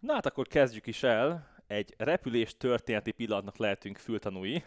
Na 0.00 0.12
hát 0.12 0.26
akkor 0.26 0.46
kezdjük 0.46 0.86
is 0.86 1.02
el. 1.02 1.54
Egy 1.66 1.94
repülés 1.98 2.56
történeti 2.56 3.10
pillanatnak 3.10 3.56
lehetünk 3.56 3.96
fültanúi. 3.96 4.62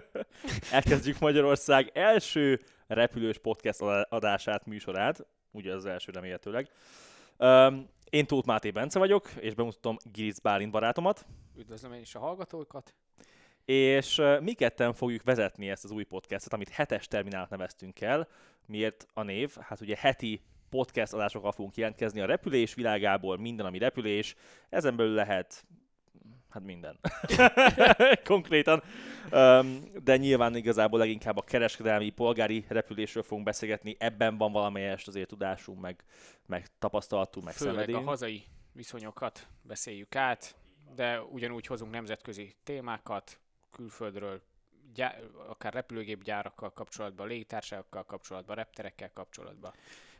Elkezdjük 0.72 1.18
Magyarország 1.18 1.90
első 1.94 2.60
repülős 2.86 3.38
podcast 3.38 3.80
adását, 4.08 4.66
műsorát. 4.66 5.26
Ugye 5.50 5.74
az 5.74 5.86
első 5.86 6.12
remélhetőleg. 6.12 6.70
Um, 7.38 7.88
én 8.10 8.26
Tóth 8.26 8.46
Máté 8.46 8.70
Bence 8.70 8.98
vagyok, 8.98 9.30
és 9.40 9.54
bemutatom 9.54 9.96
Giric 10.12 10.38
Bálint 10.38 10.70
barátomat. 10.70 11.26
Üdvözlöm 11.56 11.92
én 11.92 12.00
is 12.00 12.14
a 12.14 12.18
hallgatókat. 12.18 12.94
És 13.64 14.18
uh, 14.18 14.40
mi 14.40 14.52
ketten 14.52 14.94
fogjuk 14.94 15.22
vezetni 15.22 15.70
ezt 15.70 15.84
az 15.84 15.90
új 15.90 16.04
podcastot, 16.04 16.52
amit 16.52 16.68
hetes 16.68 17.08
terminált 17.08 17.50
neveztünk 17.50 18.00
el. 18.00 18.28
Miért 18.66 19.06
a 19.14 19.22
név? 19.22 19.56
Hát 19.60 19.80
ugye 19.80 19.96
heti 19.98 20.42
podcast 20.72 21.12
adásokkal 21.12 21.52
fogunk 21.52 21.76
jelentkezni 21.76 22.20
a 22.20 22.26
repülés 22.26 22.74
világából, 22.74 23.38
minden, 23.38 23.66
ami 23.66 23.78
repülés. 23.78 24.34
Ezen 24.68 24.96
belül 24.96 25.14
lehet 25.14 25.64
hát 26.52 26.62
minden. 26.62 26.98
Konkrétan. 28.24 28.82
Um, 29.32 29.82
de 30.04 30.16
nyilván 30.16 30.56
igazából 30.56 30.98
leginkább 30.98 31.36
a 31.36 31.42
kereskedelmi, 31.42 32.10
polgári 32.10 32.64
repülésről 32.68 33.22
fogunk 33.22 33.44
beszélgetni. 33.44 33.96
Ebben 33.98 34.38
van 34.38 34.52
valamelyest 34.52 35.08
azért 35.08 35.28
tudásunk, 35.28 35.80
meg, 35.80 36.04
meg 36.46 36.66
tapasztalatunk, 36.78 37.44
meg 37.44 37.54
Főleg 37.54 37.72
szenvedélyünk. 37.72 38.06
a 38.06 38.10
hazai 38.10 38.44
viszonyokat 38.72 39.46
beszéljük 39.62 40.14
át, 40.14 40.54
de 40.94 41.22
ugyanúgy 41.22 41.66
hozunk 41.66 41.92
nemzetközi 41.92 42.54
témákat, 42.62 43.38
külföldről, 43.70 44.42
gyá- 44.94 45.20
akár 45.48 45.72
repülőgépgyárakkal 45.72 46.72
kapcsolatban, 46.72 47.28
légitársakkal 47.28 48.04
kapcsolatban, 48.04 48.56
repterekkel 48.56 49.10
kapcsolatban 49.12 49.72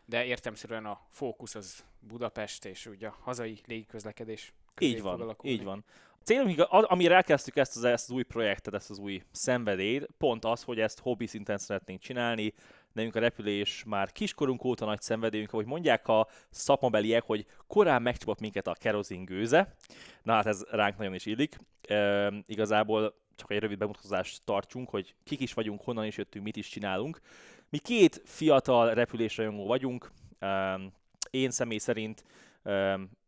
de 0.04 0.24
értemszerűen 0.24 0.86
a 0.86 1.00
fókusz 1.10 1.54
az 1.54 1.84
Budapest 2.00 2.64
és 2.64 2.86
ugye 2.86 3.06
a 3.06 3.16
hazai 3.20 3.60
légiközlekedés 3.66 4.52
így 4.78 5.02
van, 5.02 5.36
így 5.42 5.64
van. 5.64 5.84
A 6.20 6.24
célunk, 6.24 6.60
amire 6.68 7.14
elkezdtük 7.14 7.56
ezt 7.56 7.76
az, 7.76 7.84
ezt 7.84 8.10
az 8.10 8.14
új 8.14 8.22
projektet, 8.22 8.74
ezt 8.74 8.90
az 8.90 8.98
új 8.98 9.22
szenvedélyt, 9.30 10.08
pont 10.18 10.44
az, 10.44 10.62
hogy 10.62 10.80
ezt 10.80 11.00
hobbi 11.00 11.26
szinten 11.26 11.58
szeretnénk 11.58 12.00
csinálni, 12.00 12.54
nekünk 12.92 13.16
a 13.16 13.20
repülés 13.20 13.84
már 13.86 14.12
kiskorunk 14.12 14.64
óta 14.64 14.84
nagy 14.84 15.00
szenvedélyünk, 15.00 15.52
ahogy 15.52 15.66
mondják 15.66 16.08
a 16.08 16.28
szakmabeliek, 16.50 17.22
hogy 17.22 17.46
korán 17.66 18.02
megcsapott 18.02 18.40
minket 18.40 18.66
a 18.66 18.72
kerozin 18.72 19.24
gőze. 19.24 19.74
Na 20.22 20.32
hát 20.32 20.46
ez 20.46 20.64
ránk 20.70 20.96
nagyon 20.96 21.14
is 21.14 21.26
illik. 21.26 21.56
E, 21.88 22.32
igazából 22.46 23.14
csak 23.36 23.50
egy 23.50 23.58
rövid 23.58 23.78
bemutatást 23.78 24.42
tartsunk, 24.44 24.88
hogy 24.88 25.14
kik 25.24 25.40
is 25.40 25.52
vagyunk, 25.52 25.80
honnan 25.82 26.04
is 26.04 26.16
jöttünk, 26.16 26.44
mit 26.44 26.56
is 26.56 26.68
csinálunk. 26.68 27.20
Mi 27.72 27.78
két 27.78 28.22
fiatal 28.24 28.94
repülésrajongó 28.94 29.66
vagyunk. 29.66 30.10
Én 31.30 31.50
személy 31.50 31.78
szerint 31.78 32.24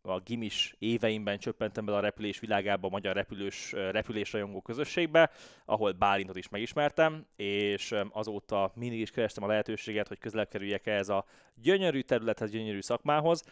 a 0.03 0.20
gimis 0.25 0.75
éveimben 0.78 1.39
csöppentem 1.39 1.84
bele 1.84 1.97
a 1.98 2.00
repülés 2.00 2.39
világába, 2.39 2.87
a 2.87 2.91
magyar 2.91 3.15
repülős, 3.15 3.72
repülésrajongó 3.72 4.61
közösségbe, 4.61 5.31
ahol 5.65 5.92
Bálintot 5.92 6.37
is 6.37 6.48
megismertem, 6.48 7.27
és 7.37 7.95
azóta 8.11 8.72
mindig 8.75 9.00
is 9.00 9.11
kerestem 9.11 9.45
a 9.45 9.47
lehetőséget, 9.47 10.09
hogy 10.09 10.19
közelebb 10.19 10.48
kerüljek 10.48 10.87
ehhez 10.87 11.09
a 11.09 11.25
gyönyörű 11.55 12.00
területhez, 12.00 12.50
gyönyörű 12.50 12.81
szakmához 12.81 13.42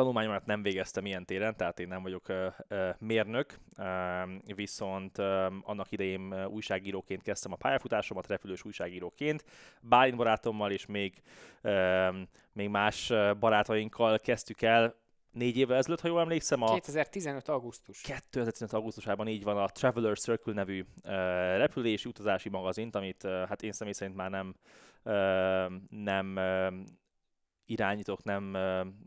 tanulmányomat 0.00 0.46
nem 0.46 0.62
végeztem 0.62 1.06
ilyen 1.06 1.24
téren, 1.24 1.56
tehát 1.56 1.80
én 1.80 1.88
nem 1.88 2.02
vagyok 2.02 2.26
mérnök, 2.98 3.58
viszont 4.54 5.18
annak 5.62 5.92
idején 5.92 6.44
újságíróként 6.46 7.22
kezdtem 7.22 7.52
a 7.52 7.56
pályafutásomat, 7.56 8.26
repülős 8.26 8.64
újságíróként. 8.64 9.44
Bálint 9.80 10.16
barátommal 10.16 10.70
és 10.70 10.86
még, 10.86 11.22
még 12.52 12.68
más 12.68 13.12
barátainkkal 13.38 14.18
kezdtük 14.18 14.62
el 14.62 14.94
négy 15.32 15.56
évvel 15.56 15.76
ezelőtt, 15.76 16.00
ha 16.00 16.08
jól 16.08 16.20
emlékszem. 16.20 16.62
A 16.62 16.72
2015. 16.72 17.48
augusztus. 17.48 18.00
2015. 18.00 18.72
augusztusában 18.72 19.28
így 19.28 19.42
van 19.42 19.56
a 19.56 19.68
Traveler 19.68 20.18
Circle 20.18 20.52
nevű 20.52 20.80
uh, 20.80 21.10
repülési 21.56 22.08
utazási 22.08 22.48
magazint, 22.48 22.96
amit 22.96 23.24
uh, 23.24 23.30
hát 23.48 23.62
én 23.62 23.72
személy 23.72 23.92
szerint 23.92 24.16
már 24.16 24.30
nem, 24.30 24.54
uh, 25.02 25.72
nem 25.90 26.38
irányítok, 27.70 28.24
nem 28.24 28.56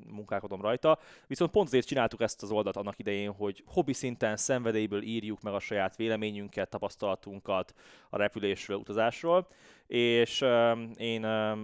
munkálkodom 0.10 0.62
rajta. 0.62 1.00
Viszont 1.28 1.52
pont 1.52 1.68
azért 1.68 1.88
csináltuk 1.88 2.22
ezt 2.22 2.44
az 2.44 2.52
oldalt 2.52 2.78
annak 2.78 3.00
idején, 3.00 3.32
hogy 3.32 3.64
hobbi 3.66 3.94
szinten, 3.94 4.38
szenvedélyből 4.38 5.02
írjuk 5.02 5.42
meg 5.42 5.54
a 5.54 5.60
saját 5.60 5.96
véleményünket, 5.96 6.70
tapasztalatunkat 6.70 7.74
a 8.10 8.18
repülésről, 8.18 8.78
utazásról, 8.78 9.48
és 9.88 10.46
én 10.96 11.24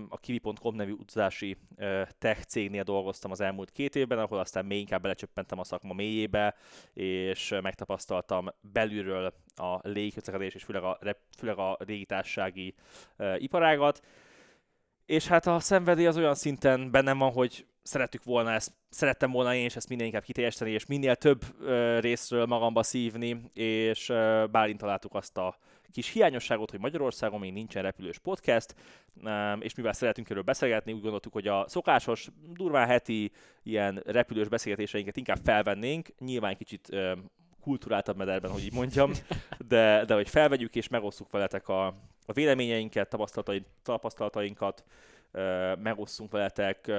a 0.10 0.18
kiwi.com 0.22 0.76
nevű 0.76 0.92
utazási 0.92 1.58
tech 2.18 2.44
cégnél 2.44 2.84
dolgoztam 2.84 3.32
az 3.32 3.42
elmúlt 3.42 3.72
két 3.72 3.96
évben, 3.96 4.20
ahol 4.20 4.40
aztán 4.40 4.66
még 4.66 4.80
inkább 4.80 5.02
belecsöppentem 5.02 5.60
a 5.60 5.64
szakma 5.64 5.94
mélyébe, 5.94 6.56
és 6.94 7.56
megtapasztaltam 7.62 8.48
belülről 8.62 9.34
a 9.56 9.80
légiközlekedés 9.82 10.54
és 10.54 10.64
főleg 10.64 10.84
a, 10.84 11.00
főleg 11.38 11.58
a 11.58 11.78
légitársági 11.80 12.74
iparágat, 13.38 14.02
és 15.10 15.28
hát 15.28 15.48
a 15.48 15.60
szenvedély 15.60 16.06
az 16.08 16.18
olyan 16.18 16.36
szinten 16.36 16.92
bennem 16.92 17.18
van, 17.18 17.32
hogy 17.32 17.66
szerettük 17.84 18.24
volna 18.24 18.52
ezt, 18.52 18.72
szerettem 18.90 19.32
volna 19.32 19.56
én 19.56 19.66
is 19.66 19.76
ezt 19.76 19.90
minél 19.90 20.06
inkább 20.06 20.24
kiteljesíteni, 20.24 20.72
és 20.72 20.86
minél 20.86 21.16
több 21.16 21.42
ö, 21.62 22.00
részről 22.00 22.46
magamba 22.46 22.84
szívni, 22.84 23.42
és 23.54 24.10
ö, 24.10 24.46
Bálint 24.52 24.80
találtuk 24.80 25.14
azt 25.14 25.38
a 25.38 25.58
kis 25.92 26.12
hiányosságot, 26.12 26.72
hogy 26.72 26.80
Magyarországon 26.80 27.40
még 27.40 27.54
nincsen 27.54 27.84
repülős 27.84 28.18
podcast, 28.18 28.76
és 29.60 29.76
mivel 29.76 29.94
szeretünk 29.94 30.30
erről 30.30 30.44
beszélgetni, 30.44 30.94
úgy 30.94 31.02
gondoltuk, 31.02 31.34
hogy 31.34 31.48
a 31.48 31.66
szokásos, 31.68 32.28
durván 32.54 32.88
heti 32.88 33.32
ilyen 33.64 34.02
repülős 34.06 34.48
beszélgetéseinket 34.48 35.18
inkább 35.18 35.40
felvennénk, 35.44 36.08
nyilván 36.20 36.58
kicsit 36.58 36.90
kulturáltabb 37.62 38.18
mederben, 38.18 38.52
hogy 38.52 38.64
így 38.64 38.74
mondjam, 38.74 39.12
de, 39.68 40.06
de 40.06 40.14
hogy 40.14 40.30
felvegyük 40.30 40.76
és 40.76 40.88
megosszuk 40.88 41.32
veletek 41.32 41.68
a, 41.68 41.96
a 42.30 42.34
véleményeinket, 42.34 43.10
tapasztalataink, 43.10 43.66
tapasztalatainkat, 43.84 44.84
megosszunk 45.78 46.32
veletek 46.32 46.92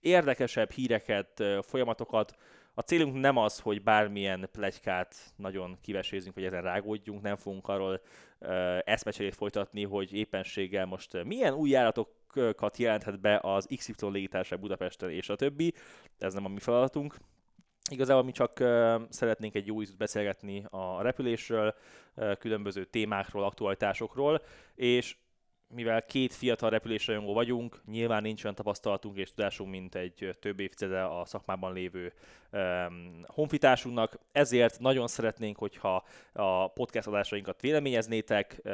érdekesebb 0.00 0.70
híreket, 0.70 1.42
folyamatokat. 1.62 2.34
A 2.74 2.80
célunk 2.80 3.20
nem 3.20 3.36
az, 3.36 3.58
hogy 3.58 3.82
bármilyen 3.82 4.48
plegykát 4.52 5.14
nagyon 5.36 5.78
kivesézünk, 5.80 6.34
vagy 6.34 6.44
ezen 6.44 6.62
rágódjunk, 6.62 7.22
nem 7.22 7.36
fogunk 7.36 7.68
arról 7.68 8.00
eszmecserét 8.84 9.34
folytatni, 9.34 9.84
hogy 9.84 10.12
éppenséggel 10.12 10.86
most 10.86 11.24
milyen 11.24 11.54
új 11.54 11.70
járatokat 11.70 12.76
jelenthet 12.76 13.20
be 13.20 13.38
az 13.42 13.68
XY 13.76 13.94
légitársaság 14.10 14.60
Budapesten 14.60 15.10
és 15.10 15.28
a 15.28 15.36
többi. 15.36 15.74
Ez 16.18 16.34
nem 16.34 16.44
a 16.44 16.48
mi 16.48 16.60
feladatunk. 16.60 17.16
Igazából 17.90 18.24
mi 18.24 18.32
csak 18.32 18.58
szeretnénk 19.08 19.54
egy 19.54 19.66
jó 19.66 19.82
ízűt 19.82 19.96
beszélgetni 19.96 20.64
a 20.70 21.02
repülésről, 21.02 21.74
különböző 22.38 22.84
témákról, 22.84 23.44
aktualitásokról, 23.44 24.42
és 24.74 25.16
mivel 25.74 26.02
két 26.02 26.34
fiatal 26.34 26.70
repülésrajongó 26.70 27.32
vagyunk, 27.32 27.80
nyilván 27.86 28.22
nincs 28.22 28.44
olyan 28.44 28.56
tapasztalatunk 28.56 29.16
és 29.16 29.34
tudásunk, 29.34 29.70
mint 29.70 29.94
egy 29.94 30.36
több 30.40 30.60
évtizede 30.60 31.02
a 31.02 31.24
szakmában 31.24 31.72
lévő 31.72 32.12
um, 32.52 33.24
honfitársunknak, 33.26 34.18
ezért 34.32 34.78
nagyon 34.78 35.06
szeretnénk, 35.06 35.58
hogyha 35.58 36.04
a 36.32 36.68
podcast 36.68 37.06
adásainkat 37.06 37.60
véleményeznétek, 37.60 38.60
uh, 38.64 38.72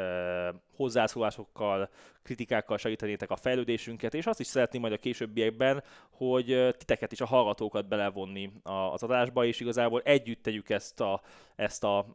hozzászólásokkal, 0.76 1.88
kritikákkal 2.22 2.78
segítenétek 2.78 3.30
a 3.30 3.36
fejlődésünket, 3.36 4.14
és 4.14 4.26
azt 4.26 4.40
is 4.40 4.46
szeretném 4.46 4.80
majd 4.80 4.92
a 4.92 4.98
későbbiekben, 4.98 5.82
hogy 6.10 6.74
titeket 6.78 7.12
is, 7.12 7.20
a 7.20 7.26
hallgatókat 7.26 7.88
belevonni 7.88 8.52
az 8.62 9.02
adásba, 9.02 9.44
és 9.44 9.60
igazából 9.60 10.00
együtt 10.00 10.42
tegyük 10.42 10.70
ezt 10.70 11.00
a, 11.00 11.20
ezt 11.56 11.84
a 11.84 12.06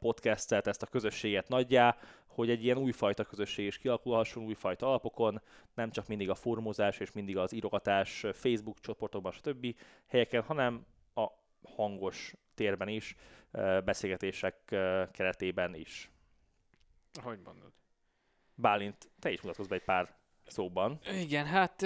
podcastet, 0.00 0.66
ezt 0.66 0.82
a 0.82 0.86
közösséget 0.86 1.48
nagyjá, 1.48 1.96
hogy 2.36 2.50
egy 2.50 2.64
ilyen 2.64 2.78
újfajta 2.78 3.24
közösség 3.24 3.66
is 3.66 3.78
kialakulhasson 3.78 4.44
újfajta 4.44 4.86
alapokon, 4.86 5.42
nem 5.74 5.90
csak 5.90 6.06
mindig 6.06 6.30
a 6.30 6.34
formozás 6.34 6.98
és 6.98 7.12
mindig 7.12 7.36
az 7.36 7.52
írogatás 7.52 8.24
Facebook 8.32 8.80
csoportokban, 8.80 9.32
stb. 9.32 9.76
helyeken, 10.06 10.42
hanem 10.42 10.86
a 11.14 11.26
hangos 11.62 12.34
térben 12.54 12.88
is, 12.88 13.14
beszélgetések 13.84 14.56
keretében 15.12 15.74
is. 15.74 16.10
Hogy 17.22 17.38
mondod? 17.44 17.72
Bálint, 18.54 19.10
te 19.18 19.30
is 19.30 19.40
mutatkozz 19.40 19.68
be 19.68 19.74
egy 19.74 19.84
pár 19.84 20.14
szóban. 20.46 20.98
Igen, 21.20 21.46
hát 21.46 21.82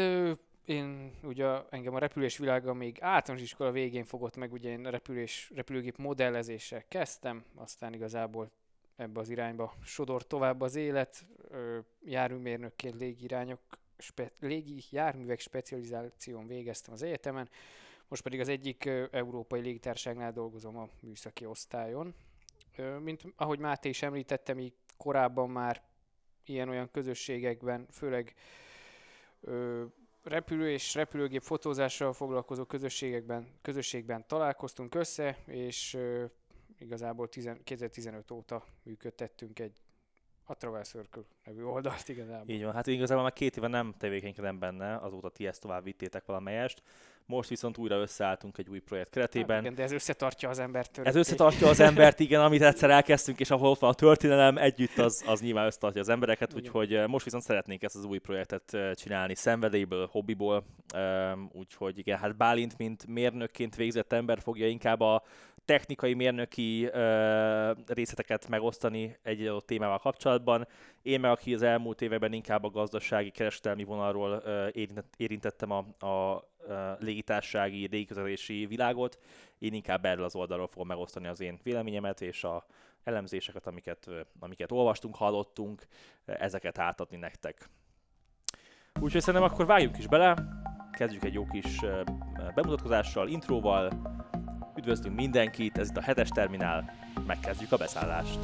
én 0.65 1.19
ugye 1.23 1.47
engem 1.71 1.95
a 1.95 1.99
repülés 1.99 2.39
világa 2.39 2.75
még 2.75 2.99
általános 3.01 3.45
iskola 3.45 3.71
végén 3.71 4.05
fogott 4.05 4.37
meg, 4.37 4.53
ugye 4.53 4.71
én 4.71 4.87
a 4.87 4.91
repülés, 4.91 5.51
repülőgép 5.55 5.97
modellezéssel 5.97 6.85
kezdtem, 6.89 7.45
aztán 7.55 7.95
igazából 7.95 8.51
ebbe 9.01 9.21
az 9.21 9.29
irányba 9.29 9.75
sodor 9.85 10.27
tovább 10.27 10.61
az 10.61 10.75
élet, 10.75 11.27
járműmérnökként 12.05 12.95
légirányok, 12.95 13.61
spe, 13.99 14.33
légi 14.41 14.83
járművek 14.91 15.41
specializáción 15.41 16.47
végeztem 16.47 16.95
az 16.95 17.03
egyetemen, 17.03 17.49
most 18.09 18.23
pedig 18.23 18.41
az 18.41 18.49
egyik 18.49 18.85
európai 19.11 19.61
légitárságnál 19.61 20.33
dolgozom 20.33 20.77
a 20.77 20.89
műszaki 21.01 21.47
osztályon. 21.47 22.15
Mint 23.01 23.23
ahogy 23.37 23.59
Máté 23.59 23.89
is 23.89 24.03
említette, 24.03 24.55
mi 24.55 24.73
korábban 24.97 25.51
már 25.51 25.83
ilyen-olyan 26.45 26.91
közösségekben, 26.91 27.87
főleg 27.91 28.35
repülő 30.23 30.71
és 30.71 30.95
repülőgép 30.95 31.43
fotózással 31.43 32.13
foglalkozó 32.13 32.65
közösségekben, 32.65 33.49
közösségben 33.63 34.27
találkoztunk 34.27 34.95
össze, 34.95 35.37
és 35.47 35.99
igazából 36.81 37.29
10, 37.29 37.51
2015 37.65 38.31
óta 38.31 38.65
működtettünk 38.83 39.59
egy 39.59 39.81
a 40.51 40.57
Travel 40.57 40.85
Circle 40.85 41.23
nevű 41.45 41.63
oldalt 41.63 42.09
igazából. 42.09 42.55
Így 42.55 42.65
van, 42.65 42.73
hát 42.73 42.87
igazából 42.87 43.23
már 43.23 43.33
két 43.33 43.57
éve 43.57 43.69
nem 43.69 43.95
tevékenykedem 43.99 44.59
benne, 44.59 44.97
azóta 44.97 45.29
ti 45.29 45.47
ezt 45.47 45.61
tovább 45.61 45.85
vittétek 45.85 46.25
valamelyest. 46.25 46.83
Most 47.27 47.49
viszont 47.49 47.79
újra 47.79 47.97
összeálltunk 47.97 48.59
egy 48.59 48.69
új 48.69 48.79
projekt 48.79 49.11
keretében. 49.11 49.57
Hát 49.57 49.61
igen, 49.61 49.75
de 49.75 49.83
ez 49.83 49.93
összetartja 49.93 50.49
az 50.49 50.59
embert. 50.59 50.99
Ez 50.99 51.15
összetartja 51.15 51.69
az 51.69 51.81
embert, 51.81 52.21
igen, 52.21 52.41
amit 52.41 52.63
egyszer 52.63 52.91
elkezdtünk, 52.91 53.41
és 53.41 53.51
ahol 53.51 53.69
ott 53.71 53.79
van 53.79 53.91
a 53.91 53.95
történelem, 53.95 54.59
együtt 54.59 54.99
az, 54.99 55.25
az 55.27 55.41
nyilván 55.41 55.67
összetartja 55.67 56.01
az 56.01 56.09
embereket, 56.09 56.51
igen. 56.51 56.63
úgyhogy 56.63 56.95
eh, 56.95 57.07
most 57.07 57.25
viszont 57.25 57.43
szeretnénk 57.43 57.83
ezt 57.83 57.97
az 57.97 58.05
új 58.05 58.19
projektet 58.19 58.75
eh, 58.75 58.95
csinálni 58.95 59.35
szenvedélyből, 59.35 60.09
hobbiból, 60.11 60.65
úgyhogy 61.53 61.99
igen, 61.99 62.19
hát 62.19 62.37
Bálint, 62.37 62.79
mint 62.79 63.07
mérnökként 63.07 63.77
végzett 63.77 64.13
ember 64.13 64.41
fogja 64.41 64.67
inkább 64.67 65.01
a 65.01 65.23
technikai, 65.71 66.15
mérnöki 66.15 66.85
ö, 66.85 67.73
részleteket 67.87 68.49
megosztani 68.49 69.17
egy 69.23 69.47
adott 69.47 69.67
témával 69.67 69.99
kapcsolatban. 69.99 70.67
Én 71.03 71.21
meg, 71.21 71.31
aki 71.31 71.55
az 71.55 71.63
elmúlt 71.63 72.03
években 72.03 72.33
inkább 72.33 72.65
a 72.65 72.71
gazdasági, 72.71 73.31
kereskedelmi 73.31 73.85
vonalról 73.85 74.43
ö, 74.45 74.69
érintettem 75.17 75.71
a, 75.71 75.85
a, 75.99 76.07
a 76.07 76.97
légitársági, 76.99 77.89
légiközlekedési 77.91 78.67
világot, 78.67 79.19
én 79.59 79.73
inkább 79.73 80.05
erről 80.05 80.25
az 80.25 80.35
oldalról 80.35 80.67
fogom 80.67 80.87
megosztani 80.87 81.27
az 81.27 81.41
én 81.41 81.59
véleményemet 81.63 82.21
és 82.21 82.45
a 82.45 82.67
elemzéseket, 83.05 83.67
amiket, 83.67 84.09
amiket 84.41 84.73
olvastunk, 84.73 85.17
hallottunk, 85.17 85.87
ezeket 86.25 86.79
átadni 86.79 87.17
nektek. 87.17 87.69
Úgyhogy 89.01 89.21
szerintem 89.21 89.51
akkor 89.51 89.67
vágjunk 89.67 89.99
is 89.99 90.07
bele, 90.07 90.37
kezdjük 90.93 91.25
egy 91.25 91.35
jó 91.35 91.47
kis 91.47 91.81
bemutatkozással, 92.55 93.29
intróval, 93.29 93.93
Üdvözlünk 94.81 95.17
mindenkit, 95.17 95.79
ez 95.79 95.89
itt 95.89 95.97
a 95.97 96.01
hetes 96.01 96.29
terminál, 96.29 96.95
megkezdjük 97.27 97.73
a 97.73 97.77
beszállást. 97.77 98.39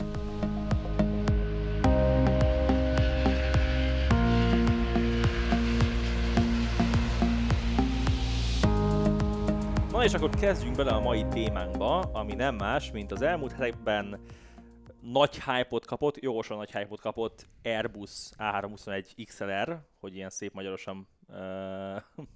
Na 9.90 10.04
és 10.04 10.14
akkor 10.14 10.30
kezdjünk 10.30 10.76
bele 10.76 10.90
a 10.90 11.00
mai 11.00 11.26
témánkba, 11.26 11.98
ami 12.00 12.34
nem 12.34 12.54
más, 12.54 12.90
mint 12.90 13.12
az 13.12 13.22
elmúlt 13.22 13.52
hetekben 13.52 14.20
nagy 15.00 15.42
hype-ot 15.42 15.86
kapott, 15.86 16.20
jogosan 16.20 16.56
nagy 16.56 16.72
hype-ot 16.72 17.00
kapott 17.00 17.46
Airbus 17.64 18.30
A321 18.38 19.24
XLR, 19.26 19.80
hogy 20.00 20.14
ilyen 20.14 20.30
szép 20.30 20.52
magyarosan 20.52 21.08
uh, 21.28 22.02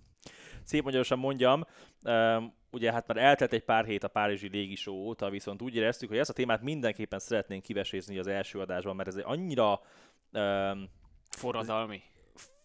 szép 0.70 0.84
magyarosan 0.84 1.18
mondjam, 1.18 1.64
um, 2.02 2.58
ugye 2.70 2.92
hát 2.92 3.06
már 3.06 3.16
eltelt 3.16 3.52
egy 3.52 3.64
pár 3.64 3.84
hét 3.84 4.04
a 4.04 4.08
Párizsi 4.08 4.48
légisó 4.48 4.92
óta, 4.92 5.30
viszont 5.30 5.62
úgy 5.62 5.76
éreztük, 5.76 6.08
hogy 6.08 6.18
ezt 6.18 6.30
a 6.30 6.32
témát 6.32 6.62
mindenképpen 6.62 7.18
szeretnénk 7.18 7.62
kivesézni 7.62 8.18
az 8.18 8.26
első 8.26 8.58
adásban, 8.60 8.96
mert 8.96 9.08
ez 9.08 9.16
egy 9.16 9.24
annyira... 9.26 9.80
Um, 10.32 10.88
forradalmi. 11.30 12.02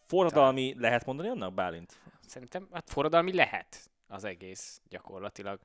Forradalmi, 0.05 0.67
Tehát... 0.67 0.81
lehet 0.81 1.05
mondani 1.05 1.29
annak, 1.29 1.53
Bálint? 1.53 1.99
Szerintem, 2.27 2.67
hát 2.71 2.89
forradalmi 2.89 3.33
lehet 3.33 3.89
az 4.07 4.23
egész 4.23 4.81
gyakorlatilag. 4.89 5.59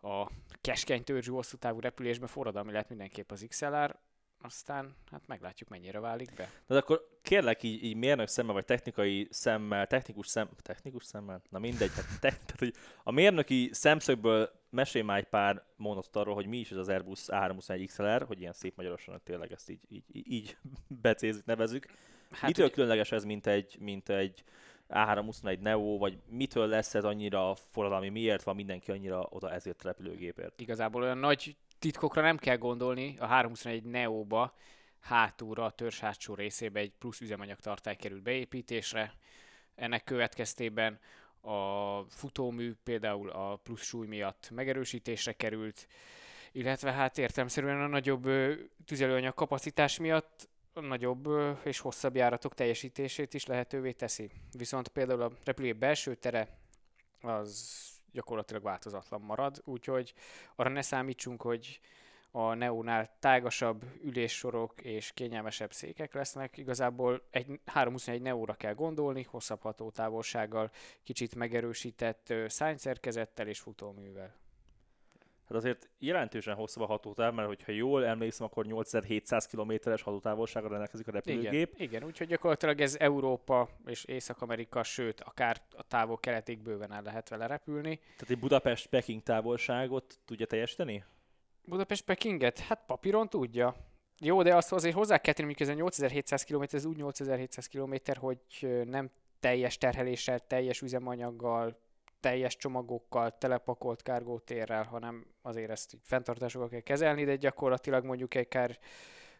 A 0.00 0.30
keskeny 0.60 1.04
törzsű 1.04 1.30
hosszú 1.30 1.56
távú 1.56 1.80
repülésben 1.80 2.28
forradalmi 2.28 2.72
lehet 2.72 2.88
mindenképp 2.88 3.30
az 3.30 3.44
XLR, 3.48 3.98
aztán 4.42 4.96
hát 5.10 5.26
meglátjuk, 5.26 5.68
mennyire 5.68 6.00
válik 6.00 6.34
be. 6.34 6.50
De 6.66 6.76
akkor 6.76 7.08
kérlek 7.22 7.62
így, 7.62 7.84
így 7.84 7.96
mérnök 7.96 8.28
szemmel, 8.28 8.54
vagy 8.54 8.64
technikai 8.64 9.28
szemmel, 9.30 9.86
technikus 9.86 10.26
szem, 10.26 10.48
technikus 10.62 11.04
szemmel? 11.04 11.42
Na 11.50 11.58
mindegy, 11.58 11.90
hát 11.94 12.20
te, 12.20 12.28
tehát, 12.28 12.54
hogy 12.58 12.74
a 13.02 13.10
mérnöki 13.10 13.70
szemszögből 13.72 14.50
mesélj 14.70 15.04
már 15.04 15.18
egy 15.18 15.28
pár 15.28 15.64
mondatot 15.76 16.16
arról, 16.16 16.34
hogy 16.34 16.46
mi 16.46 16.58
is 16.58 16.70
ez 16.70 16.76
az 16.76 16.88
Airbus 16.88 17.24
A321 17.26 17.84
XLR, 17.86 18.22
hogy 18.26 18.40
ilyen 18.40 18.52
szép 18.52 18.76
magyarosan 18.76 19.20
tényleg 19.24 19.52
ezt 19.52 19.70
így, 19.70 19.82
így, 19.88 20.32
így 20.32 20.56
becézzük, 21.02 21.44
nevezük. 21.44 21.86
Hát 22.30 22.46
Mitől 22.46 22.64
ugye... 22.64 22.74
különleges 22.74 23.12
ez, 23.12 23.24
mint 23.24 23.46
egy, 23.46 23.76
mint 23.80 24.08
egy 24.08 24.44
A321 24.88 25.60
Neo, 25.60 25.98
vagy 25.98 26.18
mitől 26.28 26.66
lesz 26.66 26.94
ez 26.94 27.04
annyira 27.04 27.54
forradalmi, 27.54 28.08
miért 28.08 28.42
van 28.42 28.54
mindenki 28.54 28.90
annyira 28.90 29.26
oda 29.30 29.52
ezért 29.52 29.82
repülőgépért? 29.82 30.60
Igazából 30.60 31.02
olyan 31.02 31.18
nagy 31.18 31.56
titkokra 31.82 32.22
nem 32.22 32.36
kell 32.36 32.56
gondolni, 32.56 33.16
a 33.18 33.26
321 33.26 33.84
Neo-ba 33.84 34.54
hátulra, 35.00 35.64
a 35.64 35.70
törzs 35.70 35.98
hátsó 35.98 36.34
részébe 36.34 36.80
egy 36.80 36.92
plusz 36.98 37.20
üzemanyagtartály 37.20 37.96
került 37.96 38.22
beépítésre. 38.22 39.14
Ennek 39.74 40.04
következtében 40.04 40.98
a 41.40 42.00
futómű 42.08 42.74
például 42.82 43.30
a 43.30 43.56
plusz 43.56 43.82
súly 43.82 44.06
miatt 44.06 44.50
megerősítésre 44.50 45.32
került, 45.32 45.86
illetve 46.52 46.92
hát 46.92 47.18
értelmszerűen 47.18 47.80
a 47.80 47.86
nagyobb 47.86 48.28
tüzelőanyag 48.84 49.34
kapacitás 49.34 49.98
miatt 49.98 50.48
nagyobb 50.72 51.28
és 51.64 51.78
hosszabb 51.78 52.16
járatok 52.16 52.54
teljesítését 52.54 53.34
is 53.34 53.46
lehetővé 53.46 53.92
teszi. 53.92 54.30
Viszont 54.56 54.88
például 54.88 55.22
a 55.22 55.30
repülőgép 55.44 55.78
belső 55.78 56.14
tere 56.14 56.48
az 57.20 57.91
gyakorlatilag 58.12 58.62
változatlan 58.62 59.20
marad, 59.20 59.62
úgyhogy 59.64 60.14
arra 60.56 60.70
ne 60.70 60.82
számítsunk, 60.82 61.42
hogy 61.42 61.80
a 62.30 62.54
Neónál 62.54 63.16
tágasabb 63.18 63.84
üléssorok 64.02 64.80
és 64.80 65.12
kényelmesebb 65.12 65.72
székek 65.72 66.14
lesznek. 66.14 66.56
Igazából 66.56 67.22
egy 67.30 67.60
321 67.64 68.22
Neóra 68.22 68.54
kell 68.54 68.74
gondolni, 68.74 69.22
hosszabb 69.22 69.60
hatótávolsággal, 69.60 70.70
kicsit 71.02 71.34
megerősített 71.34 72.34
szányszerkezettel 72.46 73.46
és 73.46 73.58
futóművel. 73.60 74.41
Hát 75.48 75.56
azért 75.56 75.90
jelentősen 75.98 76.54
hosszabb 76.54 76.82
a 76.82 76.86
hatótáv, 76.86 77.34
mert 77.34 77.48
hogyha 77.48 77.72
jól 77.72 78.04
emlékszem, 78.04 78.46
akkor 78.46 78.66
8700 78.66 79.46
km-es 79.46 80.02
hatótávolságra 80.02 80.68
rendelkezik 80.68 81.08
a 81.08 81.10
repülőgép. 81.10 81.72
Igen, 81.74 81.88
igen, 81.88 82.04
úgyhogy 82.04 82.26
gyakorlatilag 82.26 82.80
ez 82.80 82.96
Európa 82.96 83.68
és 83.86 84.04
Észak-Amerika, 84.04 84.82
sőt, 84.82 85.20
akár 85.20 85.62
a 85.76 85.82
távol 85.82 86.18
keletig 86.18 86.62
bőven 86.62 86.92
el 86.92 87.02
lehet 87.02 87.28
vele 87.28 87.46
repülni. 87.46 87.96
Tehát 87.96 88.30
egy 88.30 88.38
Budapest-Peking 88.38 89.22
távolságot 89.22 90.18
tudja 90.24 90.46
teljesíteni? 90.46 91.04
Budapest-Pekinget? 91.64 92.58
Hát 92.58 92.82
papíron 92.86 93.28
tudja. 93.28 93.76
Jó, 94.20 94.42
de 94.42 94.56
azt 94.56 94.72
azért 94.72 94.94
hozzá 94.94 95.18
kell 95.18 95.34
tenni, 95.34 95.48
mondjuk 95.48 95.68
ez 95.68 95.74
a 95.74 95.78
8700 95.78 96.44
km, 96.44 96.62
ez 96.70 96.84
úgy 96.84 96.96
8700 96.96 97.66
km, 97.66 97.94
hogy 98.14 98.38
nem 98.84 99.10
teljes 99.40 99.78
terheléssel, 99.78 100.38
teljes 100.38 100.80
üzemanyaggal, 100.80 101.81
teljes 102.22 102.56
csomagokkal, 102.56 103.38
telepakolt 103.38 104.02
kárgótérrel, 104.02 104.82
hanem 104.82 105.26
azért 105.42 105.70
ezt 105.70 105.96
fenntartásokkal 106.02 106.68
kell 106.68 106.80
kezelni, 106.80 107.24
de 107.24 107.36
gyakorlatilag 107.36 108.04
mondjuk 108.04 108.34
akár 108.34 108.78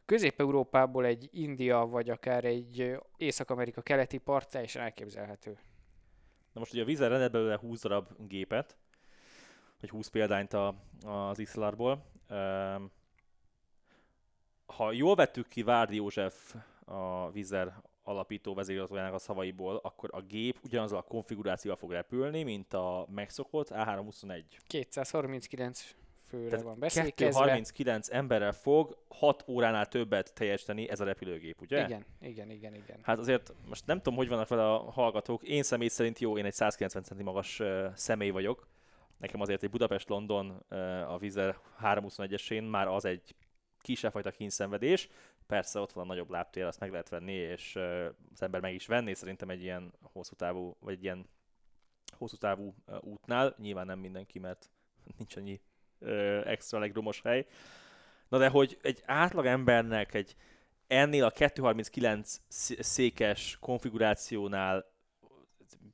Közép-Európából 0.07 1.05
egy 1.05 1.29
India, 1.33 1.87
vagy 1.87 2.11
akár 2.11 2.45
egy 2.45 2.99
Észak-Amerika 3.17 3.83
keleti 3.83 4.19
part 4.19 4.51
teljesen 4.51 4.83
elképzelhető. 4.83 5.59
Na 6.53 6.61
most 6.61 6.73
ugye 6.73 6.83
a 6.83 6.85
Vizer 6.85 7.11
rendelt 7.11 7.33
belőle 7.33 7.59
20 7.59 7.83
darab 7.83 8.09
gépet, 8.29 8.77
vagy 9.81 9.91
20 9.91 10.09
példányt 10.09 10.53
a, 10.53 10.75
az 11.05 11.41
XLR-ból. 11.45 12.05
Ha 14.67 14.93
jól 14.93 15.15
vettük 15.15 15.49
ki 15.49 15.63
Várdi 15.63 15.97
József 15.97 16.55
a 16.85 17.31
Vizer 17.31 17.83
alapító 18.03 18.55
vezérigazgatójának 18.55 19.15
a 19.15 19.19
szavaiból, 19.19 19.81
akkor 19.83 20.09
a 20.13 20.21
gép 20.21 20.59
ugyanazzal 20.65 20.99
a 20.99 21.03
konfigurációval 21.03 21.79
fog 21.79 21.91
repülni, 21.91 22.43
mint 22.43 22.75
a 22.75 23.07
megszokott 23.11 23.69
A321. 23.71 24.43
239 24.67 25.95
főre 26.33 26.49
Tehát 26.49 26.65
van 26.65 26.79
beszélkezve. 26.79 27.25
239 27.25 28.09
emberrel 28.11 28.53
fog 28.53 28.97
6 29.09 29.45
óránál 29.49 29.87
többet 29.87 30.35
teljesíteni 30.35 30.89
ez 30.89 31.01
a 31.01 31.05
repülőgép, 31.05 31.61
ugye? 31.61 31.85
Igen, 31.85 32.05
igen, 32.21 32.51
igen, 32.51 32.75
igen. 32.75 32.99
Hát 33.03 33.19
azért 33.19 33.55
most 33.69 33.87
nem 33.87 33.97
tudom, 33.97 34.15
hogy 34.15 34.29
vannak 34.29 34.49
vele 34.49 34.73
a 34.73 34.91
hallgatók. 34.91 35.43
Én 35.43 35.63
személy 35.63 35.89
szerint 35.89 36.19
jó, 36.19 36.39
én 36.39 36.45
egy 36.45 36.53
190 36.53 37.03
cm 37.03 37.23
magas 37.23 37.61
uh, 37.61 37.87
személy 37.95 38.31
vagyok. 38.31 38.67
Nekem 39.19 39.41
azért 39.41 39.63
egy 39.63 39.71
Budapest-London 39.71 40.65
uh, 40.71 41.13
a 41.13 41.19
Vizer 41.19 41.59
321-esén 41.83 42.71
már 42.71 42.89
az 42.89 43.05
egy 43.05 43.35
kisebb 43.81 44.13
fajta 44.13 44.31
kínszenvedés. 44.31 45.09
Persze 45.47 45.81
ott 45.81 45.93
van 45.93 46.05
a 46.05 46.07
nagyobb 46.07 46.31
lábtér, 46.31 46.65
azt 46.65 46.81
meg 46.81 46.91
lehet 46.91 47.09
venni, 47.09 47.33
és 47.33 47.77
az 48.33 48.43
ember 48.43 48.61
meg 48.61 48.75
is 48.75 48.87
venné 48.87 49.15
szerintem 49.15 49.51
egy 49.51 49.63
ilyen 49.63 49.93
hosszú 50.01 50.35
távú, 50.35 50.77
vagy 50.81 50.95
egy 50.95 51.03
ilyen 51.03 51.29
hosszú 52.13 52.37
távú 52.37 52.75
útnál. 53.01 53.55
Nyilván 53.59 53.87
nem 53.87 53.99
mindenki, 53.99 54.39
mert 54.39 54.71
nincs 55.19 55.37
annyi 55.37 55.61
extra 56.45 56.79
legromos 56.79 57.21
hely. 57.21 57.47
Na 58.29 58.39
de 58.39 58.49
hogy 58.49 58.79
egy 58.83 59.03
átlag 59.05 59.47
embernek 59.47 60.15
egy 60.15 60.37
ennél 60.87 61.25
a 61.25 61.31
239 61.31 62.41
székes 62.49 63.57
konfigurációnál 63.61 64.93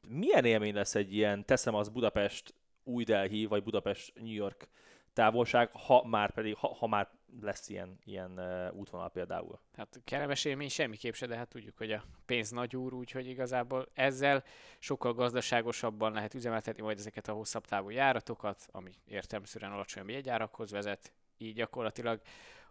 milyen 0.09 0.45
élmény 0.45 0.75
lesz 0.75 0.95
egy 0.95 1.14
ilyen, 1.14 1.45
teszem 1.45 1.75
az 1.75 1.88
Budapest 1.88 2.55
új 2.85 3.05
Delhi, 3.05 3.47
vagy 3.47 3.62
Budapest 3.62 4.12
New 4.14 4.33
York 4.33 4.69
távolság, 5.12 5.71
ha 5.73 6.07
már 6.07 6.31
pedig, 6.31 6.57
ha, 6.57 6.75
ha 6.75 6.87
már 6.87 7.11
lesz 7.40 7.68
ilyen, 7.68 7.99
ilyen 8.04 8.40
útvonal 8.73 9.11
például. 9.11 9.61
Hát 9.76 10.00
kellemes 10.04 10.44
élmény 10.44 10.68
semmiképp 10.68 11.12
se, 11.12 11.26
de 11.26 11.37
hát 11.37 11.49
tudjuk, 11.49 11.76
hogy 11.76 11.92
a 11.92 12.04
pénz 12.26 12.50
nagy 12.50 12.76
úr, 12.76 12.92
úgyhogy 12.92 13.26
igazából 13.26 13.88
ezzel 13.94 14.44
sokkal 14.78 15.12
gazdaságosabban 15.12 16.12
lehet 16.12 16.35
üzemeltetni 16.35 16.82
majd 16.82 16.99
ezeket 16.99 17.28
a 17.28 17.32
hosszabb 17.32 17.66
távú 17.66 17.90
járatokat, 17.90 18.68
ami 18.70 18.90
értelmszerűen 19.04 19.73
alacsonyabb 19.73 20.08
jegyárakhoz 20.08 20.70
vezet, 20.70 21.12
így 21.38 21.54
gyakorlatilag 21.54 22.20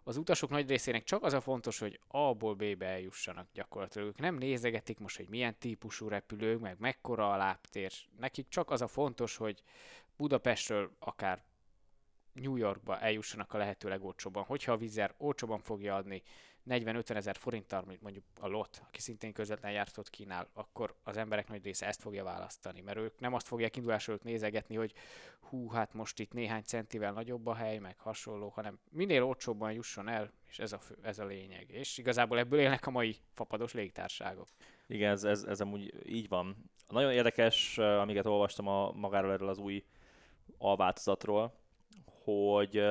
az 0.04 0.18
utasok 0.18 0.50
nagy 0.50 0.68
részének 0.70 1.04
csak 1.04 1.24
az 1.24 1.34
a 1.34 1.42
fontos, 1.42 1.80
hogy 1.80 2.00
A-ból 2.08 2.56
B-be 2.56 2.86
eljussanak 2.86 3.48
gyakorlatilag. 3.54 4.08
Ők 4.08 4.20
nem 4.20 4.36
nézegetik 4.36 5.00
most, 5.00 5.18
hogy 5.18 5.30
milyen 5.30 5.56
típusú 5.60 6.08
repülő, 6.08 6.58
meg 6.58 6.76
mekkora 6.80 7.32
a 7.32 7.38
láptér. 7.38 7.92
Nekik 8.20 8.48
csak 8.48 8.72
az 8.72 8.82
a 8.82 8.88
fontos, 8.88 9.36
hogy 9.36 9.64
Budapestről 10.18 10.92
akár 11.00 11.44
New 12.40 12.56
Yorkba 12.56 13.00
eljussanak 13.00 13.54
a 13.54 13.58
lehető 13.58 13.90
legolcsóbban. 13.90 14.44
Hogyha 14.44 14.72
a 14.72 14.78
Vizer 14.78 15.14
olcsóban 15.18 15.60
fogja 15.60 15.96
adni 15.96 16.24
40-50 16.70 17.16
ezer 17.16 17.36
forinttal, 17.36 17.86
mondjuk 18.02 18.24
a 18.40 18.48
LOT, 18.48 18.82
aki 18.88 19.02
szintén 19.02 19.34
közvetlen 19.34 19.72
jártot 19.72 20.10
kínál, 20.10 20.48
akkor 20.54 20.96
az 21.04 21.18
emberek 21.18 21.48
nagy 21.48 21.64
része 21.64 21.86
ezt 21.86 22.02
fogja 22.02 22.24
választani, 22.24 22.82
mert 22.82 22.98
ők 22.98 23.20
nem 23.20 23.34
azt 23.34 23.48
fogják 23.48 23.76
indulásról 23.76 24.20
nézegetni, 24.24 24.76
hogy 24.76 24.94
hú, 25.40 25.70
hát 25.70 25.94
most 25.94 26.20
itt 26.20 26.34
néhány 26.34 26.62
centivel 26.62 27.12
nagyobb 27.12 27.48
a 27.48 27.54
hely, 27.54 27.78
meg 27.78 27.98
hasonló, 28.00 28.48
hanem 28.50 28.80
minél 28.90 29.24
olcsóbban 29.24 29.72
jusson 29.72 30.08
el, 30.08 30.32
és 30.50 30.60
ez 30.60 30.72
a, 30.72 30.80
fő, 30.80 30.98
ez 31.02 31.20
a 31.20 31.26
lényeg. 31.26 31.70
És 31.70 31.98
igazából 31.98 32.38
ebből 32.38 32.60
élnek 32.60 32.88
a 32.88 32.92
mai 32.92 33.18
fapados 33.34 33.74
légtárságok. 33.74 34.48
Igen, 34.88 35.12
ez, 35.12 35.24
ez, 35.24 35.44
ez 35.44 35.62
amúgy 35.62 35.94
így 36.06 36.28
van. 36.28 36.72
Nagyon 36.90 37.12
érdekes, 37.12 37.78
amiket 37.78 38.26
olvastam 38.26 38.68
a, 38.68 38.92
magáról 38.92 39.32
erről 39.32 39.50
az 39.50 39.58
új 39.58 39.84
alváltozatról, 40.58 41.54
hogy 42.28 42.84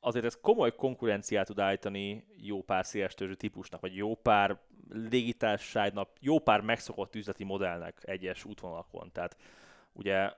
azért 0.00 0.24
ez 0.24 0.38
komoly 0.40 0.74
konkurenciát 0.74 1.46
tud 1.46 1.58
állítani 1.58 2.26
jó 2.36 2.62
pár 2.62 2.86
szélestörzsű 2.86 3.34
típusnak, 3.34 3.80
vagy 3.80 3.96
jó 3.96 4.14
pár 4.14 4.60
légitársaságnak, 4.90 6.08
jó 6.20 6.38
pár 6.38 6.60
megszokott 6.60 7.14
üzleti 7.14 7.44
modellnek 7.44 8.00
egyes 8.02 8.44
útvonalakon. 8.44 9.12
Tehát 9.12 9.36
ugye 9.92 10.32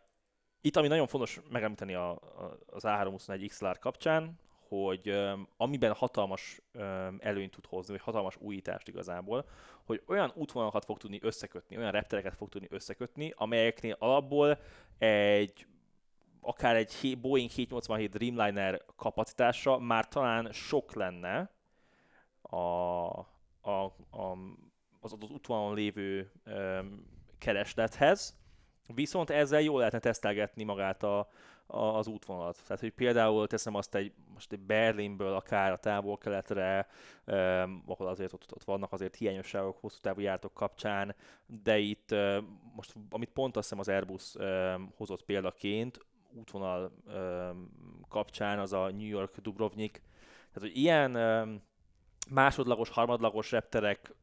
itt, 0.61 0.77
ami 0.77 0.89
nagyon 0.89 1.07
fontos 1.07 1.41
megemlíteni 1.51 1.95
a, 1.95 2.19
az 2.67 2.83
A321 2.87 3.47
XLR 3.49 3.79
kapcsán, 3.79 4.39
hogy 4.69 5.11
um, 5.11 5.49
amiben 5.57 5.93
hatalmas 5.93 6.61
um, 6.75 7.17
előnyt 7.21 7.51
tud 7.51 7.67
hozni, 7.67 7.93
vagy 7.93 8.03
hatalmas 8.03 8.37
újítást 8.41 8.89
igazából, 8.89 9.49
hogy 9.85 10.03
olyan 10.07 10.33
útvonalakat 10.35 10.85
fog 10.85 10.99
tudni 10.99 11.19
összekötni, 11.23 11.77
olyan 11.77 11.91
reptereket 11.91 12.37
fog 12.37 12.49
tudni 12.49 12.67
összekötni, 12.71 13.33
amelyeknél 13.37 13.97
alapból 13.99 14.59
egy 14.99 15.67
akár 16.47 16.77
egy 16.77 17.19
Boeing 17.21 17.51
787 17.51 18.11
Dreamliner 18.11 18.83
kapacitása 18.97 19.79
már 19.79 20.09
talán 20.09 20.53
sok 20.53 20.95
lenne 20.95 21.51
a, 22.43 22.57
a, 23.61 23.85
a, 24.11 24.37
az 25.01 25.13
adott 25.13 25.31
útvonalon 25.31 25.75
lévő 25.75 26.33
um, 26.47 27.07
kereslethez, 27.39 28.37
viszont 28.95 29.31
ezzel 29.31 29.61
jól 29.61 29.79
lehetne 29.79 29.99
tesztelgetni 29.99 30.65
magát 30.65 31.03
a, 31.03 31.29
a, 31.67 31.79
az 31.79 32.07
útvonalat. 32.07 32.63
Tehát, 32.67 32.81
hogy 32.81 32.93
például 32.93 33.47
teszem 33.47 33.75
azt 33.75 33.95
egy, 33.95 34.13
most 34.35 34.53
egy 34.53 34.61
Berlinből 34.61 35.35
akár 35.35 35.73
a 35.73 35.79
távol-keletre, 35.79 36.89
um, 37.27 37.83
ahol 37.87 38.07
azért 38.07 38.33
ott, 38.33 38.55
ott 38.55 38.65
vannak 38.65 38.93
azért 38.93 39.15
hiányosságok 39.15 39.81
hosszú 39.81 39.99
távú 40.01 40.21
jártok 40.21 40.55
kapcsán, 40.55 41.15
de 41.47 41.79
itt 41.79 42.11
um, 42.13 42.61
most, 42.75 42.93
amit 43.11 43.31
pont 43.31 43.57
azt 43.57 43.69
hiszem 43.69 43.81
az 43.81 43.89
Airbus 43.89 44.35
um, 44.35 44.93
hozott 44.97 45.25
példaként, 45.25 45.99
útvonal 46.37 46.93
kapcsán, 48.09 48.59
az 48.59 48.73
a 48.73 48.91
New 48.91 49.07
York 49.07 49.37
Dubrovnik. 49.37 50.03
Tehát, 50.53 50.71
hogy 50.71 50.77
ilyen 50.77 51.11
másodlagos, 52.31 52.89
harmadlagos 52.89 53.51
repterek 53.51 54.15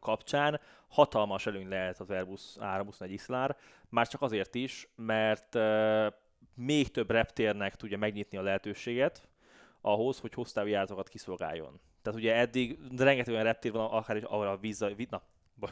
kapcsán 0.00 0.60
hatalmas 0.88 1.46
előny 1.46 1.68
lehet 1.68 2.00
az 2.00 2.10
Airbus 2.10 2.56
321 2.60 3.12
Islár, 3.12 3.56
már 3.88 4.08
csak 4.08 4.22
azért 4.22 4.54
is, 4.54 4.88
mert 4.96 5.58
még 6.54 6.90
több 6.90 7.10
reptérnek 7.10 7.76
tudja 7.76 7.98
megnyitni 7.98 8.38
a 8.38 8.42
lehetőséget 8.42 9.28
ahhoz, 9.80 10.20
hogy 10.20 10.34
hosszú 10.34 10.66
járatokat 10.66 11.08
kiszolgáljon. 11.08 11.80
Tehát 12.02 12.18
ugye 12.18 12.34
eddig 12.34 12.78
rengeteg 12.96 13.32
olyan 13.32 13.44
reptér 13.44 13.72
van, 13.72 13.90
akár 13.90 14.16
is 14.16 14.22
ahol 14.22 14.46
a 14.46 14.56
víz, 14.56 14.78
na, 15.10 15.22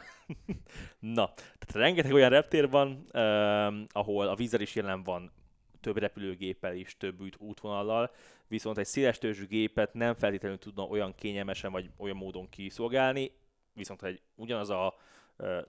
na, 0.99 1.33
tehát 1.33 1.71
rengeteg 1.71 2.13
olyan 2.13 2.29
reptér 2.29 2.69
van, 2.69 3.05
uh, 3.13 3.81
ahol 3.91 4.27
a 4.27 4.35
vízzel 4.35 4.61
is 4.61 4.75
jelen 4.75 5.03
van 5.03 5.31
több 5.79 5.97
repülőgéppel 5.97 6.75
is, 6.75 6.97
több 6.97 7.21
útvonallal, 7.37 8.11
viszont 8.47 8.77
egy 8.77 8.85
széles 8.85 9.17
törzsű 9.17 9.47
gépet 9.47 9.93
nem 9.93 10.13
feltétlenül 10.13 10.57
tudna 10.57 10.83
olyan 10.83 11.15
kényelmesen 11.15 11.71
vagy 11.71 11.89
olyan 11.97 12.15
módon 12.15 12.49
kiszolgálni, 12.49 13.31
viszont 13.73 14.03
egy 14.03 14.21
ugyanaz 14.35 14.69
a, 14.69 14.95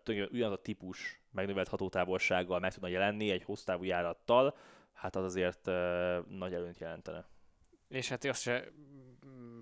ugyanaz 0.09 0.53
a 0.53 0.63
típus 0.63 1.21
megnövelt 1.31 1.69
hatótávolsággal 1.69 2.59
meg 2.59 2.73
tudna 2.73 2.89
jelenni 2.89 3.31
egy 3.31 3.45
hosszú 3.45 3.65
távú 3.65 3.85
járattal, 3.85 4.57
hát 4.93 5.17
az 5.17 5.25
azért 5.25 5.65
nagy 6.29 6.53
előnyt 6.53 6.79
jelentene. 6.79 7.29
És 7.89 8.09
hát 8.09 8.25
azt 8.25 8.43
se 8.43 8.65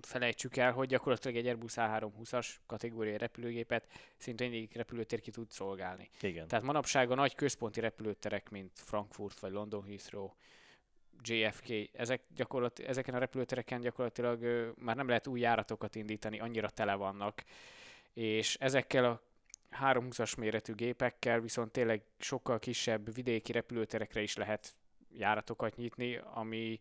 felejtsük 0.05 0.57
el, 0.57 0.71
hogy 0.71 0.87
gyakorlatilag 0.87 1.37
egy 1.37 1.47
Airbus 1.47 1.73
A320-as 1.75 2.47
kategóriai 2.65 3.17
repülőgépet 3.17 3.87
szinte 4.17 4.43
egyik 4.43 4.75
repülőtér 4.75 5.19
ki 5.21 5.31
tud 5.31 5.49
szolgálni. 5.49 6.09
Igen. 6.21 6.47
Tehát 6.47 6.65
manapság 6.65 7.11
a 7.11 7.15
nagy 7.15 7.35
központi 7.35 7.79
repülőterek, 7.79 8.49
mint 8.49 8.71
Frankfurt 8.73 9.39
vagy 9.39 9.51
London 9.51 9.83
Heathrow, 9.83 10.29
JFK, 11.23 11.89
ezek 11.93 12.21
gyakorlat, 12.35 12.79
ezeken 12.79 13.15
a 13.15 13.19
repülőtereken 13.19 13.81
gyakorlatilag 13.81 14.41
ö, 14.41 14.69
már 14.75 14.95
nem 14.95 15.07
lehet 15.07 15.27
új 15.27 15.39
járatokat 15.39 15.95
indítani, 15.95 16.39
annyira 16.39 16.69
tele 16.69 16.93
vannak, 16.95 17.43
és 18.13 18.55
ezekkel 18.59 19.05
a 19.05 19.21
320-as 19.81 20.37
méretű 20.37 20.73
gépekkel 20.73 21.39
viszont 21.39 21.71
tényleg 21.71 22.01
sokkal 22.17 22.59
kisebb 22.59 23.13
vidéki 23.13 23.51
repülőterekre 23.51 24.21
is 24.21 24.35
lehet 24.35 24.73
járatokat 25.13 25.75
nyitni, 25.75 26.19
ami 26.33 26.79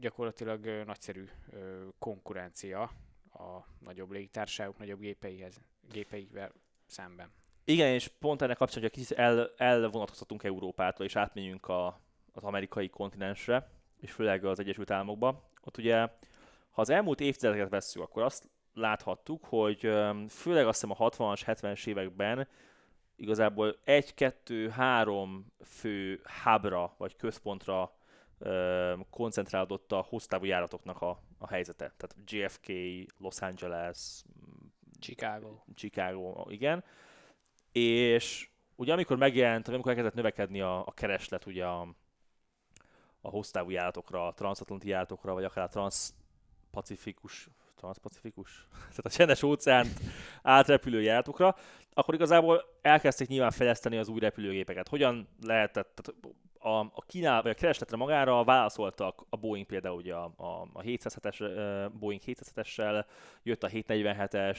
gyakorlatilag 0.00 0.66
nagyszerű 0.86 1.28
konkurencia 1.98 2.82
a 3.32 3.64
nagyobb 3.78 4.10
légitársaságok, 4.10 4.78
nagyobb 4.78 5.00
gépeihez, 5.00 5.60
gépeikvel 5.92 6.52
szemben. 6.86 7.32
Igen, 7.64 7.92
és 7.92 8.08
pont 8.08 8.42
ennek 8.42 8.56
kapcsán, 8.56 8.82
hogy 8.82 8.90
kicsit 8.90 9.18
el, 9.18 9.50
elvonatkoztatunk 9.56 10.44
Európától, 10.44 11.06
és 11.06 11.16
átmegyünk 11.16 11.68
a, 11.68 12.00
az 12.32 12.42
amerikai 12.42 12.88
kontinensre, 12.88 13.70
és 14.00 14.12
főleg 14.12 14.44
az 14.44 14.58
Egyesült 14.58 14.90
Államokba. 14.90 15.50
Ott 15.64 15.78
ugye, 15.78 15.96
ha 16.70 16.80
az 16.80 16.90
elmúlt 16.90 17.20
évtizedeket 17.20 17.68
vesszük, 17.68 18.02
akkor 18.02 18.22
azt 18.22 18.48
láthattuk, 18.74 19.44
hogy 19.44 19.80
főleg 20.28 20.66
azt 20.66 20.80
hiszem 20.80 20.96
a 20.98 21.10
60-as, 21.10 21.40
70-es 21.46 21.86
években 21.86 22.48
igazából 23.16 23.78
egy, 23.84 24.14
kettő, 24.14 24.68
három 24.68 25.52
fő 25.64 26.20
hubra, 26.44 26.94
vagy 26.96 27.16
központra 27.16 27.92
koncentrálódott 29.10 29.92
a 29.92 30.06
hosszú 30.08 30.44
járatoknak 30.44 31.02
a, 31.02 31.22
a 31.38 31.46
helyzete. 31.46 31.92
Tehát 31.96 32.30
JFK, 32.30 32.66
Los 33.18 33.40
Angeles, 33.40 34.24
Chicago. 35.00 35.58
Chicago, 35.74 36.46
igen. 36.50 36.84
És 37.72 38.50
ugye 38.76 38.92
amikor 38.92 39.16
megjelent, 39.16 39.68
amikor 39.68 39.90
elkezdett 39.90 40.14
növekedni 40.14 40.60
a, 40.60 40.86
a 40.86 40.92
kereslet 40.92 41.46
ugye 41.46 41.66
a, 41.66 41.80
a 43.20 43.28
hosszú 43.28 43.70
járatokra, 43.70 44.26
a 44.26 44.32
transatlanti 44.32 44.88
járatokra, 44.88 45.32
vagy 45.32 45.44
akár 45.44 45.64
a 45.64 45.68
transpacifikus, 45.68 47.48
transpacifikus, 47.74 48.66
tehát 48.88 49.04
a 49.04 49.10
csendes 49.10 49.42
óceánt 49.42 50.00
átrepülő 50.42 51.02
járatokra, 51.02 51.56
akkor 51.94 52.14
igazából 52.14 52.64
elkezdték 52.82 53.28
nyilván 53.28 53.50
fejleszteni 53.50 53.96
az 53.96 54.08
új 54.08 54.20
repülőgépeket. 54.20 54.88
Hogyan 54.88 55.28
lehetett, 55.42 55.94
tehát 55.94 56.24
a, 56.62 56.78
a 56.78 57.04
kínál, 57.06 57.42
vagy 57.42 57.50
a 57.50 57.54
keresletre 57.54 57.96
magára 57.96 58.44
válaszoltak 58.44 59.24
a 59.30 59.36
Boeing 59.36 59.66
például 59.66 59.96
ugye 59.96 60.14
a, 60.14 60.32
a, 60.36 60.68
a 60.72 60.82
707-es, 60.82 61.40
uh, 61.40 61.92
Boeing 61.98 62.20
707-essel, 62.26 63.04
jött 63.42 63.62
a 63.62 63.68
747-es, 63.68 64.58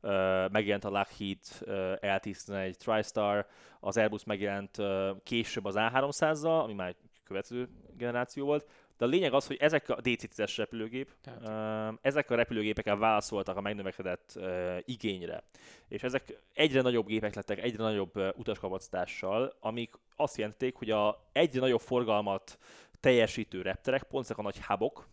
uh, 0.00 0.50
megjelent 0.50 0.84
a 0.84 0.90
Lockheed 0.90 1.38
uh, 1.60 1.68
L-11 2.00 2.74
TriStar, 2.74 3.46
az 3.80 3.96
Airbus 3.96 4.24
megjelent 4.24 4.78
később 5.22 5.64
az 5.64 5.74
A300-zal, 5.78 6.62
ami 6.62 6.72
már 6.72 6.94
következő 7.24 7.68
generáció 7.96 8.44
volt, 8.44 8.66
de 8.96 9.04
a 9.04 9.08
lényeg 9.08 9.32
az, 9.32 9.46
hogy 9.46 9.56
ezek 9.56 9.88
a 9.88 9.96
DC-10-es 9.96 10.52
repülőgép, 10.56 11.10
Tehát. 11.20 11.98
ezek 12.02 12.30
a 12.30 12.34
repülőgépekkel 12.34 12.96
válaszoltak 12.96 13.56
a 13.56 13.60
megnövekedett 13.60 14.38
igényre. 14.84 15.42
És 15.88 16.02
ezek 16.02 16.42
egyre 16.54 16.80
nagyobb 16.82 17.06
gépek 17.06 17.34
lettek, 17.34 17.62
egyre 17.62 17.82
nagyobb 17.82 18.16
utaskapacitással, 18.36 19.56
amik 19.60 19.94
azt 20.16 20.36
jelenték, 20.36 20.76
hogy 20.76 20.90
a 20.90 21.28
egyre 21.32 21.60
nagyobb 21.60 21.80
forgalmat 21.80 22.58
teljesítő 23.00 23.62
repterek, 23.62 24.02
pont 24.02 24.24
ezek 24.24 24.38
a 24.38 24.42
nagy 24.42 24.60
hubok, 24.60 25.08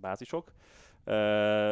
bázisok, 0.00 0.52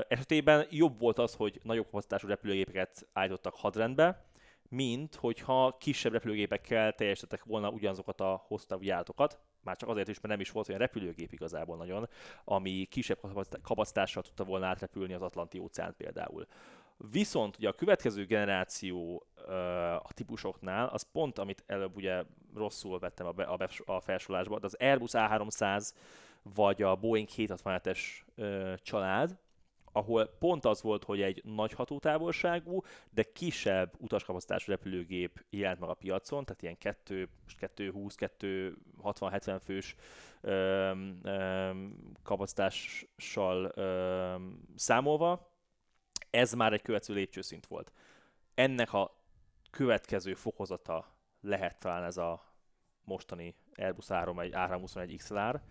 esetében 0.09 0.67
jobb 0.71 1.01
volt 1.01 1.19
az, 1.19 1.35
hogy 1.35 1.61
nagyobb 1.63 1.85
kapacitású 1.85 2.29
repülőgépeket 2.29 3.09
állítottak 3.13 3.55
hadrendbe, 3.55 4.27
mint 4.69 5.15
hogyha 5.15 5.77
kisebb 5.81 6.13
repülőgépekkel 6.13 6.93
teljesítettek 6.93 7.45
volna 7.45 7.71
ugyanazokat 7.71 8.21
a 8.21 8.45
hosszú 8.47 8.77
járatokat, 8.81 9.39
már 9.63 9.77
csak 9.77 9.89
azért 9.89 10.09
is, 10.09 10.17
mert 10.17 10.29
nem 10.29 10.41
is 10.41 10.51
volt 10.51 10.69
olyan 10.69 10.81
repülőgép 10.81 11.33
igazából 11.33 11.77
nagyon, 11.77 12.09
ami 12.45 12.87
kisebb 12.91 13.19
kapacitással 13.63 14.23
tudta 14.23 14.45
volna 14.45 14.67
átrepülni 14.67 15.13
az 15.13 15.23
Atlanti 15.23 15.59
óceánt 15.59 15.97
például. 15.97 16.47
Viszont 17.11 17.57
ugye 17.57 17.69
a 17.69 17.73
következő 17.73 18.25
generáció 18.25 19.27
a 19.99 20.13
típusoknál, 20.13 20.87
az 20.87 21.07
pont, 21.13 21.39
amit 21.39 21.63
előbb 21.67 21.97
ugye 21.97 22.25
rosszul 22.55 22.99
vettem 22.99 23.27
a, 23.27 23.33
be, 23.33 23.45
a, 23.45 23.57
be, 23.57 23.69
a 23.85 24.01
felsorolásba, 24.01 24.59
az 24.63 24.75
Airbus 24.75 25.11
A300 25.13 25.91
vagy 26.43 26.83
a 26.83 26.97
Boeing 26.97 27.29
767-es 27.37 27.99
család, 28.83 29.39
ahol 29.93 30.27
pont 30.27 30.65
az 30.65 30.83
volt, 30.83 31.05
hogy 31.05 31.23
egy 31.23 31.43
nagy 31.45 31.73
hatótávolságú, 31.73 32.83
de 33.11 33.23
kisebb 33.23 33.93
utaskapacitású 33.99 34.71
repülőgép 34.71 35.45
jelent 35.51 35.81
meg 35.81 35.89
a 35.89 35.95
piacon, 35.95 36.45
tehát 36.45 36.63
ilyen 36.63 36.79
2, 36.79 37.29
220, 37.59 38.15
260, 38.15 39.31
70 39.31 39.59
fős 39.59 39.97
öm, 40.41 41.21
öm, 41.23 42.13
kapacitással 42.23 43.73
öm, 43.75 44.61
számolva, 44.77 45.57
ez 46.31 46.53
már 46.53 46.73
egy 46.73 46.83
következő 46.83 47.15
lépcsőszint 47.15 47.67
volt. 47.67 47.93
Ennek 48.55 48.93
a 48.93 49.17
következő 49.71 50.35
fokozata 50.35 51.17
lehet 51.41 51.79
talán 51.79 52.05
ez 52.05 52.17
a 52.17 52.43
mostani 53.05 53.55
Airbus 53.75 54.07
A321 54.09 55.15
XLR, 55.17 55.63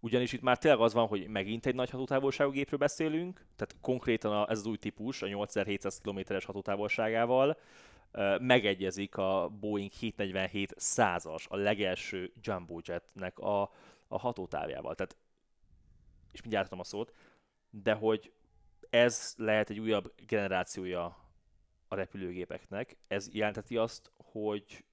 ugyanis 0.00 0.32
itt 0.32 0.40
már 0.40 0.58
tényleg 0.58 0.80
az 0.80 0.92
van, 0.92 1.06
hogy 1.06 1.28
megint 1.28 1.66
egy 1.66 1.74
nagy 1.74 1.90
hatótávolságú 1.90 2.50
gépről 2.50 2.78
beszélünk, 2.78 3.44
tehát 3.56 3.76
konkrétan 3.80 4.32
a, 4.32 4.50
ez 4.50 4.58
az 4.58 4.66
új 4.66 4.76
típus 4.76 5.22
a 5.22 5.26
8700 5.26 6.00
km-es 6.00 6.44
hatótávolságával 6.44 7.56
megegyezik 8.38 9.16
a 9.16 9.48
Boeing 9.60 9.90
747 9.90 10.74
százas, 10.76 11.46
a 11.48 11.56
legelső 11.56 12.32
jumbo 12.42 12.80
jetnek 12.84 13.38
a, 13.38 13.62
a 14.08 14.18
hatótávjával. 14.18 14.94
Tehát, 14.94 15.16
és 16.32 16.40
mindjárt 16.40 16.72
a 16.72 16.84
szót, 16.84 17.14
de 17.70 17.94
hogy 17.94 18.32
ez 18.90 19.34
lehet 19.36 19.70
egy 19.70 19.78
újabb 19.78 20.12
generációja 20.26 21.04
a 21.88 21.94
repülőgépeknek. 21.94 22.96
Ez 23.08 23.28
jelenteti 23.32 23.76
azt, 23.76 24.10
hogy 24.16 24.84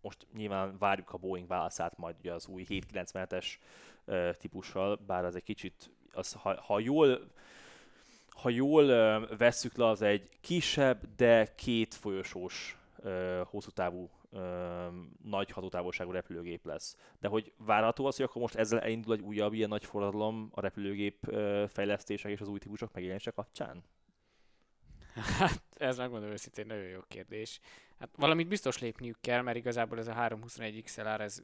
most 0.00 0.26
nyilván 0.34 0.78
várjuk 0.78 1.10
a 1.10 1.16
Boeing 1.18 1.48
válaszát 1.48 1.96
majd 1.96 2.16
ugye 2.18 2.32
az 2.32 2.46
új 2.46 2.66
797-es 2.68 3.46
típussal, 4.38 4.96
bár 5.06 5.24
az 5.24 5.36
egy 5.36 5.42
kicsit, 5.42 5.90
az, 6.12 6.32
ha, 6.32 6.60
ha 6.60 6.78
jól 6.78 7.30
ha 8.42 8.48
jól 8.48 8.86
vesszük 9.36 9.76
le, 9.76 9.86
az 9.86 10.02
egy 10.02 10.28
kisebb, 10.40 11.14
de 11.16 11.54
két 11.54 11.94
folyosós 11.94 12.78
hosszú 13.44 13.70
távú, 13.70 14.10
nagy 15.22 15.50
hatótávolságú 15.50 16.10
repülőgép 16.10 16.64
lesz. 16.64 16.96
De 17.20 17.28
hogy 17.28 17.52
várható 17.56 18.06
az, 18.06 18.16
hogy 18.16 18.24
akkor 18.24 18.42
most 18.42 18.54
ezzel 18.54 18.80
elindul 18.80 19.14
egy 19.14 19.20
újabb 19.20 19.52
ilyen 19.52 19.68
nagy 19.68 19.84
forradalom 19.84 20.48
a 20.54 20.60
repülőgép 20.60 21.32
fejlesztések 21.68 22.30
és 22.30 22.40
az 22.40 22.48
új 22.48 22.58
típusok 22.58 22.92
megjelenése 22.92 23.30
kapcsán? 23.30 23.84
Hát 25.38 25.62
ez 25.76 25.96
megmondom 25.96 26.30
őszintén 26.30 26.66
nagyon 26.66 26.84
jó 26.84 27.00
kérdés. 27.08 27.60
Hát 27.98 28.08
valamit 28.16 28.48
biztos 28.48 28.78
lépniük 28.78 29.16
kell, 29.20 29.42
mert 29.42 29.56
igazából 29.56 29.98
ez 29.98 30.08
a 30.08 30.12
321 30.12 30.82
XLR 30.82 31.20
ez 31.20 31.42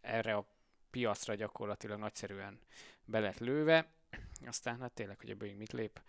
erre 0.00 0.34
a 0.34 0.46
piacra 0.90 1.34
gyakorlatilag 1.34 1.98
nagyszerűen 1.98 2.58
be 3.04 3.18
lett 3.18 3.38
lőve. 3.38 3.90
Aztán 4.46 4.80
hát 4.80 4.92
tényleg, 4.92 5.20
hogy 5.20 5.30
ebből 5.30 5.54
mit 5.56 5.72
lép, 5.72 6.00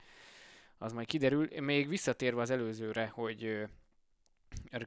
az 0.78 0.94
majd 0.94 1.08
kiderül. 1.08 1.62
Még 1.62 1.88
visszatérve 1.88 2.42
az 2.42 2.50
előzőre, 2.50 3.08
hogy 3.08 3.68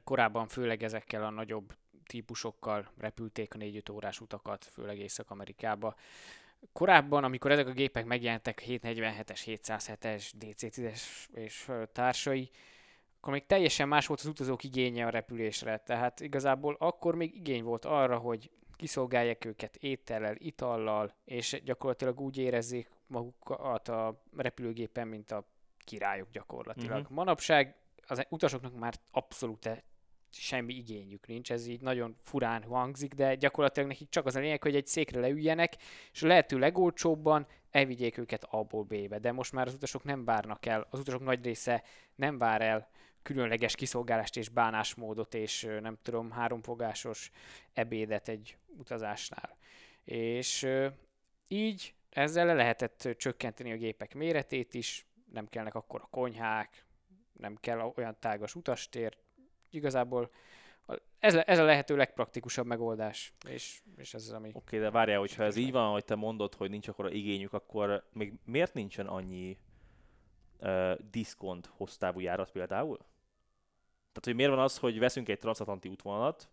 korábban 0.03 0.47
főleg 0.47 0.83
ezekkel 0.83 1.23
a 1.23 1.29
nagyobb 1.29 1.73
típusokkal 2.05 2.91
repülték 2.97 3.53
a 3.53 3.57
4-5 3.57 3.91
órás 3.91 4.19
utakat, 4.19 4.65
főleg 4.65 4.99
Észak-Amerikába. 4.99 5.95
Korábban, 6.73 7.23
amikor 7.23 7.51
ezek 7.51 7.67
a 7.67 7.71
gépek 7.71 8.05
megjelentek, 8.05 8.63
747-es, 8.65 9.41
707-es, 9.45 10.31
DC-10-es 10.39 11.01
és 11.33 11.71
társai, 11.91 12.49
akkor 13.17 13.33
még 13.33 13.45
teljesen 13.45 13.87
más 13.87 14.07
volt 14.07 14.19
az 14.19 14.25
utazók 14.25 14.63
igénye 14.63 15.05
a 15.05 15.09
repülésre. 15.09 15.77
Tehát 15.77 16.19
igazából 16.19 16.75
akkor 16.79 17.15
még 17.15 17.35
igény 17.35 17.63
volt 17.63 17.85
arra, 17.85 18.17
hogy 18.17 18.51
kiszolgálják 18.75 19.45
őket 19.45 19.75
étellel, 19.75 20.35
itallal, 20.37 21.13
és 21.25 21.61
gyakorlatilag 21.63 22.19
úgy 22.19 22.37
érezzék 22.37 22.89
magukat 23.07 23.87
a 23.87 24.23
repülőgépen, 24.37 25.07
mint 25.07 25.31
a 25.31 25.47
királyok 25.77 26.31
gyakorlatilag. 26.31 26.99
Uh-huh. 26.99 27.15
Manapság 27.15 27.75
az 28.07 28.25
utasoknak 28.29 28.79
már 28.79 28.93
abszolút 29.11 29.69
semmi 30.29 30.73
igényük 30.73 31.27
nincs, 31.27 31.51
ez 31.51 31.67
így 31.67 31.81
nagyon 31.81 32.15
furán 32.21 32.63
hangzik, 32.63 33.13
de 33.13 33.35
gyakorlatilag 33.35 33.89
nekik 33.89 34.09
csak 34.09 34.25
az 34.25 34.35
a 34.35 34.39
lényeg, 34.39 34.61
hogy 34.61 34.75
egy 34.75 34.87
székre 34.87 35.19
leüljenek, 35.19 35.75
és 36.11 36.21
lehető 36.21 36.57
legolcsóbban 36.57 37.47
elvigyék 37.71 38.17
őket 38.17 38.43
A-ból 38.43 38.83
B-be. 38.83 39.19
De 39.19 39.31
most 39.31 39.51
már 39.51 39.67
az 39.67 39.73
utasok 39.73 40.03
nem 40.03 40.25
várnak 40.25 40.65
el, 40.65 40.87
az 40.89 40.99
utasok 40.99 41.23
nagy 41.23 41.43
része 41.43 41.83
nem 42.15 42.37
vár 42.37 42.61
el 42.61 42.89
különleges 43.25 43.75
kiszolgálást 43.75 44.37
és 44.37 44.49
bánásmódot, 44.49 45.33
és 45.33 45.67
nem 45.81 45.97
tudom, 46.01 46.31
háromfogásos 46.31 47.31
ebédet 47.73 48.27
egy 48.27 48.57
utazásnál. 48.77 49.57
És 50.03 50.67
így 51.47 51.93
ezzel 52.09 52.45
le 52.45 52.53
lehetett 52.53 53.07
csökkenteni 53.17 53.71
a 53.71 53.77
gépek 53.77 54.13
méretét 54.13 54.73
is, 54.73 55.05
nem 55.31 55.47
kellnek 55.47 55.75
akkor 55.75 56.01
a 56.01 56.07
konyhák, 56.09 56.85
nem 57.33 57.55
kell 57.55 57.93
olyan 57.95 58.17
tágas 58.19 58.55
utastér. 58.55 59.17
Igazából 59.69 60.31
ez, 61.19 61.35
ez 61.35 61.59
a 61.59 61.63
lehető 61.63 61.95
legpraktikusabb 61.95 62.65
megoldás, 62.65 63.33
és, 63.49 63.81
és 63.97 64.13
ez 64.13 64.21
az, 64.21 64.31
ami... 64.31 64.47
Oké, 64.47 64.57
okay, 64.57 64.79
de 64.79 64.91
várjál, 64.91 65.19
hogyha 65.19 65.43
ez 65.43 65.55
így 65.55 65.71
van, 65.71 65.91
hogy 65.91 66.05
te 66.05 66.15
mondod, 66.15 66.53
hogy 66.53 66.69
nincs 66.69 66.87
akkor 66.87 67.05
a 67.05 67.09
igényük, 67.09 67.53
akkor 67.53 68.07
még 68.13 68.33
miért 68.43 68.73
nincsen 68.73 69.07
annyi 69.07 69.57
uh, 70.59 70.93
diszkont 71.11 71.65
hossztávú 71.65 72.19
járat 72.19 72.51
például? 72.51 72.99
Tehát, 74.15 74.25
hogy 74.25 74.35
miért 74.35 74.51
van 74.51 74.63
az, 74.63 74.77
hogy 74.77 74.99
veszünk 74.99 75.29
egy 75.29 75.39
transatlanti 75.39 75.89
útvonalat, 75.89 76.49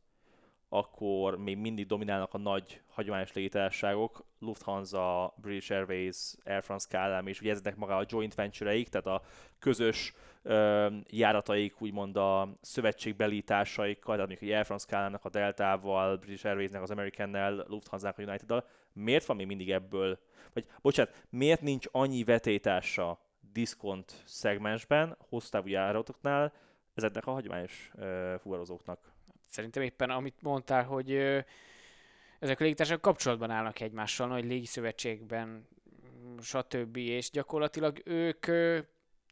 akkor 0.69 1.39
még 1.39 1.57
mindig 1.57 1.87
dominálnak 1.87 2.35
a 2.35 2.39
nagy 2.39 2.81
hagyományos 2.89 3.33
légitársaságok, 3.33 4.25
Lufthansa, 4.39 5.35
British 5.37 5.73
Airways, 5.73 6.35
Air 6.45 6.63
France 6.63 6.87
KLM, 6.91 7.27
és 7.27 7.41
ugye 7.41 7.51
ezeknek 7.51 7.77
maga 7.77 7.97
a 7.97 8.05
joint 8.09 8.35
venture-eik, 8.35 8.89
tehát 8.89 9.07
a 9.07 9.23
közös 9.59 10.15
ö, 10.43 10.87
járataik, 11.07 11.81
úgymond 11.81 12.17
a 12.17 12.59
szövetségbeli 12.61 13.43
társaikkal, 13.43 14.15
tehát 14.15 14.31
mondjuk 14.31 14.53
Air 14.53 14.65
France 14.65 14.87
KLM-nek 14.89 15.25
a 15.25 15.31
Deltával, 15.31 16.17
British 16.17 16.47
Airways-nek 16.47 16.83
az 16.83 16.91
American-nel, 16.91 17.65
Lufthansa-nek 17.69 18.19
a 18.19 18.23
United-dal, 18.23 18.67
miért 18.93 19.25
van 19.25 19.37
még 19.37 19.47
mindig 19.47 19.71
ebből, 19.71 20.19
vagy 20.53 20.67
bocsánat, 20.81 21.25
miért 21.31 21.61
nincs 21.61 21.87
annyi 21.91 22.25
vetétása 22.25 23.19
diszkont 23.53 24.23
szegmensben, 24.25 25.17
hosszú 25.29 25.49
távú 25.49 25.69
járatoknál, 25.69 26.53
ezeknek 26.95 27.27
a 27.27 27.33
hagyományos 27.33 27.91
uh, 27.95 28.35
fuvarozóknak. 28.39 29.13
Szerintem 29.49 29.83
éppen 29.83 30.11
amit 30.11 30.43
mondtál, 30.43 30.85
hogy 30.85 31.13
ezek 32.39 32.61
a 32.61 32.63
légitársak 32.63 33.01
kapcsolatban 33.01 33.51
állnak 33.51 33.81
egymással, 33.81 34.27
nagy 34.27 34.45
légiszövetségben, 34.45 35.69
stb. 36.41 36.97
És 36.97 37.31
gyakorlatilag 37.31 38.03
ők, 38.05 38.41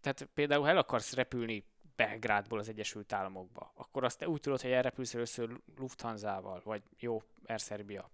tehát 0.01 0.29
például 0.35 0.63
ha 0.63 0.69
el 0.69 0.77
akarsz 0.77 1.15
repülni 1.15 1.65
Belgrádból 1.97 2.59
az 2.59 2.69
Egyesült 2.69 3.13
Államokba, 3.13 3.73
akkor 3.75 4.05
azt 4.05 4.19
te 4.19 4.29
úgy 4.29 4.41
tudod, 4.41 4.61
hogy 4.61 4.71
elrepülsz 4.71 5.15
először 5.15 5.61
Lufthansa-val, 5.77 6.61
vagy 6.65 6.83
jó, 6.99 7.23
Air 7.47 7.59
Serbia, 7.59 8.11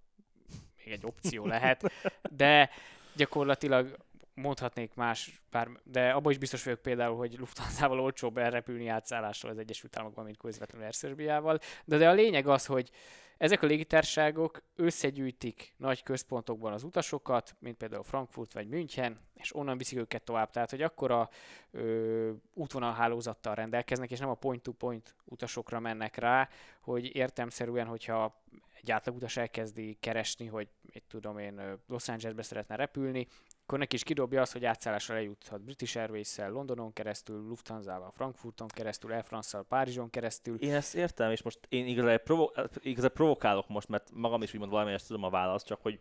még 0.77 0.95
egy 0.95 1.05
opció 1.05 1.47
lehet, 1.47 1.93
de 2.31 2.71
gyakorlatilag 3.15 3.97
mondhatnék 4.37 4.95
más, 4.95 5.43
bár, 5.51 5.69
de 5.85 6.11
abban 6.11 6.33
is 6.33 6.39
biztos 6.39 6.65
vagyok 6.65 6.81
például, 6.81 7.17
hogy 7.17 7.39
Lufthansa-val 7.39 8.01
olcsóbb 8.01 8.39
elrepülni 8.39 8.89
átszállással 8.89 9.51
az 9.51 9.59
Egyesült 9.59 9.97
Államokban, 9.97 10.25
mint 10.25 10.37
közvetlenül 10.37 10.89
Air 11.03 11.43
De, 11.85 11.97
de 11.97 12.09
a 12.09 12.13
lényeg 12.13 12.47
az, 12.47 12.67
hogy 12.67 12.91
ezek 13.39 13.63
a 13.63 13.67
légitárságok 13.67 14.63
összegyűjtik 14.77 15.75
nagy 15.77 16.03
központokban 16.03 16.73
az 16.73 16.83
utasokat, 16.83 17.57
mint 17.59 17.77
például 17.77 18.03
Frankfurt 18.03 18.53
vagy 18.53 18.69
München, 18.69 19.21
és 19.35 19.57
onnan 19.57 19.79
viszik 19.79 19.99
őket 19.99 20.23
tovább. 20.23 20.51
Tehát, 20.51 20.71
hogy 20.71 20.83
akkora 20.83 21.29
ö, 21.71 22.33
útvonalhálózattal 22.55 23.55
rendelkeznek, 23.55 24.11
és 24.11 24.19
nem 24.19 24.29
a 24.29 24.35
point-to-point 24.35 25.15
utasokra 25.25 25.81
mennek 25.81 26.17
rá, 26.17 26.49
hogy 26.81 27.17
értemszerűen, 27.17 27.87
hogyha 27.87 28.43
egy 28.81 28.91
átlagutas 28.91 29.37
elkezdi 29.37 29.97
keresni, 30.01 30.47
hogy 30.47 30.69
mit 30.93 31.05
tudom 31.09 31.39
én, 31.39 31.61
Los 31.87 32.09
Angelesbe 32.09 32.43
szeretne 32.43 32.77
repülni, 32.77 33.27
akkor 33.67 33.79
neki 33.79 33.95
is 33.95 34.03
kidobja 34.03 34.41
azt, 34.41 34.53
hogy 34.53 34.65
átszállásra 34.65 35.15
lejuthat 35.15 35.61
British 35.61 35.97
Airways-szel, 35.97 36.51
Londonon 36.51 36.93
keresztül, 36.93 37.47
Lufthansa-val, 37.49 38.11
Frankfurton 38.11 38.69
keresztül, 38.69 39.13
Air 39.13 39.25
France-szal, 39.25 39.65
Párizson 39.65 40.11
keresztül. 40.11 40.59
Én 40.59 40.75
ezt 40.75 40.95
értem, 40.95 41.31
és 41.31 41.43
most 41.43 41.59
én 41.69 41.87
igazából, 41.87 42.19
provo- 42.19 42.85
igazából 42.85 43.17
provokálok 43.17 43.69
most, 43.69 43.89
mert 43.89 44.11
magam 44.13 44.43
is 44.43 44.53
úgymond 44.53 44.71
valamelyest 44.71 45.07
tudom 45.07 45.23
a 45.23 45.31
választ, 45.31 45.67
csak 45.67 45.83
hogy, 45.83 46.01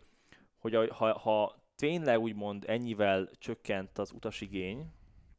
hogy 0.58 0.90
ha, 0.90 1.18
ha 1.18 1.56
tényleg 1.76 2.20
úgymond 2.20 2.64
ennyivel 2.68 3.30
csökkent 3.38 3.98
az 3.98 4.12
utasigény, 4.12 4.92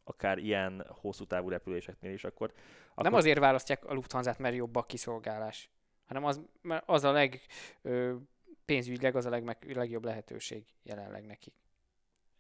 akár 0.05 0.39
ilyen 0.39 0.87
hosszú 0.89 1.25
távú 1.25 1.49
repüléseknél 1.49 2.13
is, 2.13 2.25
akkor, 2.25 2.53
akkor... 2.91 3.05
Nem 3.05 3.15
azért 3.15 3.39
választják 3.39 3.85
a 3.85 3.95
Lufthansa-t, 3.95 4.39
mert 4.39 4.55
jobb 4.55 4.77
a 4.77 4.83
kiszolgálás, 4.83 5.71
hanem 6.07 6.25
az, 6.25 6.41
mert 6.63 6.83
az 6.87 7.05
a 7.05 7.13
leg 7.13 7.41
ö, 7.83 8.15
pénzügyileg 8.65 9.17
az 9.17 9.27
a 9.27 9.31
legmeg, 9.31 9.73
legjobb 9.75 10.05
lehetőség 10.05 10.65
jelenleg 10.83 11.27
nekik. 11.27 11.55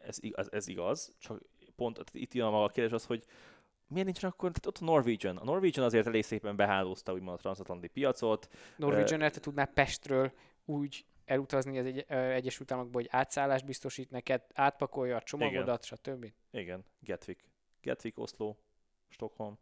Ez, 0.07 0.17
igaz, 0.21 0.53
ez 0.53 0.69
igaz, 0.69 1.15
csak 1.19 1.41
pont 1.77 2.05
itt 2.13 2.35
jön 2.35 2.47
a 2.47 2.69
kérdés 2.69 2.93
az, 2.93 3.07
hogy 3.07 3.25
miért 3.89 4.07
nincsen 4.07 4.31
akkor, 4.31 4.51
tehát 4.51 4.67
ott 4.67 4.89
a 4.89 4.93
Norwegian. 4.93 5.37
A 5.37 5.45
Norwegian 5.45 5.85
azért 5.85 6.07
elég 6.07 6.25
szépen 6.25 6.57
behálózta 6.57 7.13
úgymond 7.13 7.37
a 7.37 7.41
transatlanti 7.41 7.89
piacot. 7.89 8.49
Norwegian 8.77 9.23
uh, 9.23 9.29
te 9.29 9.41
tudná 9.41 9.65
Pestről 9.65 10.33
úgy 10.65 11.05
elutazni 11.25 11.79
az 11.79 11.87
egy, 11.87 12.05
uh, 12.09 12.17
Egyesült 12.17 12.73
Államokba, 12.73 12.99
hogy 12.99 13.09
átszállást 13.11 13.65
biztosít 13.65 14.11
neked, 14.11 14.43
átpakolja 14.55 15.17
a 15.17 15.23
csomagodat, 15.23 15.85
stb. 15.85 16.33
Igen, 16.51 16.85
Gatwick. 17.01 17.45
Gatwick, 17.83 18.19
Oslo, 18.19 18.57
Stockholm. 19.09 19.59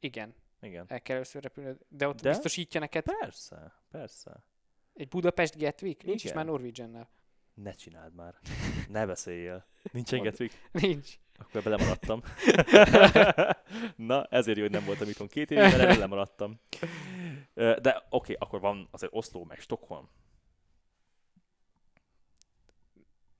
Igen. 0.00 0.34
Igen. 0.60 0.84
El 0.88 1.00
kell 1.00 1.16
először 1.16 1.42
repülni, 1.42 1.76
de 1.88 2.08
ott 2.08 2.20
De? 2.20 2.28
biztosítja 2.28 2.80
neked 2.80 3.04
Persze, 3.04 3.72
persze. 3.90 4.44
egy 4.94 5.08
Budapest 5.08 5.58
Gatwick? 5.58 6.04
Nincs 6.04 6.24
is 6.24 6.30
Igen. 6.30 6.36
már 6.36 6.46
Norwegian-nel. 6.46 7.08
Ne 7.62 7.72
csináld 7.72 8.14
már. 8.14 8.34
Ne 8.88 9.06
beszéljél. 9.06 9.66
Nincsen 9.92 10.18
Mondd. 10.18 10.30
Gatwick? 10.30 10.68
Nincs. 10.72 11.18
Akkor 11.38 11.62
belemaradtam. 11.62 12.22
Na, 14.10 14.24
ezért 14.24 14.56
jó, 14.56 14.62
hogy 14.62 14.72
nem 14.72 14.84
voltam 14.84 15.08
itthon 15.08 15.28
két 15.28 15.50
évig, 15.50 15.76
mert 15.76 15.98
lemaradtam. 15.98 16.60
De 17.54 17.76
oké, 17.76 18.06
okay, 18.10 18.36
akkor 18.38 18.60
van 18.60 18.88
azért 18.90 19.12
Oslo 19.14 19.44
meg 19.44 19.60
Stockholm. 19.60 20.08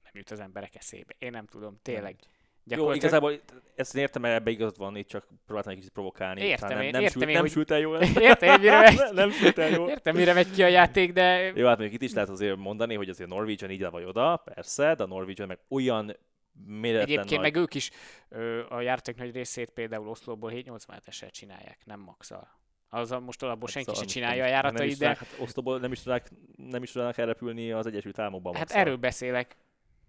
Nem 0.02 0.12
jut 0.12 0.30
az 0.30 0.40
emberek 0.40 0.74
eszébe. 0.74 1.14
Én 1.18 1.30
nem 1.30 1.46
tudom, 1.46 1.78
tényleg. 1.82 2.16
Jó, 2.64 2.92
igazából 2.92 3.40
ezt 3.74 3.96
értem, 3.96 4.22
mert 4.22 4.34
ebbe 4.34 4.50
igazad 4.50 4.78
van, 4.78 4.96
itt 4.96 5.08
csak 5.08 5.26
próbáltam 5.46 5.72
egy 5.72 5.78
kicsit 5.78 5.92
provokálni. 5.92 6.40
Értem 6.40 6.68
nem, 6.68 6.78
nem, 6.78 6.86
értem 6.86 7.08
sült, 7.10 7.24
én, 7.24 7.32
nem 7.32 7.40
hogy- 7.40 7.50
sült 7.50 7.70
el 7.70 7.78
jól. 7.78 8.00
Értem, 8.28 8.60
mire 8.60 8.80
megy, 8.80 8.96
nem, 8.96 9.14
nem 9.14 9.30
sült 9.30 9.58
el 9.58 9.70
jól. 9.70 9.88
értem, 9.88 10.16
mire 10.16 10.32
megy 10.32 10.50
ki 10.50 10.62
a 10.62 10.66
játék, 10.66 11.12
de 11.12 11.52
Jó, 11.54 11.66
hát 11.66 11.78
mondjuk 11.78 11.92
itt 12.02 12.08
is 12.08 12.14
lehet 12.14 12.28
azért 12.28 12.56
mondani, 12.56 12.94
hogy 12.94 13.08
azért 13.08 13.28
Norwegian 13.28 13.70
ide 13.70 13.88
vagy 13.88 14.04
oda, 14.04 14.36
persze, 14.36 14.94
de 14.94 15.02
a 15.02 15.06
Norwegian 15.06 15.48
meg 15.48 15.58
olyan 15.68 16.16
méretlen 16.66 17.02
egyébként 17.02 17.30
nagy... 17.42 17.52
meg 17.52 17.62
ők 17.62 17.74
is 17.74 17.90
ö, 18.28 18.62
a 18.68 18.80
járatok 18.80 19.16
nagy 19.16 19.34
részét 19.34 19.70
például 19.70 20.08
Oszlóból 20.08 20.52
787-essel 20.54 21.30
csinálják, 21.30 21.78
nem 21.84 22.00
maxal. 22.00 22.58
Az 22.88 23.12
a, 23.12 23.20
most 23.20 23.42
alapból 23.42 23.68
senki 23.68 23.88
Szóval 23.88 24.02
sem 24.02 24.04
most 24.04 24.16
csinálja 24.16 24.42
a 24.44 24.48
nem- 24.48 24.54
nem 24.54 24.64
járatait, 24.64 24.90
is 24.90 24.98
de 24.98 25.06
Hát 25.06 25.36
Oszlóból 25.38 25.78
nem 25.78 25.92
is 25.92 26.02
tudnák, 26.02 26.30
nem 26.56 26.82
is 26.82 26.90
tudnának 26.90 27.18
elrepülni 27.18 27.72
az 27.72 27.86
Egyesült 27.86 28.18
Államokban. 28.18 28.52
hát 28.52 28.60
maximum. 28.62 28.82
erről 28.86 28.96
beszélek. 28.96 29.56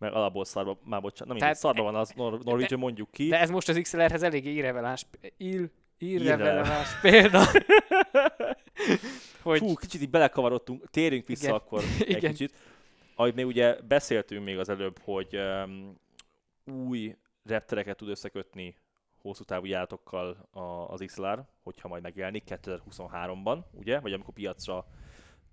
Meg 0.02 0.14
alapból 0.14 0.46
szarba, 0.46 0.78
már 0.84 1.02
bocsánat, 1.02 1.28
nem 1.28 1.36
mindegy, 1.36 1.56
szarba 1.56 1.84
van 1.84 1.96
az 1.96 2.12
Nor- 2.16 2.44
Norwegian, 2.44 2.80
mondjuk 2.80 3.12
ki. 3.12 3.28
De 3.28 3.40
ez 3.40 3.50
most 3.50 3.70
az 3.70 3.80
XLR-hez 3.82 4.24
eléggé 4.24 4.54
irreleváns, 4.54 5.06
ill, 5.38 5.70
irreleváns 5.98 7.00
példa. 7.02 7.44
hogy 9.42 9.60
Fú, 9.60 9.74
kicsit 9.74 10.02
így 10.02 10.10
belekavarodtunk, 10.10 10.90
térjünk 10.90 11.28
vissza 11.28 11.44
Igen. 11.44 11.56
akkor 11.56 11.84
egy 12.00 12.10
Igen. 12.10 12.32
kicsit. 12.32 12.54
Ahogy 13.16 13.34
még 13.34 13.46
ugye 13.46 13.82
beszéltünk 13.82 14.46
még 14.46 14.58
az 14.60 14.70
előbb, 14.70 15.00
hogy 15.04 15.38
um, 15.38 15.96
új 16.66 17.16
reptereket 17.44 17.98
tud 17.98 18.10
összekötni 18.10 18.76
hosszú 19.22 19.44
távú 19.44 19.66
járatokkal 19.66 20.50
az 20.88 21.04
XLR, 21.06 21.46
hogyha 21.64 21.88
majd 21.88 22.04
megjelenik 22.04 22.44
2023-ban, 22.48 23.64
ugye? 23.72 24.00
Vagy 24.00 24.14
amikor 24.14 24.34
piacra 24.34 24.86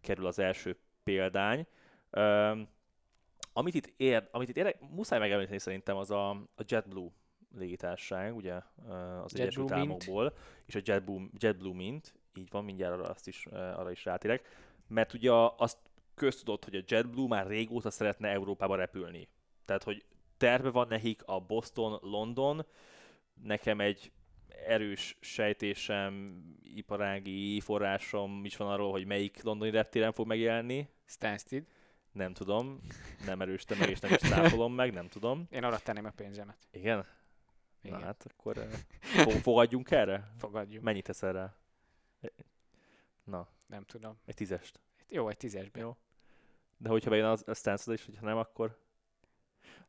kerül 0.00 0.26
az 0.26 0.38
első 0.38 0.78
példány. 1.02 1.66
Um, 2.10 2.68
amit 3.58 3.74
itt 3.74 3.92
ér, 3.96 4.28
amit 4.30 4.48
itt 4.48 4.56
ér, 4.56 4.76
muszáj 4.90 5.18
megemlíteni 5.18 5.58
szerintem 5.58 5.96
az 5.96 6.10
a, 6.10 6.30
a 6.30 6.64
JetBlue 6.66 7.10
légitársaság, 7.54 8.36
ugye 8.36 8.54
az 8.54 8.62
JetBlue 8.88 9.42
Egyesült. 9.42 9.72
Államokból, 9.72 10.34
és 10.66 10.74
a 10.74 10.80
JetBlue, 10.82 11.26
JetBlue 11.38 11.74
Mint, 11.74 12.14
így 12.34 12.50
van, 12.50 12.64
mindjárt 12.64 12.92
arra, 12.92 13.04
azt 13.04 13.28
is, 13.28 13.46
arra 13.46 13.90
is 13.90 14.04
rátérek, 14.04 14.46
mert 14.86 15.12
ugye 15.12 15.30
azt 15.56 15.78
köztudott, 16.14 16.64
hogy 16.64 16.74
a 16.74 16.82
JetBlue 16.86 17.28
már 17.28 17.46
régóta 17.46 17.90
szeretne 17.90 18.28
Európába 18.28 18.76
repülni. 18.76 19.28
Tehát, 19.64 19.82
hogy 19.82 20.04
terve 20.36 20.70
van 20.70 20.86
nekik 20.88 21.22
a 21.24 21.40
Boston, 21.40 21.98
London, 22.02 22.66
nekem 23.42 23.80
egy 23.80 24.12
erős 24.66 25.16
sejtésem, 25.20 26.42
iparági 26.62 27.60
forrásom 27.60 28.44
is 28.44 28.56
van 28.56 28.68
arról, 28.68 28.90
hogy 28.90 29.06
melyik 29.06 29.42
londoni 29.42 29.70
reptéren 29.70 30.12
fog 30.12 30.26
megjelenni. 30.26 30.88
Stansted. 31.04 31.66
Nem 32.12 32.32
tudom, 32.32 32.80
nem 33.24 33.40
erősítem 33.40 33.78
meg, 33.78 33.88
és 33.90 34.00
nem 34.00 34.12
is 34.12 34.18
cáfolom 34.18 34.74
meg, 34.74 34.92
nem 34.92 35.08
tudom. 35.08 35.46
Én 35.50 35.64
arra 35.64 35.78
tenném 35.78 36.04
a 36.04 36.10
pénzemet. 36.10 36.56
Igen? 36.70 37.06
Igen. 37.82 37.98
Na 37.98 38.04
hát 38.04 38.26
akkor 38.30 38.56
eh, 38.58 38.68
fo- 39.24 39.32
fogadjunk 39.42 39.90
erre? 39.90 40.32
Fogadjuk. 40.38 40.82
Mennyit 40.82 41.04
teszel 41.04 41.32
rá? 41.32 41.54
Na, 43.24 43.48
Nem 43.66 43.84
tudom. 43.84 44.18
egy 44.24 44.34
tízest. 44.34 44.80
Jó, 45.08 45.28
egy 45.28 45.36
tízesben. 45.36 45.82
Jó. 45.82 45.96
De 46.76 46.88
hogyha 46.88 47.10
bejön 47.10 47.26
az, 47.26 47.44
a 47.46 47.54
stance 47.54 47.92
is, 47.92 48.04
hogyha 48.04 48.24
nem, 48.24 48.36
akkor... 48.36 48.78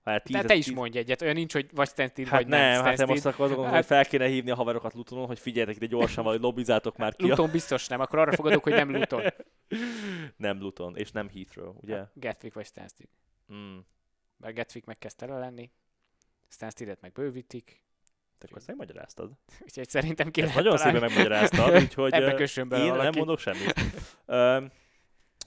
Hát 0.04 0.24
Te, 0.24 0.44
te 0.44 0.56
is 0.56 0.72
mondj 0.72 0.98
egyet, 0.98 1.22
olyan 1.22 1.34
nincs, 1.34 1.54
hogy 1.54 1.70
vagy 1.74 1.88
Stansted, 1.88 2.28
Hát 2.28 2.40
vagy 2.40 2.48
nem, 2.48 2.72
nem. 2.72 2.84
hát 2.84 3.00
akkor 3.00 3.16
azon 3.18 3.34
gondolom, 3.38 3.66
Hát- 3.66 3.74
hogy 3.76 3.86
fel 3.86 4.06
kéne 4.06 4.26
hívni 4.26 4.52
a 4.52 4.56
haverokat 4.56 4.94
Lutonon, 4.94 5.26
hogy 5.26 5.40
figyeljetek 5.40 5.76
ide 5.76 5.86
gyorsan, 5.86 6.24
vagy 6.24 6.42
lobbizátok 6.42 6.98
már 6.98 7.16
ki. 7.16 7.28
Luton 7.28 7.52
biztos 7.52 7.88
nem, 7.88 8.00
akkor 8.00 8.20
arra 8.20 8.32
fogadok, 8.32 8.64
hogy 8.64 8.74
nem 8.74 8.92
Luton. 8.92 9.24
Nem 10.38 10.60
Luton, 10.60 10.96
és 10.98 11.12
nem 11.12 11.30
Heathrow, 11.30 11.74
ugye? 11.82 12.04
Gatwick 12.14 12.54
vagy 12.56 12.66
Stansted. 12.66 13.08
Mm. 13.54 13.78
Mert 14.38 14.56
Gatwick 14.56 14.86
meg 14.86 14.98
kezd 14.98 15.18
tele 15.18 15.38
lenni, 15.40 15.72
Stanstedet 16.48 17.02
meg 17.02 17.12
bővítik, 17.12 17.84
Te 18.38 18.46
akkor 18.46 18.58
ezt 18.58 18.68
megmagyaráztad. 18.68 19.32
úgyhogy 19.66 19.90
szerintem 19.90 20.32
ki 20.32 20.42
nagyon 20.42 20.78
szépen 20.78 21.00
megmagyaráztad, 21.02 21.76
úgyhogy 21.84 22.14
Ebbe 22.14 22.34
kössön 22.34 22.70
bele 22.70 22.84
én 22.84 22.88
nem 22.90 22.98
valaki. 22.98 23.18
mondok 23.18 23.40
semmit. 23.40 23.74
Üm, 24.28 24.72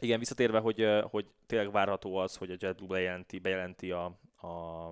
igen, 0.01 0.19
visszatérve, 0.19 0.59
hogy, 0.59 0.87
hogy 1.11 1.27
tényleg 1.47 1.73
várható 1.73 2.17
az, 2.17 2.37
hogy 2.37 2.51
a 2.51 2.57
JetBlue 2.59 2.89
bejelenti, 2.89 3.39
bejelenti 3.39 3.91
a, 3.91 4.21
a, 4.43 4.87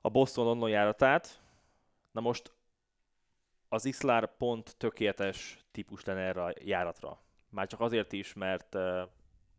a 0.00 0.08
Boston-London 0.10 0.68
járatát. 0.68 1.42
Na 2.12 2.20
most 2.20 2.52
az 3.68 3.88
XLR 3.90 4.36
pont 4.36 4.76
tökéletes 4.76 5.58
típus 5.70 6.04
lenne 6.04 6.20
erre 6.20 6.44
a 6.44 6.52
járatra. 6.64 7.20
Már 7.50 7.66
csak 7.66 7.80
azért 7.80 8.12
is, 8.12 8.32
mert 8.32 8.76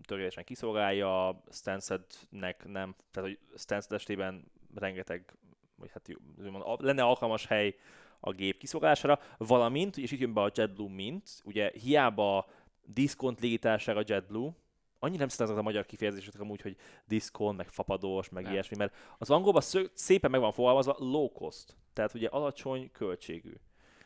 tökéletesen 0.06 0.44
kiszolgálja, 0.44 1.44
Stansednek 1.52 2.66
nem, 2.68 2.96
tehát 3.12 3.30
hogy 3.30 3.40
Stansed 3.58 3.92
estében 3.92 4.52
rengeteg, 4.76 5.38
vagy 5.76 5.92
hát 5.92 6.08
úgymond 6.38 6.82
lenne 6.82 7.04
alkalmas 7.04 7.46
hely 7.46 7.76
a 8.20 8.32
gép 8.32 8.58
kiszolgálására, 8.58 9.20
valamint, 9.38 9.98
és 9.98 10.12
itt 10.12 10.20
jön 10.20 10.34
be 10.34 10.42
a 10.42 10.52
JetBlue 10.54 10.94
Mint, 10.94 11.30
ugye 11.44 11.72
hiába 11.74 12.48
diszkont 12.86 13.40
légitársaság 13.40 13.98
a 13.98 14.04
JetBlue, 14.06 14.52
annyira 15.00 15.20
nem 15.20 15.28
szeretem 15.28 15.58
a 15.58 15.62
magyar 15.62 15.86
kifejezéseket 15.86 16.42
amúgy, 16.42 16.62
hogy 16.62 16.76
diszkont, 17.06 17.58
meg 17.58 17.70
fapados, 17.70 18.30
meg 18.30 18.44
Nem. 18.44 18.52
ilyesmi, 18.52 18.78
mert 18.78 18.96
az 19.18 19.30
angolban 19.30 19.62
szö- 19.62 19.92
szépen 19.98 20.32
meg 20.32 20.40
van 20.40 20.52
fogalmazva 20.52 20.96
low 20.98 21.32
cost, 21.32 21.76
tehát 21.94 22.14
ugye 22.14 22.28
alacsony 22.28 22.92
költségű. 22.92 23.54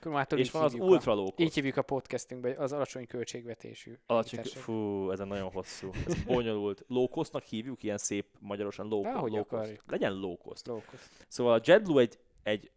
Mától 0.04 0.40
és 0.40 0.52
van 0.52 0.64
az 0.64 0.74
ultra 0.74 1.12
a, 1.12 1.16
low 1.16 1.26
cost. 1.26 1.40
Így 1.40 1.54
hívjuk 1.54 1.78
a 1.78 1.82
podcastünkben, 1.82 2.58
az 2.58 2.72
alacsony 2.72 3.08
költségvetésű. 3.08 3.98
Alacsony, 4.06 4.40
légitársaság. 4.40 4.64
fú, 4.64 5.12
ez 5.12 5.20
nagyon 5.20 5.52
hosszú. 5.52 5.90
Ez 6.08 6.24
bonyolult. 6.24 6.84
Low 6.88 7.08
costnak 7.08 7.44
hívjuk, 7.44 7.84
ilyen 7.84 7.98
szép 7.98 8.28
magyarosan 8.40 8.88
low, 8.88 9.06
Ahogy 9.06 9.32
low 9.32 9.44
cost. 9.46 9.54
akarjuk. 9.54 9.84
Legyen 9.92 10.14
low 10.14 10.38
cost. 10.38 10.68
Low 10.68 10.82
cost. 10.90 11.10
Szóval 11.28 11.54
a 11.54 11.62
JetBlue 11.64 12.02
egy, 12.02 12.20
egy 12.44 12.72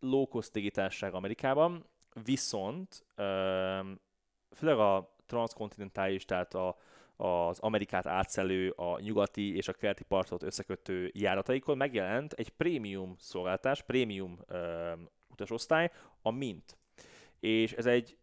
low 0.00 0.26
cost 0.26 0.54
légitársaság 0.54 1.14
Amerikában, 1.14 1.86
viszont 2.24 3.04
öm, 3.14 4.00
főleg 4.54 4.78
a 4.78 5.14
transkontinentális, 5.26 6.24
tehát 6.24 6.54
a, 6.54 6.76
az 7.16 7.58
Amerikát 7.58 8.06
átszelő, 8.06 8.70
a 8.70 9.00
nyugati 9.00 9.56
és 9.56 9.68
a 9.68 9.72
keleti 9.72 10.04
partot 10.04 10.42
összekötő 10.42 11.10
járataikon 11.14 11.76
megjelent 11.76 12.32
egy 12.32 12.48
prémium 12.48 13.14
szolgáltás, 13.18 13.82
prémium 13.82 14.38
utasosztály, 15.30 15.90
a 16.22 16.30
Mint. 16.30 16.78
És 17.40 17.72
ez 17.72 17.86
egy 17.86 18.18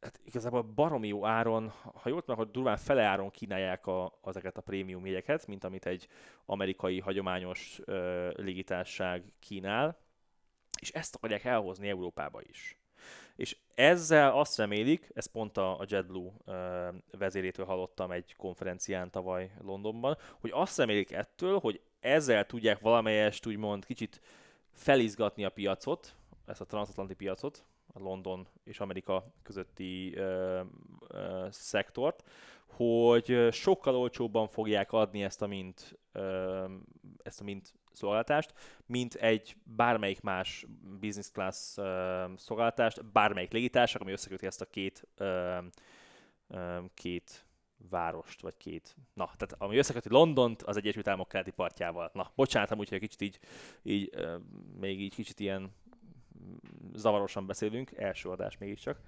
hát 0.00 0.20
igazából 0.24 0.62
baromi 0.62 1.08
jó 1.08 1.26
áron, 1.26 1.68
ha 1.68 2.08
jól 2.08 2.20
tudom, 2.20 2.40
akkor 2.40 2.50
durván 2.50 2.76
fele 2.76 3.02
áron 3.02 3.30
kínálják 3.30 3.86
a, 3.86 4.18
ezeket 4.24 4.56
a 4.56 4.60
prémium 4.60 5.06
jegyeket, 5.06 5.46
mint 5.46 5.64
amit 5.64 5.86
egy 5.86 6.08
amerikai 6.46 7.00
hagyományos 7.00 7.80
ö, 7.84 8.28
légitársaság 8.36 9.32
kínál, 9.38 9.98
és 10.80 10.90
ezt 10.90 11.14
akarják 11.14 11.44
elhozni 11.44 11.88
Európába 11.88 12.40
is. 12.42 12.80
És 13.38 13.56
ezzel 13.74 14.32
azt 14.32 14.56
remélik, 14.56 15.10
ezt 15.14 15.30
pont 15.30 15.56
a, 15.56 15.84
JetBlue 15.86 16.30
vezérétől 17.10 17.66
hallottam 17.66 18.10
egy 18.10 18.34
konferencián 18.36 19.10
tavaly 19.10 19.50
Londonban, 19.62 20.16
hogy 20.40 20.50
azt 20.54 20.76
remélik 20.76 21.12
ettől, 21.12 21.58
hogy 21.58 21.80
ezzel 22.00 22.46
tudják 22.46 22.80
valamelyest 22.80 23.46
úgymond 23.46 23.84
kicsit 23.84 24.20
felizgatni 24.72 25.44
a 25.44 25.50
piacot, 25.50 26.14
ezt 26.46 26.60
a 26.60 26.64
transatlanti 26.64 27.14
piacot, 27.14 27.64
a 27.92 27.98
London 27.98 28.48
és 28.64 28.80
Amerika 28.80 29.32
közötti 29.42 30.14
ö, 30.16 30.60
ö, 31.08 31.46
szektort, 31.50 32.24
hogy 32.66 33.48
sokkal 33.50 33.96
olcsóbban 33.96 34.48
fogják 34.48 34.92
adni 34.92 35.22
ezt 35.22 35.42
a 35.42 35.46
mint, 35.46 35.98
ö, 36.12 36.64
ezt 37.22 37.40
a 37.40 37.44
mint 37.44 37.74
szolgáltást, 37.98 38.52
mint 38.86 39.14
egy 39.14 39.56
bármelyik 39.62 40.20
más 40.20 40.66
business 41.00 41.30
class 41.30 41.76
ö, 41.76 42.24
szolgáltást, 42.36 43.04
bármelyik 43.04 43.52
légitársaság, 43.52 44.02
ami 44.02 44.12
összeköti 44.12 44.46
ezt 44.46 44.60
a 44.60 44.64
két, 44.64 45.08
ö, 45.16 45.58
ö, 46.48 46.78
két 46.94 47.46
várost, 47.90 48.42
vagy 48.42 48.56
két. 48.56 48.96
Na, 49.14 49.30
tehát 49.36 49.54
ami 49.58 49.76
összeköti 49.76 50.08
Londont 50.08 50.62
az 50.62 50.76
Egyesült 50.76 51.08
Államok 51.08 51.28
keleti 51.28 51.50
partjával. 51.50 52.10
Na, 52.14 52.32
bocsánat, 52.34 52.70
amúgy, 52.70 52.88
hogy 52.88 52.98
kicsit 52.98 53.20
így, 53.20 53.38
így 53.82 54.10
még 54.80 55.00
így 55.00 55.14
kicsit 55.14 55.40
ilyen 55.40 55.74
zavarosan 56.94 57.46
beszélünk, 57.46 57.92
első 57.96 58.28
adás 58.28 58.58
mégiscsak. 58.58 59.00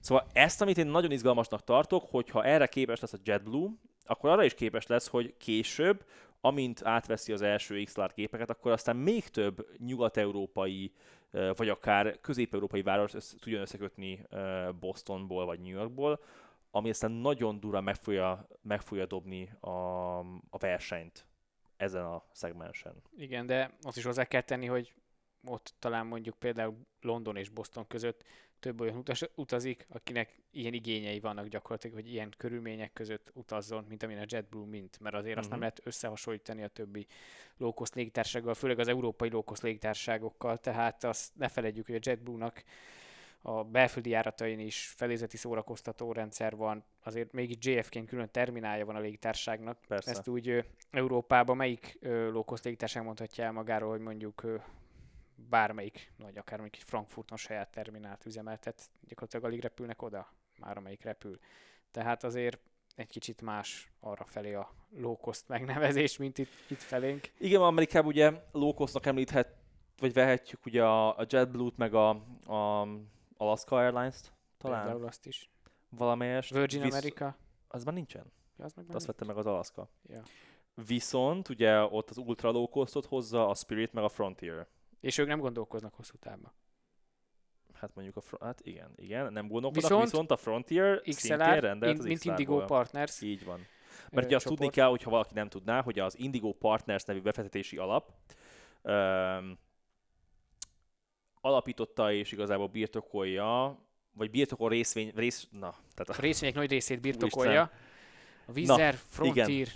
Szóval 0.00 0.26
ezt, 0.32 0.60
amit 0.60 0.78
én 0.78 0.86
nagyon 0.86 1.10
izgalmasnak 1.10 1.64
tartok, 1.64 2.04
hogyha 2.10 2.44
erre 2.44 2.66
képes 2.66 3.00
lesz 3.00 3.12
a 3.12 3.18
JetBlue, 3.22 3.70
akkor 4.04 4.30
arra 4.30 4.44
is 4.44 4.54
képes 4.54 4.86
lesz, 4.86 5.08
hogy 5.08 5.34
később, 5.36 6.04
amint 6.40 6.84
átveszi 6.84 7.32
az 7.32 7.42
első 7.42 7.82
XLR 7.82 8.12
képeket, 8.12 8.50
akkor 8.50 8.72
aztán 8.72 8.96
még 8.96 9.28
több 9.28 9.66
nyugat-európai, 9.78 10.92
vagy 11.30 11.68
akár 11.68 12.20
közép-európai 12.20 12.82
város 12.82 13.14
össze, 13.14 13.36
tudjon 13.38 13.60
összekötni 13.60 14.26
Bostonból 14.80 15.44
vagy 15.44 15.60
New 15.60 15.72
Yorkból, 15.72 16.20
ami 16.70 16.88
aztán 16.88 17.10
nagyon 17.10 17.60
durva 17.60 17.80
meg 17.80 17.94
fogja, 17.94 18.46
meg 18.62 18.80
fogja 18.80 19.06
dobni 19.06 19.50
a, 19.60 19.70
a 20.50 20.58
versenyt 20.58 21.26
ezen 21.76 22.04
a 22.04 22.24
szegmensen. 22.32 23.02
Igen, 23.16 23.46
de 23.46 23.76
azt 23.82 23.96
is 23.96 24.04
hozzá 24.04 24.24
kell 24.24 24.40
tenni, 24.40 24.66
hogy 24.66 24.94
ott 25.44 25.74
talán 25.78 26.06
mondjuk 26.06 26.36
például 26.38 26.76
London 27.00 27.36
és 27.36 27.48
Boston 27.48 27.86
között 27.86 28.24
több 28.60 28.80
olyan 28.80 28.96
utas, 28.96 29.24
utazik, 29.34 29.86
akinek 29.88 30.42
ilyen 30.50 30.72
igényei 30.72 31.20
vannak 31.20 31.46
gyakorlatilag, 31.46 31.96
hogy 31.96 32.12
ilyen 32.12 32.34
körülmények 32.36 32.92
között 32.92 33.30
utazzon, 33.34 33.84
mint 33.88 34.02
amilyen 34.02 34.22
a 34.22 34.26
JetBlue 34.28 34.66
mint, 34.66 35.00
mert 35.00 35.14
azért 35.14 35.36
uh-huh. 35.36 35.40
azt 35.40 35.48
nem 35.48 35.58
mhm. 35.58 35.60
lehet 35.60 35.80
összehasonlítani 35.84 36.62
a 36.62 36.68
többi 36.68 37.06
low-cost 37.56 37.94
légitársággal, 37.94 38.54
főleg 38.54 38.78
az 38.78 38.88
európai 38.88 39.30
low-cost 39.30 39.62
légitárságokkal, 39.62 40.58
tehát 40.58 41.04
azt 41.04 41.36
ne 41.36 41.48
felejtjük, 41.48 41.86
hogy 41.86 41.94
a 41.94 42.00
JetBlue-nak 42.02 42.64
a 43.42 43.64
belföldi 43.64 44.10
járatain 44.10 44.58
is 44.58 44.92
felézeti 44.96 45.36
szórakoztató 45.36 46.12
rendszer 46.12 46.56
van, 46.56 46.84
azért 47.02 47.32
még 47.32 47.50
itt 47.50 47.64
JFK-n 47.64 48.04
külön 48.04 48.30
terminálja 48.30 48.84
van 48.84 48.96
a 48.96 49.00
légitárságnak. 49.00 49.78
Persze. 49.88 50.10
Ezt 50.10 50.28
úgy 50.28 50.64
Európában 50.90 51.56
melyik 51.56 51.98
low-cost 52.02 52.64
légitárság 52.64 53.04
mondhatja 53.04 53.44
el 53.44 53.52
magáról, 53.52 53.90
hogy 53.90 54.00
mondjuk 54.00 54.42
bármelyik, 55.48 56.12
vagy 56.18 56.36
akár 56.36 56.58
mondjuk 56.58 56.82
egy 56.82 56.88
Frankfurton 56.88 57.38
saját 57.38 57.70
terminált 57.70 58.26
üzemeltet, 58.26 58.90
gyakorlatilag 59.00 59.44
alig 59.44 59.60
repülnek 59.60 60.02
oda, 60.02 60.32
már 60.58 60.76
amelyik 60.76 61.02
repül. 61.02 61.38
Tehát 61.90 62.24
azért 62.24 62.58
egy 62.94 63.08
kicsit 63.08 63.42
más 63.42 63.90
arra 64.00 64.24
felé 64.24 64.54
a 64.54 64.74
low 64.90 65.16
cost 65.16 65.48
megnevezés, 65.48 66.16
mint 66.16 66.38
itt, 66.38 66.52
itt 66.68 66.80
felénk. 66.80 67.30
Igen, 67.38 67.60
Amerikában 67.60 68.10
ugye 68.10 68.32
low 68.52 68.74
costnak 68.74 69.06
említhet, 69.06 69.56
vagy 69.98 70.12
vehetjük 70.12 70.66
ugye 70.66 70.84
a, 70.84 71.18
a 71.18 71.26
JetBlue-t, 71.28 71.76
meg 71.76 71.94
a, 71.94 72.08
a 72.44 72.88
Alaska 73.36 73.76
Airlines-t 73.76 74.32
talán. 74.58 74.82
Például 74.82 75.06
azt 75.06 75.26
is. 75.26 75.50
Valamelyest. 75.88 76.50
Virgin 76.50 76.82
Visz... 76.82 76.94
America. 76.94 77.36
Az 77.68 77.84
már 77.84 77.94
nincsen. 77.94 78.32
Ja, 78.56 78.64
az 78.64 78.72
meg 78.72 78.86
már 78.86 78.96
azt 78.96 79.06
vette 79.06 79.24
meg 79.24 79.36
az 79.36 79.46
Alaska. 79.46 79.90
Ja. 80.06 80.22
Viszont 80.86 81.48
ugye 81.48 81.82
ott 81.82 82.10
az 82.10 82.18
ultra 82.18 82.50
low 82.50 82.68
costot 82.68 83.06
hozza 83.06 83.48
a 83.48 83.54
Spirit 83.54 83.92
meg 83.92 84.04
a 84.04 84.08
Frontier. 84.08 84.66
És 85.00 85.18
ők 85.18 85.26
nem 85.26 85.38
gondolkoznak 85.40 85.94
hosszú 85.94 86.16
távban. 86.16 86.52
Hát 87.74 87.94
mondjuk 87.94 88.16
a 88.16 88.20
fr- 88.20 88.42
hát 88.42 88.60
igen, 88.62 88.92
igen, 88.96 89.32
nem 89.32 89.48
gondolkodnak, 89.48 89.90
viszont, 89.90 90.10
viszont 90.10 90.30
a 90.30 90.36
Frontier 90.36 91.00
XLR, 91.00 91.14
szintén 91.14 91.60
rendelt 91.60 91.94
in, 91.94 91.98
az 91.98 92.04
Mint 92.04 92.24
Indigo 92.24 92.64
Partners. 92.64 93.20
Így 93.22 93.44
van. 93.44 93.66
Mert 94.10 94.26
ugye 94.26 94.36
azt 94.36 94.46
tudni 94.46 94.70
kell, 94.70 94.88
hogyha 94.88 95.10
valaki 95.10 95.34
nem 95.34 95.48
tudná, 95.48 95.82
hogy 95.82 95.98
az 95.98 96.18
Indigo 96.18 96.52
Partners 96.52 97.04
nevű 97.04 97.20
befektetési 97.20 97.76
alap 97.76 98.12
öm, 98.82 99.58
alapította 101.40 102.12
és 102.12 102.32
igazából 102.32 102.68
birtokolja, 102.68 103.78
vagy 104.12 104.30
birtokol 104.30 104.68
részvény, 104.68 105.12
rész, 105.14 105.48
na, 105.50 105.70
tehát 105.94 106.08
a, 106.08 106.14
a 106.16 106.20
részvények 106.20 106.56
nagy 106.56 106.70
részét 106.70 107.00
birtokolja. 107.00 107.70
A 108.46 108.52
Vizer, 108.52 108.94
Frontier, 108.94 109.48
igen 109.48 109.66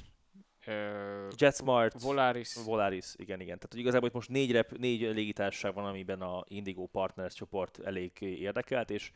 JetSmart, 1.37 2.01
Volaris. 2.01 2.55
Volaris, 2.55 3.15
igen, 3.17 3.41
igen. 3.41 3.57
Tehát 3.57 3.73
hogy 3.73 3.81
igazából 3.81 4.09
itt 4.09 4.15
most 4.15 4.29
négy, 4.29 4.53
rep, 4.53 4.73
négy 4.73 5.01
légitársaság 5.01 5.75
van, 5.75 5.85
amiben 5.85 6.21
a 6.21 6.45
Indigo 6.49 6.87
Partners 6.87 7.35
csoport 7.35 7.81
elég 7.85 8.13
érdekelt, 8.21 8.91
és 8.91 9.11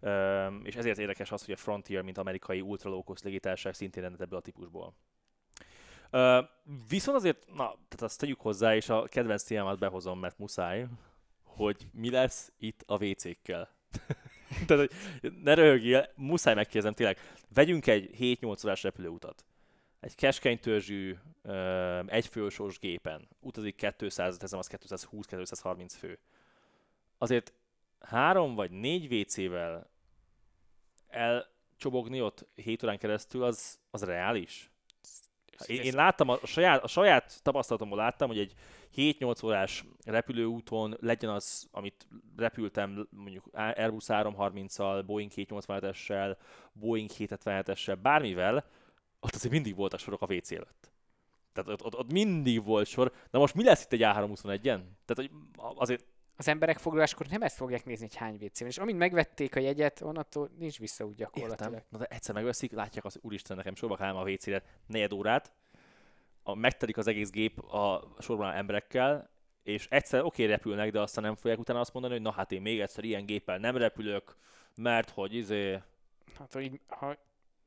um, 0.00 0.60
és 0.64 0.74
ezért 0.74 0.98
érdekes 0.98 1.32
az, 1.32 1.44
hogy 1.44 1.54
a 1.54 1.56
Frontier, 1.56 2.02
mint 2.02 2.18
amerikai 2.18 2.60
ultra 2.60 2.90
low 2.90 3.02
cost 3.02 3.24
légitársaság 3.24 3.74
szintén 3.74 4.02
rendelt 4.02 4.22
ebből 4.22 4.38
a 4.38 4.42
típusból. 4.42 4.94
Uh, 6.12 6.44
viszont 6.88 7.16
azért, 7.16 7.46
na, 7.46 7.54
tehát 7.54 8.02
azt 8.02 8.18
tegyük 8.18 8.40
hozzá, 8.40 8.74
és 8.74 8.88
a 8.88 9.02
kedvenc 9.02 9.42
témámat 9.42 9.78
behozom, 9.78 10.18
mert 10.18 10.38
muszáj, 10.38 10.86
hogy 11.44 11.86
mi 11.92 12.10
lesz 12.10 12.52
itt 12.58 12.82
a 12.86 13.04
WC-kkel. 13.04 13.68
tehát, 14.66 14.88
hogy 14.88 14.90
ne 15.42 15.54
röhögjél, 15.54 16.08
muszáj 16.16 16.54
megkérdezem 16.54 16.92
tényleg, 16.92 17.18
vegyünk 17.54 17.86
egy 17.86 18.10
7-8 18.18 18.64
órás 18.64 18.82
repülőutat 18.82 19.44
egy 20.00 20.14
keskeny 20.14 20.58
törzsű, 20.58 21.16
egyfősós 22.06 22.78
gépen 22.78 23.28
utazik 23.40 23.86
200, 23.96 24.36
teszem 24.36 24.58
az 24.58 24.70
220-230 24.72 25.92
fő. 25.98 26.18
Azért 27.18 27.52
három 28.00 28.54
vagy 28.54 28.70
négy 28.70 29.14
WC-vel 29.14 29.90
elcsobogni 31.08 32.22
ott 32.22 32.46
7 32.54 32.82
órán 32.82 32.98
keresztül, 32.98 33.42
az, 33.42 33.78
az 33.90 34.04
reális? 34.04 34.70
Én, 35.66 35.80
én 35.80 35.94
láttam, 35.94 36.28
a 36.28 36.38
saját, 36.44 36.82
a 36.82 36.86
saját 36.86 37.42
tapasztalatomból 37.42 37.98
láttam, 37.98 38.28
hogy 38.28 38.38
egy 38.38 38.54
7-8 38.96 39.44
órás 39.44 39.84
repülőúton 40.04 40.96
legyen 41.00 41.30
az, 41.30 41.68
amit 41.70 42.06
repültem 42.36 43.08
mondjuk 43.10 43.48
Airbus 43.52 44.04
330-al, 44.08 45.02
Boeing 45.06 45.30
787-essel, 45.34 46.36
Boeing 46.72 47.10
777-essel, 47.18 47.98
bármivel, 48.02 48.64
ott 49.20 49.34
azért 49.34 49.52
mindig 49.52 49.76
voltak 49.76 50.00
sorok 50.00 50.22
a 50.22 50.34
WC 50.34 50.50
előtt. 50.50 50.92
Tehát 51.52 51.70
ott, 51.70 51.84
ott, 51.84 51.98
ott 51.98 52.12
mindig 52.12 52.64
volt 52.64 52.86
sor. 52.86 53.12
Na 53.30 53.38
most 53.38 53.54
mi 53.54 53.64
lesz 53.64 53.84
itt 53.84 53.92
egy 53.92 54.02
A321-en? 54.02 54.80
Tehát 55.04 55.14
hogy 55.14 55.30
azért 55.56 56.04
az 56.36 56.48
emberek 56.48 56.78
foglaláskor 56.78 57.26
nem 57.26 57.42
ezt 57.42 57.56
fogják 57.56 57.84
nézni, 57.84 58.06
hogy 58.06 58.16
hány 58.16 58.38
wc 58.40 58.60
és 58.60 58.78
amint 58.78 58.98
megvették 58.98 59.56
a 59.56 59.60
jegyet, 59.60 60.00
onnantól 60.00 60.50
nincs 60.58 60.78
vissza 60.78 61.04
úgy 61.04 61.14
gyakorlatilag. 61.14 61.72
Értem. 61.72 61.86
Na 61.90 61.98
de 61.98 62.04
egyszer 62.04 62.34
megveszik, 62.34 62.72
látják 62.72 63.04
az 63.04 63.18
úristen 63.22 63.56
nekem 63.56 63.74
sorba 63.74 63.96
kell 63.96 64.16
a 64.16 64.30
WC-re 64.30 64.62
negyed 64.86 65.12
órát, 65.12 65.52
a, 66.42 66.54
megtelik 66.54 66.96
az 66.96 67.06
egész 67.06 67.30
gép 67.30 67.58
a 67.58 68.14
sorban 68.18 68.52
emberekkel, 68.52 69.30
és 69.62 69.86
egyszer 69.90 70.20
oké 70.24 70.42
okay, 70.42 70.54
repülnek, 70.54 70.90
de 70.90 71.00
aztán 71.00 71.24
nem 71.24 71.34
fogják 71.34 71.58
utána 71.58 71.80
azt 71.80 71.92
mondani, 71.92 72.14
hogy 72.14 72.22
na 72.22 72.32
hát 72.32 72.52
én 72.52 72.62
még 72.62 72.80
egyszer 72.80 73.04
ilyen 73.04 73.26
géppel 73.26 73.58
nem 73.58 73.76
repülök, 73.76 74.36
mert 74.74 75.10
hogy 75.10 75.34
izé... 75.34 75.82
Hát, 76.38 76.52
hogy 76.52 76.80
ha 76.86 77.16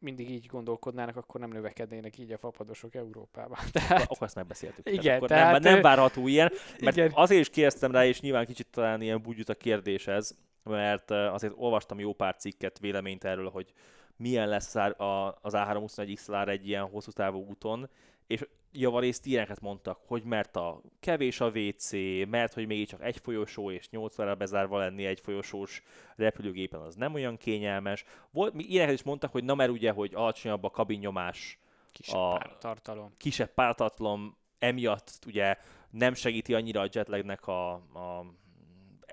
mindig 0.02 0.30
így 0.30 0.46
gondolkodnának, 0.46 1.16
akkor 1.16 1.40
nem 1.40 1.50
növekednének 1.50 2.18
így 2.18 2.32
a 2.32 2.38
fapadosok 2.38 2.96
Európában. 2.96 3.58
Tehát... 3.72 4.02
Akkor 4.02 4.18
azt 4.24 4.36
megbeszéltük. 4.36 4.90
Igen, 4.90 5.02
tehát, 5.02 5.18
akkor 5.18 5.28
tehát... 5.30 5.62
Nem, 5.62 5.74
nem 5.74 5.82
várható 5.82 6.28
ilyen, 6.28 6.52
mert 6.80 6.98
igen. 6.98 7.12
azért 7.14 7.42
is 7.42 7.50
kérdeztem 7.50 7.92
rá, 7.92 8.06
és 8.06 8.22
nyilván 8.22 8.46
kicsit 8.46 8.68
talán 8.72 9.02
ilyen 9.02 9.22
bugyut 9.22 9.50
a 9.50 9.56
kérdéshez, 9.56 10.38
mert 10.64 11.12
azért 11.12 11.54
olvastam 11.56 12.00
jó 12.00 12.14
pár 12.14 12.36
cikket, 12.36 12.80
véleményt 12.80 13.24
erről, 13.24 13.50
hogy 13.50 13.74
milyen 14.16 14.48
lesz 14.48 14.76
az 14.76 15.54
A321 15.56 16.12
XLR 16.16 16.50
egy 16.50 16.68
ilyen 16.68 16.90
hosszú 16.90 17.12
távú 17.12 17.46
úton, 17.50 17.90
és 18.28 18.46
javarészt 18.74 19.26
ilyeneket 19.26 19.62
mondtak, 19.62 20.00
hogy 20.06 20.24
mert 20.24 20.56
a 20.56 20.82
kevés 21.00 21.40
a 21.40 21.52
WC, 21.56 21.92
mert 22.28 22.54
hogy 22.54 22.68
még 22.68 22.88
csak 22.88 23.04
egy 23.04 23.18
folyosó 23.18 23.72
és 23.72 23.90
8 23.90 24.20
óra 24.20 24.36
bezárva 24.36 24.78
lenni 24.78 25.06
egy 25.06 25.20
folyosós 25.20 25.84
repülőgépen, 26.16 26.80
az 26.80 26.96
nem 26.96 27.14
olyan 27.14 27.38
kényelmes. 27.38 28.04
Volt, 28.32 28.54
mi 28.54 28.64
ilyeneket 28.64 28.96
is 28.96 29.04
mondtak, 29.04 29.32
hogy 29.32 29.44
na 29.44 29.56
mert 29.56 29.72
ugye, 29.72 29.92
hogy 29.92 30.12
alacsonyabb 30.14 30.64
a 30.64 30.70
kabinnyomás, 30.70 31.60
kisebb 31.92 32.20
a 32.20 32.38
pártartalom. 32.38 33.14
Kisebb 33.18 33.54
pártartalom, 33.54 34.38
emiatt 34.60 35.20
ugye 35.26 35.58
nem 35.90 36.14
segíti 36.14 36.54
annyira 36.54 36.82
a 36.82 36.90
jetlagnek 36.92 37.48
a, 37.48 37.72
a 37.74 38.26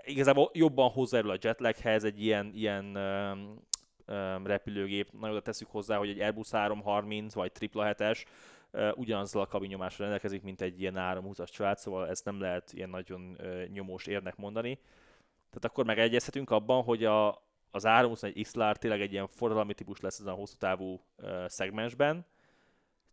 igazából 0.04 0.50
jobban 0.52 0.90
hozzájárul 0.90 1.32
a 1.32 1.38
jetlaghez 1.40 2.04
egy 2.04 2.22
ilyen, 2.22 2.50
ilyen 2.54 2.84
um, 2.84 3.62
um, 4.06 4.46
repülőgép. 4.46 5.12
Nagyon 5.12 5.30
oda 5.30 5.40
tesszük 5.40 5.70
hozzá, 5.70 5.96
hogy 5.96 6.08
egy 6.08 6.20
Airbus 6.20 6.50
330 6.50 7.34
vagy 7.34 7.52
777-es 7.60 8.24
ugyanazzal 8.94 9.42
a 9.42 9.46
kabinnyomásra 9.46 10.02
rendelkezik, 10.04 10.42
mint 10.42 10.60
egy 10.60 10.80
ilyen 10.80 10.94
320-as 10.96 11.48
család, 11.48 11.78
szóval 11.78 12.08
ezt 12.08 12.24
nem 12.24 12.40
lehet 12.40 12.72
ilyen 12.72 12.90
nagyon 12.90 13.36
nyomós 13.72 14.06
érnek 14.06 14.36
mondani. 14.36 14.78
Tehát 15.50 15.64
akkor 15.64 15.84
megegyezhetünk 15.84 16.50
abban, 16.50 16.82
hogy 16.82 17.04
a, 17.04 17.42
az 17.70 17.84
321 17.84 18.42
XLR 18.42 18.76
tényleg 18.76 19.00
egy 19.00 19.12
ilyen 19.12 19.26
forradalmi 19.26 19.74
típus 19.74 20.00
lesz 20.00 20.18
ezen 20.18 20.32
a 20.32 20.36
hosszú 20.36 20.56
távú 20.58 21.00
uh, 21.16 21.46
szegmensben, 21.46 22.26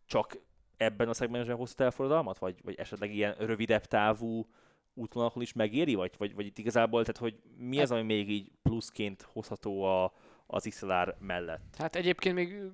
csak 0.06 0.38
ebben 0.76 1.08
a 1.08 1.14
szegmensben 1.14 1.56
hosszú 1.56 1.74
távú 1.74 1.90
forradalmat, 1.90 2.38
vagy, 2.38 2.60
vagy 2.64 2.74
esetleg 2.74 3.14
ilyen 3.14 3.34
rövidebb 3.38 3.84
távú 3.84 4.46
útvonalakon 4.94 5.42
is 5.42 5.52
megéri, 5.52 5.94
vagy, 5.94 6.14
vagy, 6.18 6.34
vagy 6.34 6.46
itt 6.46 6.58
igazából, 6.58 7.04
tehát 7.04 7.20
hogy 7.20 7.40
mi 7.56 7.80
az, 7.80 7.90
ami 7.90 8.02
még 8.02 8.30
így 8.30 8.50
pluszként 8.62 9.22
hozható 9.22 9.82
a, 9.82 10.12
az 10.46 10.66
XLR 10.68 11.16
mellett? 11.18 11.76
Hát 11.78 11.96
egyébként 11.96 12.34
még 12.34 12.70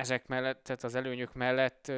ezek 0.00 0.26
mellett, 0.26 0.62
tehát 0.62 0.82
az 0.82 0.94
előnyök 0.94 1.34
mellett, 1.34 1.88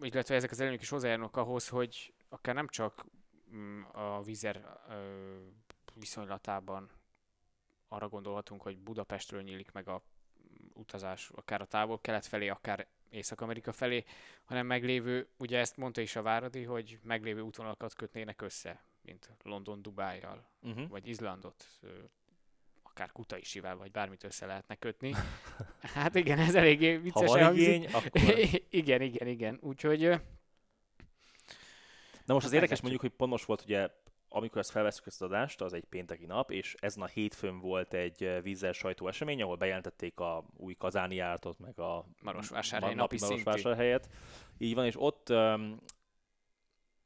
illetve 0.00 0.34
ezek 0.34 0.50
az 0.50 0.60
előnyök 0.60 0.80
is 0.80 0.88
hozzájárnak 0.88 1.36
ahhoz, 1.36 1.68
hogy 1.68 2.14
akár 2.28 2.54
nem 2.54 2.68
csak 2.68 3.06
mm, 3.54 3.82
a 3.82 4.22
vízer 4.22 4.80
viszonylatában 5.94 6.90
arra 7.88 8.08
gondolhatunk, 8.08 8.62
hogy 8.62 8.78
Budapestről 8.78 9.42
nyílik 9.42 9.72
meg 9.72 9.88
a 9.88 10.02
utazás, 10.74 11.30
akár 11.34 11.60
a 11.60 11.64
távol-kelet 11.64 12.26
felé, 12.26 12.48
akár 12.48 12.86
Észak-Amerika 13.10 13.72
felé, 13.72 14.04
hanem 14.44 14.66
meglévő, 14.66 15.28
ugye 15.36 15.58
ezt 15.58 15.76
mondta 15.76 16.00
is 16.00 16.16
a 16.16 16.22
Váradi, 16.22 16.62
hogy 16.62 16.98
meglévő 17.02 17.40
útvonalakat 17.40 17.94
kötnének 17.94 18.42
össze, 18.42 18.84
mint 19.02 19.30
London 19.42 19.82
Dubájjal, 19.82 20.46
uh-huh. 20.62 20.88
vagy 20.88 21.08
Izlandot, 21.08 21.64
akár 22.96 23.12
Kutaisivel, 23.12 23.76
vagy 23.76 23.90
bármit 23.90 24.24
össze 24.24 24.46
lehetne 24.46 24.74
kötni. 24.74 25.14
Hát 25.80 26.14
igen, 26.14 26.38
ez 26.38 26.54
eléggé 26.54 26.96
vicces. 26.96 27.30
Ha 27.30 27.38
van 27.38 27.54
igény, 27.54 27.86
akkor... 27.86 28.10
igen, 28.70 29.00
igen, 29.00 29.28
igen. 29.28 29.58
Úgyhogy... 29.60 30.00
Na 32.24 32.34
most 32.34 32.46
az 32.46 32.52
érdekes 32.52 32.80
mondjuk, 32.80 33.00
hogy 33.00 33.10
pont 33.10 33.30
most 33.30 33.44
volt 33.44 33.62
ugye 33.62 33.88
amikor 34.28 34.58
ezt 34.58 34.70
felveszük 34.70 35.06
ezt 35.06 35.22
az 35.22 35.28
adást, 35.28 35.60
az 35.60 35.72
egy 35.72 35.84
pénteki 35.84 36.26
nap, 36.26 36.50
és 36.50 36.74
ezen 36.78 37.02
a 37.02 37.06
hétfőn 37.06 37.60
volt 37.60 37.94
egy 37.94 38.38
vízzel 38.42 38.72
sajtó 38.72 39.08
esemény, 39.08 39.42
ahol 39.42 39.56
bejelentették 39.56 40.20
a 40.20 40.44
új 40.56 40.74
kazáni 40.74 41.14
járatot, 41.14 41.58
meg 41.58 41.78
a 41.78 42.06
Marosvásárhely 42.22 42.94
napi 42.94 43.16
Marosvásárhelyet. 43.20 44.08
Így 44.58 44.74
van, 44.74 44.84
és 44.84 44.94
ott, 44.98 45.30
um, 45.30 45.80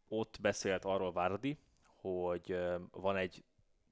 ott 0.08 0.38
beszélt 0.40 0.84
arról 0.84 1.12
Várdi, 1.12 1.58
hogy 2.00 2.56
van 2.90 3.16
egy 3.16 3.44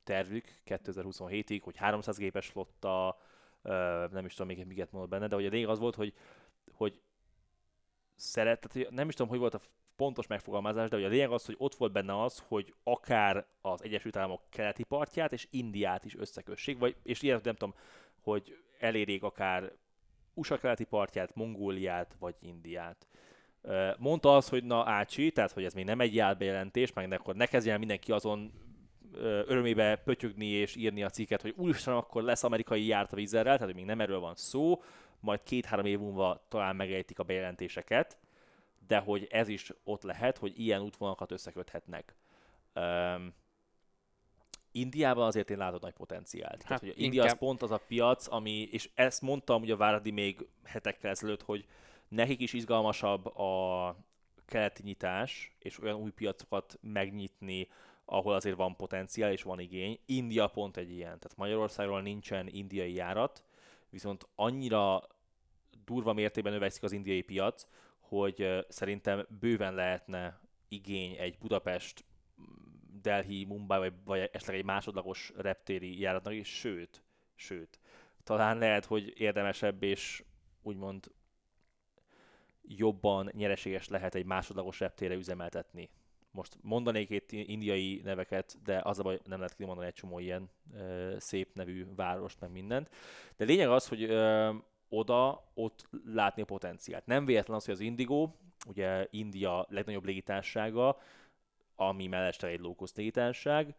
tervük 0.09 0.45
2027-ig, 0.67 1.61
hogy 1.63 1.77
300 1.77 2.19
gépes 2.19 2.47
flotta, 2.47 3.19
nem 4.11 4.25
is 4.25 4.35
tudom 4.35 4.47
még 4.47 4.67
miket 4.67 4.93
mondott 4.93 5.11
benne, 5.11 5.27
de 5.27 5.35
hogy 5.35 5.47
a 5.47 5.49
lényeg 5.49 5.69
az 5.69 5.79
volt, 5.79 5.95
hogy, 5.95 6.15
hogy 6.73 7.01
szeret, 8.15 8.69
tehát 8.69 8.91
nem 8.91 9.09
is 9.09 9.15
tudom, 9.15 9.31
hogy 9.31 9.39
volt 9.39 9.55
a 9.55 9.61
pontos 9.97 10.27
megfogalmazás, 10.27 10.89
de 10.89 10.97
ugye 10.97 11.07
a 11.07 11.09
lényeg 11.09 11.31
az, 11.31 11.45
hogy 11.45 11.55
ott 11.59 11.75
volt 11.75 11.93
benne 11.93 12.23
az, 12.23 12.45
hogy 12.49 12.75
akár 12.83 13.47
az 13.61 13.85
Egyesült 13.85 14.17
Államok 14.17 14.43
keleti 14.51 14.83
partját 14.83 15.33
és 15.33 15.47
Indiát 15.51 16.05
is 16.05 16.17
összekössék, 16.17 16.79
vagy, 16.79 16.97
és 17.03 17.23
ilyen 17.23 17.41
nem 17.43 17.55
tudom, 17.55 17.75
hogy 18.21 18.59
elérjék 18.79 19.23
akár 19.23 19.73
USA 20.35 20.59
keleti 20.59 20.85
partját, 20.85 21.35
Mongóliát 21.35 22.17
vagy 22.19 22.35
Indiát. 22.41 23.07
Mondta 23.99 24.37
az, 24.37 24.49
hogy 24.49 24.65
na 24.65 24.85
Ácsi, 24.87 25.33
tehát 25.33 25.53
hogy 25.53 25.65
ez 25.65 25.75
még 25.75 25.85
nem 25.85 26.01
egy 26.01 26.15
jelbejelentés, 26.15 26.93
meg 26.93 27.13
akkor 27.13 27.35
ne 27.35 27.47
kezdjen 27.47 27.79
mindenki 27.79 28.13
azon 28.13 28.53
örömébe 29.47 29.97
pötyögni 29.97 30.47
és 30.47 30.77
írni 30.77 31.03
a 31.03 31.11
cikket, 31.11 31.43
hogy 31.43 31.55
úristen, 31.57 31.95
akkor 31.95 32.23
lesz 32.23 32.45
amerikai 32.45 32.87
járt 32.87 33.13
a 33.13 33.17
vízerrel, 33.17 33.59
tehát 33.59 33.75
még 33.75 33.85
nem 33.85 34.01
erről 34.01 34.21
van 34.21 34.35
szó, 34.35 34.83
majd 35.21 35.43
két-három 35.43 35.87
év 35.87 35.99
múlva 35.99 36.45
talán 36.49 36.77
megejtik 36.77 37.19
a 37.19 37.23
bejelentéseket, 37.23 38.19
de 38.87 38.99
hogy 38.99 39.27
ez 39.31 39.49
is 39.49 39.73
ott 39.85 40.03
lehet, 40.03 40.39
hogy 40.39 40.61
ilyen 40.61 40.81
útvonalakat 40.81 41.33
összeköthetnek. 41.33 42.15
Um, 42.75 43.35
Indiában 44.73 45.27
azért 45.27 45.51
én 45.51 45.57
látok 45.57 45.81
nagy 45.81 45.93
potenciált. 45.93 46.63
Hát, 46.63 46.65
Tehát, 46.65 46.81
hogy 46.81 46.89
inkább... 46.89 47.05
India 47.05 47.25
az 47.25 47.39
pont 47.39 47.63
az 47.63 47.71
a 47.71 47.81
piac, 47.89 48.33
ami, 48.33 48.69
és 48.71 48.91
ezt 48.95 49.23
mondtam 49.23 49.63
ugye 49.63 49.77
Váradi 49.77 50.11
még 50.11 50.47
hetekkel 50.65 51.11
ezelőtt, 51.11 51.43
hogy 51.43 51.67
nekik 52.09 52.41
is 52.41 52.53
izgalmasabb 52.53 53.27
a 53.27 53.97
keleti 54.47 54.83
nyitás, 54.83 55.57
és 55.59 55.83
olyan 55.83 55.97
új 55.97 56.11
piacokat 56.11 56.79
megnyitni, 56.81 57.69
ahol 58.11 58.35
azért 58.35 58.57
van 58.57 58.77
potenciál 58.77 59.33
és 59.33 59.43
van 59.43 59.61
igény. 59.61 59.99
India 60.07 60.47
pont 60.47 60.77
egy 60.77 60.91
ilyen, 60.91 61.19
tehát 61.19 61.37
Magyarországról 61.37 62.03
nincsen 62.03 62.49
indiai 62.49 62.95
járat, 62.95 63.45
viszont 63.91 64.29
annyira 64.35 65.03
durva 65.85 66.13
mértékben 66.13 66.53
növekszik 66.53 66.83
az 66.83 66.93
indiai 66.93 67.23
piac, 67.23 67.67
hogy 67.99 68.67
szerintem 68.69 69.27
bőven 69.41 69.75
lehetne 69.75 70.41
igény 70.69 71.17
egy 71.17 71.39
Budapest, 71.39 72.05
Delhi, 73.03 73.45
Mumbai, 73.45 73.79
vagy, 73.79 73.93
vagy 74.05 74.31
esetleg 74.33 74.57
egy 74.57 74.65
másodlagos 74.65 75.33
reptéri 75.37 76.01
járatnak 76.01 76.35
is, 76.35 76.49
sőt, 76.49 77.03
sőt, 77.35 77.81
talán 78.25 78.59
lehet, 78.59 78.85
hogy 78.85 79.21
érdemesebb 79.21 79.83
és 79.83 80.25
úgymond 80.63 81.13
jobban 82.63 83.31
nyereséges 83.33 83.89
lehet 83.89 84.15
egy 84.15 84.25
másodlagos 84.25 84.81
reptére 84.81 85.15
üzemeltetni. 85.15 85.91
Most 86.31 86.59
mondanék 86.63 87.11
itt 87.11 87.33
indiai 87.33 88.01
neveket, 88.05 88.57
de 88.65 88.81
az 88.85 88.99
a 88.99 89.03
baj, 89.03 89.19
nem 89.25 89.39
lehet 89.39 89.55
kimondani 89.55 89.87
egy 89.87 89.95
csomó 89.95 90.19
ilyen 90.19 90.51
ö, 90.75 91.15
szép 91.19 91.55
nevű 91.55 91.87
várost, 91.97 92.41
meg 92.41 92.51
mindent. 92.51 92.91
De 93.37 93.45
lényeg 93.45 93.69
az, 93.69 93.89
hogy 93.89 94.03
ö, 94.03 94.55
oda, 94.89 95.51
ott 95.55 95.89
látni 96.05 96.43
a 96.43 96.45
potenciált. 96.45 97.07
Nem 97.07 97.25
véletlen 97.25 97.57
az, 97.57 97.65
hogy 97.65 97.75
az 97.75 97.81
Indigo, 97.81 98.31
ugye 98.67 99.07
India 99.11 99.67
legnagyobb 99.69 100.05
légitársága, 100.05 100.99
ami 101.77 102.07
mellett 102.07 102.43
egy 102.43 102.61
low-cost 102.61 102.97
légitárság, 102.97 103.75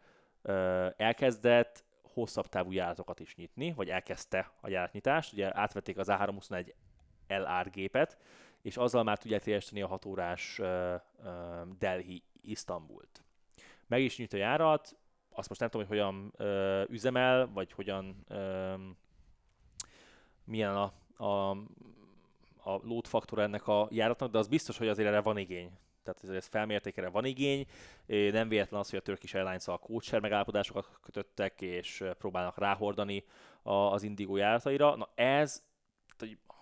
elkezdett 0.96 1.84
hosszabb 2.02 2.46
távú 2.46 2.72
járatokat 2.72 3.20
is 3.20 3.34
nyitni, 3.34 3.72
vagy 3.72 3.88
elkezdte 3.88 4.52
a 4.60 4.68
járatnyitást. 4.68 5.32
Ugye 5.32 5.58
átvették 5.58 5.98
az 5.98 6.08
A321 6.10 6.72
LR 7.28 7.70
gépet, 7.70 8.18
és 8.62 8.76
azzal 8.76 9.02
már 9.02 9.18
tudják 9.18 9.42
teljesíteni 9.42 9.82
a 9.82 9.86
6 9.86 10.04
órás 10.04 10.58
uh, 10.58 10.94
uh, 11.18 11.26
Delhi 11.78 12.22
Isztambult. 12.42 13.24
Meg 13.86 14.02
is 14.02 14.18
nyit 14.18 14.32
a 14.32 14.36
járat, 14.36 14.96
azt 15.30 15.48
most 15.48 15.60
nem 15.60 15.68
tudom, 15.68 15.86
hogy 15.86 15.96
hogyan 15.98 16.32
uh, 16.38 16.90
üzemel, 16.90 17.50
vagy 17.52 17.72
hogyan 17.72 18.24
um, 18.28 18.96
milyen 20.44 20.76
a, 20.76 20.92
a, 21.24 21.50
a 22.62 22.80
load 22.82 23.06
faktor 23.06 23.38
ennek 23.38 23.66
a 23.66 23.88
járatnak, 23.90 24.30
de 24.30 24.38
az 24.38 24.48
biztos, 24.48 24.78
hogy 24.78 24.88
azért 24.88 25.08
erre 25.08 25.20
van 25.20 25.38
igény. 25.38 25.70
Tehát 26.02 26.36
ez 26.36 26.46
felmérték, 26.46 26.96
erre 26.96 27.08
van 27.08 27.24
igény. 27.24 27.66
Nem 28.06 28.48
véletlen 28.48 28.80
az, 28.80 28.90
hogy 28.90 28.98
a 28.98 29.02
Turkish 29.02 29.36
airlines 29.36 29.68
a 29.68 29.78
kócser 29.78 30.20
megállapodásokat 30.20 30.98
kötöttek, 31.02 31.60
és 31.60 32.04
próbálnak 32.18 32.58
ráhordani 32.58 33.24
az 33.62 34.02
Indigo 34.02 34.36
járataira. 34.36 34.96
Na 34.96 35.08
ez, 35.14 35.62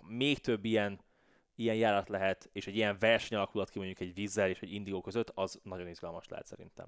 még 0.07 0.39
több 0.39 0.65
ilyen 0.65 1.01
ilyen 1.59 1.77
járat 1.77 2.09
lehet, 2.09 2.49
és 2.53 2.67
egy 2.67 2.77
ilyen 2.77 2.97
verseny 2.99 3.39
alakulat 3.39 3.71
ki 3.71 3.79
mondjuk 3.79 4.01
egy 4.01 4.15
vízzel 4.15 4.49
és 4.49 4.61
egy 4.61 4.73
Indigo 4.73 5.01
között, 5.01 5.31
az 5.35 5.61
nagyon 5.63 5.89
izgalmas 5.89 6.29
lehet 6.29 6.47
szerintem. 6.47 6.87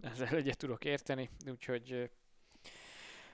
Ezzel 0.00 0.36
egyet 0.36 0.58
tudok 0.58 0.84
érteni, 0.84 1.30
úgyhogy 1.46 2.10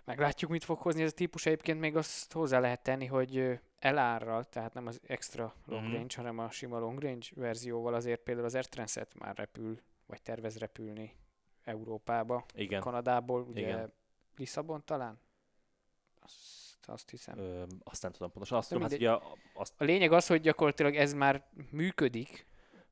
Meglátjuk, 0.07 0.51
mit 0.51 0.65
fog 0.65 0.79
hozni 0.79 1.03
ez 1.03 1.11
a 1.11 1.15
típus. 1.15 1.47
Egyébként 1.47 1.81
még 1.81 1.97
azt 1.97 2.33
hozzá 2.33 2.59
lehet 2.59 2.83
tenni, 2.83 3.07
hogy 3.07 3.61
elárral, 3.79 4.45
tehát 4.45 4.75
nem 4.75 4.87
az 4.87 5.01
extra 5.07 5.55
long 5.65 5.83
mm-hmm. 5.83 5.93
range, 5.93 6.15
hanem 6.17 6.39
a 6.39 6.51
sima 6.51 6.79
long 6.79 7.01
range 7.01 7.27
verzióval 7.35 7.95
azért 7.95 8.21
például 8.21 8.47
az 8.47 8.55
Air 8.55 9.07
már 9.19 9.37
repül, 9.37 9.81
vagy 10.07 10.23
tervez 10.23 10.59
repülni 10.59 11.17
Európába, 11.65 12.45
Igen. 12.55 12.81
Kanadából, 12.81 13.43
ugye 13.43 13.61
Igen. 13.61 13.93
Lisszabon 14.37 14.85
talán? 14.85 15.21
Azt, 16.21 16.56
azt 16.87 17.11
hiszem. 17.11 17.39
Ö, 17.39 17.63
azt 17.85 18.03
nem 18.03 18.13
tudom 18.13 18.31
pontosan. 18.31 18.59
Azt 18.59 18.69
tudom, 18.69 18.83
hát 18.83 18.93
ugye 18.93 19.11
azt... 19.55 19.75
A 19.77 19.85
lényeg 19.85 20.13
az, 20.13 20.27
hogy 20.27 20.41
gyakorlatilag 20.41 20.95
ez 20.95 21.13
már 21.13 21.47
működik, 21.71 22.47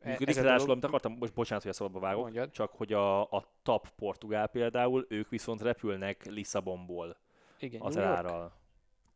működik. 0.04 0.34
Ráadásul, 0.34 0.70
amit 0.70 0.84
akartam, 0.84 1.16
most 1.18 1.34
bocsánat, 1.34 1.62
hogy 1.62 1.72
a 1.72 1.74
szabadba 1.74 1.98
vágok, 1.98 2.22
Mondjad. 2.22 2.50
csak 2.50 2.70
hogy 2.70 2.92
a, 2.92 3.22
a 3.22 3.44
TAP 3.62 3.88
Portugál 3.96 4.46
például, 4.46 5.06
ők 5.08 5.28
viszont 5.28 5.62
repülnek 5.62 6.24
Lisszabonból 6.24 7.16
Igen, 7.58 7.80
az 7.80 7.96
elárral. 7.96 8.62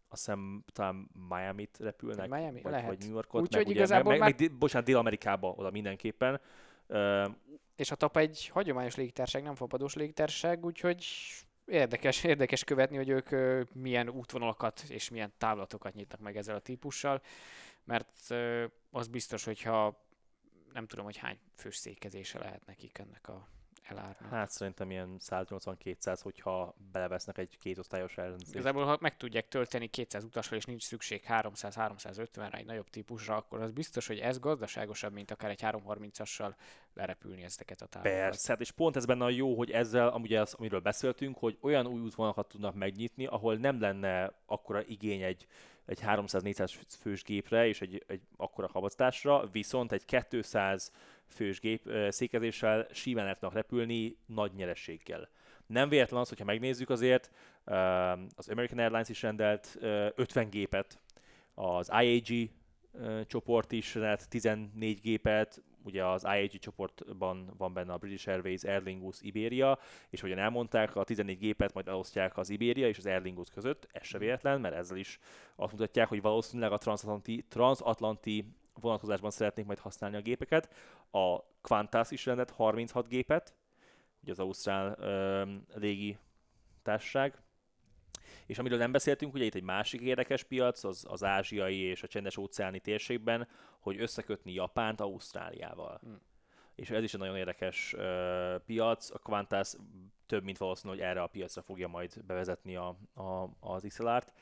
Azt 0.08 0.24
hiszem 0.24 0.64
talán 0.72 1.10
Miami-t 1.28 1.78
repülnek, 1.78 2.28
Miami? 2.28 2.60
vagy, 2.62 2.72
Lehet. 2.72 2.86
vagy 2.86 2.98
New 2.98 3.10
Yorkot, 3.10 3.40
Úgy, 3.40 3.54
meg, 3.54 3.66
ugye, 3.66 3.74
igazából 3.74 4.10
meg, 4.10 4.20
már... 4.20 4.30
meg, 4.30 4.40
meg, 4.40 4.58
bocsánat, 4.58 4.86
Dél-Amerikába 4.86 5.54
oda 5.56 5.70
mindenképpen. 5.70 6.40
Uh, 6.86 7.26
és 7.76 7.90
a 7.90 7.94
TAP 7.94 8.16
egy 8.16 8.48
hagyományos 8.52 8.94
légitárság, 8.94 9.42
nem 9.42 9.54
fapadós 9.54 9.94
légitárság, 9.94 10.64
úgyhogy 10.64 11.04
érdekes, 11.68 12.24
érdekes 12.24 12.64
követni, 12.64 12.96
hogy 12.96 13.08
ők 13.08 13.28
milyen 13.74 14.08
útvonalakat 14.08 14.84
és 14.88 15.08
milyen 15.08 15.32
távlatokat 15.38 15.94
nyitnak 15.94 16.20
meg 16.20 16.36
ezzel 16.36 16.54
a 16.54 16.60
típussal, 16.60 17.22
mert 17.84 18.30
az 18.90 19.08
biztos, 19.08 19.44
hogyha 19.44 20.06
nem 20.72 20.86
tudom, 20.86 21.04
hogy 21.04 21.16
hány 21.16 21.38
fős 21.54 21.76
székezése 21.76 22.38
lehet 22.38 22.66
nekik 22.66 22.98
ennek 22.98 23.28
a 23.28 23.48
elárnak. 23.90 24.30
Hát 24.30 24.50
szerintem 24.50 24.90
ilyen 24.90 25.16
180-200, 25.20 26.18
hogyha 26.22 26.74
belevesznek 26.92 27.38
egy 27.38 27.58
kétosztályos 27.58 28.16
ellenzést. 28.16 28.54
Igazából, 28.54 28.84
ha 28.84 28.98
meg 29.00 29.16
tudják 29.16 29.48
tölteni 29.48 29.86
200 29.86 30.24
utassal, 30.24 30.58
és 30.58 30.64
nincs 30.64 30.82
szükség 30.82 31.24
300-350-re 31.28 32.58
egy 32.58 32.66
nagyobb 32.66 32.88
típusra, 32.90 33.36
akkor 33.36 33.60
az 33.60 33.70
biztos, 33.70 34.06
hogy 34.06 34.18
ez 34.18 34.38
gazdaságosabb, 34.38 35.12
mint 35.12 35.30
akár 35.30 35.50
egy 35.50 35.60
330-assal 35.62 36.54
lerepülni 36.94 37.42
ezeket 37.42 37.82
a 37.82 37.86
távokat. 37.86 38.12
Persze, 38.12 38.52
hát 38.52 38.60
és 38.60 38.70
pont 38.70 38.96
ez 38.96 39.04
benne 39.04 39.24
a 39.24 39.30
jó, 39.30 39.56
hogy 39.56 39.70
ezzel, 39.70 40.08
amúgy 40.08 40.34
az, 40.34 40.54
amiről 40.54 40.80
beszéltünk, 40.80 41.38
hogy 41.38 41.58
olyan 41.60 41.86
új 41.86 42.00
útvonalakat 42.00 42.48
tudnak 42.48 42.74
megnyitni, 42.74 43.26
ahol 43.26 43.56
nem 43.56 43.80
lenne 43.80 44.32
akkora 44.46 44.82
igény 44.82 45.22
egy 45.22 45.46
egy 45.88 46.00
300-400 46.06 46.72
fős 47.00 47.22
gépre 47.22 47.66
és 47.66 47.80
egy, 47.80 48.04
egy 48.06 48.20
akkora 48.36 48.68
kapacitásra, 48.68 49.46
viszont 49.52 49.92
egy 49.92 50.04
200 50.28 50.92
fős 51.28 51.60
gép 51.60 51.90
székezéssel 52.08 52.86
simán 52.92 53.26
el 53.26 53.32
tudnak 53.32 53.52
repülni 53.52 54.16
nagy 54.26 54.52
nyerességgel. 54.52 55.28
Nem 55.66 55.88
véletlen 55.88 56.20
az, 56.20 56.28
hogyha 56.28 56.44
megnézzük 56.44 56.90
azért, 56.90 57.30
az 58.34 58.48
American 58.48 58.78
Airlines 58.78 59.08
is 59.08 59.22
rendelt 59.22 59.76
50 59.80 60.50
gépet, 60.50 60.98
az 61.54 61.90
IAG 62.00 62.50
csoport 63.26 63.72
is 63.72 63.94
rendelt 63.94 64.28
14 64.28 65.00
gépet, 65.00 65.62
ugye 65.84 66.04
az 66.04 66.24
IAG 66.24 66.50
csoportban 66.50 67.54
van 67.56 67.72
benne 67.72 67.92
a 67.92 67.98
British 67.98 68.28
Airways, 68.28 68.64
Aer 68.64 68.82
Lingus, 68.82 69.16
Iberia, 69.20 69.78
és 70.10 70.20
hogyan 70.20 70.38
elmondták, 70.38 70.96
a 70.96 71.04
14 71.04 71.38
gépet 71.38 71.74
majd 71.74 71.88
elosztják 71.88 72.36
az 72.36 72.50
Iberia 72.50 72.88
és 72.88 72.98
az 72.98 73.06
Aer 73.06 73.22
Lingus 73.22 73.50
között, 73.50 73.88
ez 73.92 74.06
se 74.06 74.18
véletlen, 74.18 74.60
mert 74.60 74.74
ezzel 74.74 74.96
is 74.96 75.18
azt 75.56 75.72
mutatják, 75.72 76.08
hogy 76.08 76.20
valószínűleg 76.20 76.72
a 76.72 76.78
transatlanti, 76.78 77.44
transatlanti 77.48 78.44
vonatkozásban 78.80 79.30
szeretnék 79.30 79.66
majd 79.66 79.78
használni 79.78 80.16
a 80.16 80.20
gépeket. 80.20 80.74
A 81.10 81.38
Qantas 81.60 82.10
is 82.10 82.26
rendelt 82.26 82.50
36 82.50 83.08
gépet, 83.08 83.54
ugye 84.22 84.32
az 84.32 84.38
Ausztrál 84.38 84.96
ö, 84.98 85.42
légi 85.74 86.18
társaság, 86.82 87.42
és 88.46 88.58
amiről 88.58 88.78
nem 88.78 88.92
beszéltünk, 88.92 89.34
ugye 89.34 89.44
itt 89.44 89.54
egy 89.54 89.62
másik 89.62 90.00
érdekes 90.00 90.42
piac, 90.42 90.84
az, 90.84 91.04
az 91.08 91.24
ázsiai 91.24 91.78
és 91.78 92.02
a 92.02 92.06
csendes 92.06 92.36
óceáni 92.36 92.78
térségben, 92.80 93.48
hogy 93.78 94.00
összekötni 94.00 94.52
Japánt 94.52 95.00
Ausztráliával. 95.00 95.98
Hmm. 96.02 96.20
És 96.74 96.90
ez 96.90 97.02
is 97.02 97.14
egy 97.14 97.20
nagyon 97.20 97.36
érdekes 97.36 97.94
uh, 97.96 98.54
piac. 98.66 99.10
A 99.10 99.18
Qantas 99.18 99.74
több 100.26 100.44
mint 100.44 100.58
valószínű, 100.58 100.92
hogy 100.92 101.02
erre 101.02 101.22
a 101.22 101.26
piacra 101.26 101.62
fogja 101.62 101.88
majd 101.88 102.24
bevezetni 102.24 102.76
a, 102.76 102.96
a, 103.14 103.48
az 103.60 103.84
XLR-t 103.88 104.32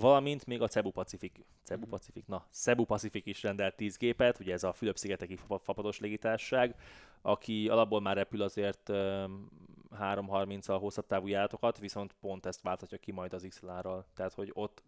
valamint 0.00 0.46
még 0.46 0.62
a 0.62 0.68
Cebu 0.68 0.90
Pacific, 0.90 1.32
Cebu. 1.62 1.86
Pacific, 1.86 2.26
na, 2.26 2.46
Cebu 2.50 2.84
Pacific 2.84 3.26
is 3.26 3.42
rendelt 3.42 3.76
10 3.76 3.96
gépet, 3.96 4.40
ugye 4.40 4.52
ez 4.52 4.64
a 4.64 4.72
Fülöp-szigeteki 4.72 5.38
fapados 5.62 5.98
légitársaság, 6.00 6.74
aki 7.22 7.68
alapból 7.68 8.00
már 8.00 8.16
repül 8.16 8.42
azért 8.42 8.80
3.30-al 8.88 10.76
hosszabb 10.80 11.06
távú 11.06 11.26
járatokat, 11.26 11.78
viszont 11.78 12.14
pont 12.20 12.46
ezt 12.46 12.62
válthatja 12.62 12.98
ki 12.98 13.12
majd 13.12 13.32
az 13.32 13.46
XLR-ral. 13.48 14.06
Tehát, 14.14 14.34
hogy 14.34 14.50
ott, 14.54 14.82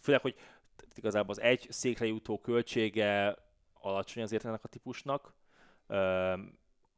főleg, 0.00 0.20
hogy 0.20 0.34
igazából 0.94 1.30
az 1.30 1.40
egy 1.40 1.66
székre 1.70 2.06
jutó 2.06 2.38
költsége 2.38 3.36
alacsony 3.80 4.22
azért 4.22 4.44
ennek 4.44 4.64
a 4.64 4.68
típusnak, 4.68 5.34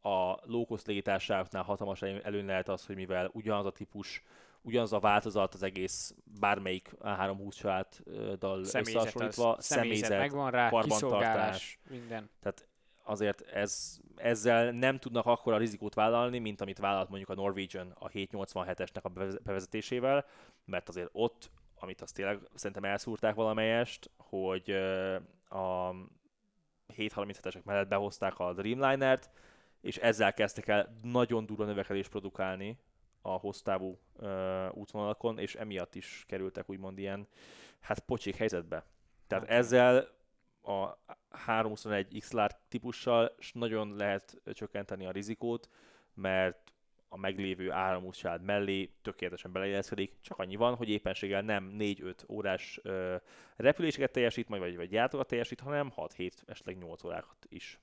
a 0.03 0.37
low-cost 0.43 0.87
légitársaságnál 0.87 1.63
hatalmas 1.63 2.03
előny 2.03 2.47
lehet 2.47 2.69
az, 2.69 2.87
hogy 2.87 2.97
mivel 2.97 3.31
ugyanaz 3.33 3.67
a 3.67 3.73
típus 3.73 4.23
ugyanaz 4.63 4.93
a 4.93 4.99
változat 4.99 5.55
az 5.55 5.63
egész 5.63 6.15
bármelyik 6.41 6.95
A320 7.01 7.53
családdal 7.57 8.59
összehasonlítva, 8.59 9.57
személyzet, 9.59 9.61
személyzet 9.61 10.19
megvan 10.19 10.51
rá, 10.51 10.69
karbantartás, 10.69 11.79
minden. 11.89 12.31
Tehát 12.41 12.69
azért 13.03 13.41
ez, 13.41 13.99
ezzel 14.17 14.71
nem 14.71 14.99
tudnak 14.99 15.27
akkora 15.27 15.57
rizikót 15.57 15.95
vállalni, 15.95 16.39
mint 16.39 16.61
amit 16.61 16.79
vállalt 16.79 17.09
mondjuk 17.09 17.31
a 17.31 17.35
Norwegian 17.35 17.95
a 17.99 18.09
787-esnek 18.09 19.03
a 19.03 19.09
bevezetésével, 19.43 20.27
mert 20.65 20.89
azért 20.89 21.09
ott, 21.13 21.51
amit 21.75 22.01
azt 22.01 22.15
tényleg 22.15 22.39
szerintem 22.55 22.91
elszúrták 22.91 23.35
valamelyest, 23.35 24.11
hogy 24.17 24.71
a 25.49 25.95
737-esek 26.97 27.63
mellett 27.65 27.89
behozták 27.89 28.39
a 28.39 28.53
Dreamliner-t, 28.53 29.31
és 29.81 29.97
ezzel 29.97 30.35
kezdtek 30.35 30.69
el 30.69 30.95
nagyon 31.03 31.47
durva 31.47 31.65
növekedést 31.65 32.11
produkálni 32.11 32.79
a 33.23 33.31
hossztávú 33.31 33.99
uh, 34.17 34.77
útvonalakon, 34.77 35.39
és 35.39 35.55
emiatt 35.55 35.95
is 35.95 36.25
kerültek 36.29 36.71
úgymond 36.71 36.99
ilyen, 36.99 37.29
hát 37.81 37.99
pocsék 37.99 38.37
helyzetbe. 38.37 38.85
Tehát 39.27 39.45
okay. 39.45 39.57
ezzel 39.57 40.09
a 40.63 40.99
321 41.31 42.19
XLR 42.21 42.57
típussal 42.69 43.35
nagyon 43.53 43.97
lehet 43.97 44.43
csökkenteni 44.53 45.07
a 45.07 45.11
rizikót, 45.11 45.69
mert 46.15 46.73
a 47.09 47.17
meglévő 47.17 47.71
áramúsád 47.71 48.43
mellé 48.43 48.91
tökéletesen 49.03 49.53
beleilleszkedik, 49.53 50.15
csak 50.21 50.39
annyi 50.39 50.57
van, 50.57 50.75
hogy 50.75 50.89
éppenséggel 50.89 51.43
nem 51.43 51.75
4-5 51.79 52.15
órás 52.29 52.81
ö, 52.83 53.17
repüléseket 53.57 54.13
teljesít, 54.13 54.49
majd 54.49 54.63
vagy, 54.63 54.77
vagy 54.77 54.93
játokat 54.93 55.27
teljesít, 55.27 55.61
hanem 55.61 55.93
6-7, 55.97 56.31
esetleg 56.47 56.79
8 56.79 57.05
órákat 57.05 57.47
is. 57.49 57.79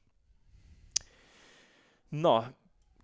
Na, 2.09 2.53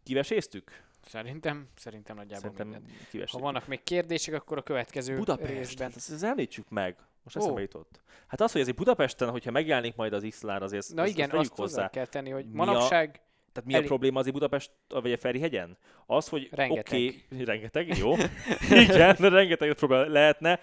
kiveséztük? 0.04 0.84
Szerintem, 1.06 1.68
szerintem 1.76 2.16
nagyjából 2.16 2.52
szerintem 2.56 2.68
minden. 3.12 3.28
Ha 3.32 3.40
vannak 3.40 3.68
még 3.68 3.84
kérdések, 3.84 4.34
akkor 4.34 4.58
a 4.58 4.62
következő 4.62 5.18
Budapest, 5.18 5.52
részben. 5.52 5.88
Hát 5.88 5.96
ezt 5.96 6.24
említsük 6.24 6.70
meg. 6.70 6.98
Most 7.24 7.36
eszembe 7.36 7.62
jutott. 7.62 8.02
Hát 8.28 8.42
az, 8.42 8.52
hogy 8.52 8.62
azért 8.62 8.78
Budapesten, 8.78 9.30
hogyha 9.30 9.52
megjelenik 9.52 9.96
majd 9.96 10.14
az 10.14 10.24
Iszlár, 10.24 10.64
azért 10.64 10.94
Na 10.94 11.08
igen, 11.08 11.30
azt, 11.30 11.40
azt 11.40 11.56
hozzá 11.56 11.90
kell 11.90 12.06
tenni, 12.06 12.30
hogy 12.30 12.46
manapság... 12.46 13.22
A, 13.24 13.52
tehát 13.52 13.70
mi 13.70 13.74
elég... 13.74 13.86
a 13.86 13.88
probléma 13.88 14.20
azért 14.20 14.34
Budapest, 14.34 14.72
vagy 14.88 15.12
a 15.12 15.18
Ferihegyen? 15.18 15.78
Az, 16.06 16.28
hogy 16.28 16.50
rengeteg. 16.52 17.00
Okay, 17.00 17.24
rengeteg, 17.46 17.98
jó. 17.98 18.14
igen, 18.88 19.16
rengeteg 19.16 19.74
probléma 19.74 20.04
lehetne. 20.04 20.60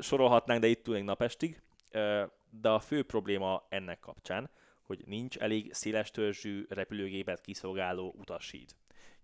Sorolhatnánk, 0.00 0.60
de 0.60 0.66
itt 0.66 0.82
tudnénk 0.82 1.06
napestig. 1.06 1.62
De 2.50 2.68
a 2.68 2.80
fő 2.80 3.02
probléma 3.02 3.66
ennek 3.68 4.00
kapcsán, 4.00 4.50
hogy 4.82 5.02
nincs 5.06 5.36
elég 5.36 5.74
széles 5.74 6.10
törzsű 6.10 6.66
repülőgépet 6.68 7.40
kiszolgáló 7.40 8.14
utashíd 8.18 8.74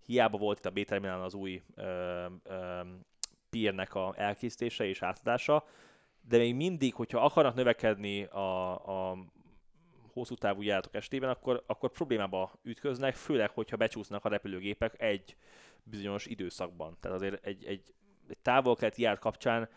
hiába 0.07 0.37
volt 0.37 0.57
itt 0.75 0.91
a 0.91 0.99
b 0.99 1.05
az 1.05 1.33
új 1.33 1.61
ö, 1.75 2.25
ö, 2.43 2.81
a 3.93 4.13
elkészítése 4.15 4.85
és 4.85 5.01
átadása, 5.01 5.65
de 6.21 6.37
még 6.37 6.55
mindig, 6.55 6.93
hogyha 6.93 7.19
akarnak 7.19 7.55
növekedni 7.55 8.23
a, 8.23 8.71
a 9.09 9.17
hosszú 10.13 10.35
távú 10.35 10.61
járatok 10.61 10.95
estében, 10.95 11.29
akkor, 11.29 11.63
akkor 11.67 11.91
problémába 11.91 12.59
ütköznek, 12.63 13.15
főleg, 13.15 13.49
hogyha 13.49 13.77
becsúsznak 13.77 14.25
a 14.25 14.29
repülőgépek 14.29 15.01
egy 15.01 15.35
bizonyos 15.83 16.25
időszakban. 16.25 16.97
Tehát 16.99 17.17
azért 17.17 17.45
egy, 17.45 17.65
egy, 17.65 17.95
egy 18.27 18.37
távol-keleti 18.41 19.01
járat 19.01 19.19
kapcsán 19.19 19.69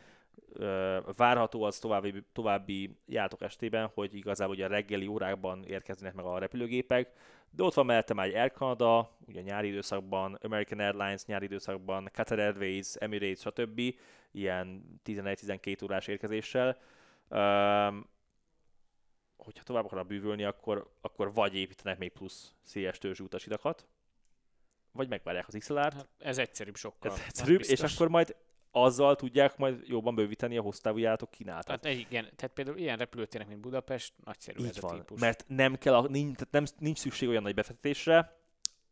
várható 1.16 1.62
az 1.62 1.78
további, 1.78 2.24
további 2.33 2.97
járatok 3.07 3.43
estében, 3.43 3.91
hogy 3.95 4.14
igazából 4.14 4.55
ugye 4.55 4.64
a 4.64 4.68
reggeli 4.68 5.07
órákban 5.07 5.64
érkeznek 5.64 6.14
meg 6.14 6.24
a 6.24 6.39
repülőgépek, 6.39 7.12
de 7.51 7.62
ott 7.62 7.74
van 7.74 7.86
mellette 7.86 8.14
már 8.14 8.26
egy 8.26 8.34
Air 8.34 8.53
Canada, 8.53 9.16
ugye 9.26 9.40
nyári 9.40 9.68
időszakban, 9.68 10.38
American 10.42 10.78
Airlines 10.78 11.24
nyári 11.24 11.44
időszakban, 11.44 12.11
Qatar 12.12 12.38
Airways, 12.38 12.94
Emirates, 12.94 13.38
stb. 13.38 13.80
ilyen 14.30 14.84
11-12 15.05 15.84
órás 15.84 16.07
érkezéssel. 16.07 16.78
Um, 17.28 18.09
hogyha 19.36 19.64
tovább 19.64 19.84
akarnak 19.84 20.07
bűvölni, 20.07 20.44
akkor, 20.44 20.90
akkor 21.01 21.32
vagy 21.34 21.55
építenek 21.55 21.98
még 21.98 22.12
plusz 22.12 22.55
széles 22.62 22.98
törzsű 22.98 23.24
utasidakat, 23.24 23.86
vagy 24.92 25.09
megvárják 25.09 25.48
az 25.48 25.57
XLR-t. 25.59 25.94
Hát 25.94 26.09
ez 26.18 26.38
egyszerűbb 26.38 26.76
sokkal. 26.76 27.12
Ez 27.12 27.22
egyszerűbb, 27.26 27.61
és 27.61 27.80
akkor 27.80 28.09
majd 28.09 28.36
azzal 28.71 29.16
tudják 29.16 29.57
majd 29.57 29.81
jobban 29.87 30.14
bővíteni 30.14 30.57
a 30.57 30.62
hosszú 30.62 30.99
járatok 30.99 31.31
kínálatát. 31.31 31.81
Tehát, 31.81 31.99
igen, 31.99 32.29
tehát 32.37 32.55
például 32.55 32.79
ilyen 32.79 32.97
repülőtérnek, 32.97 33.49
mint 33.49 33.61
Budapest, 33.61 34.12
nagyszerű 34.25 34.61
Így 34.61 34.68
ez 34.68 34.81
van, 34.81 34.95
a 34.95 34.95
típus. 34.95 35.21
mert 35.21 35.45
nem 35.49 35.75
kell, 35.75 35.95
a, 35.95 36.09
nincs, 36.09 36.37
tehát 36.37 36.53
nem, 36.53 36.64
nincs 36.79 36.99
szükség 36.99 37.29
olyan 37.29 37.43
nagy 37.43 37.55
befektetésre, 37.55 38.39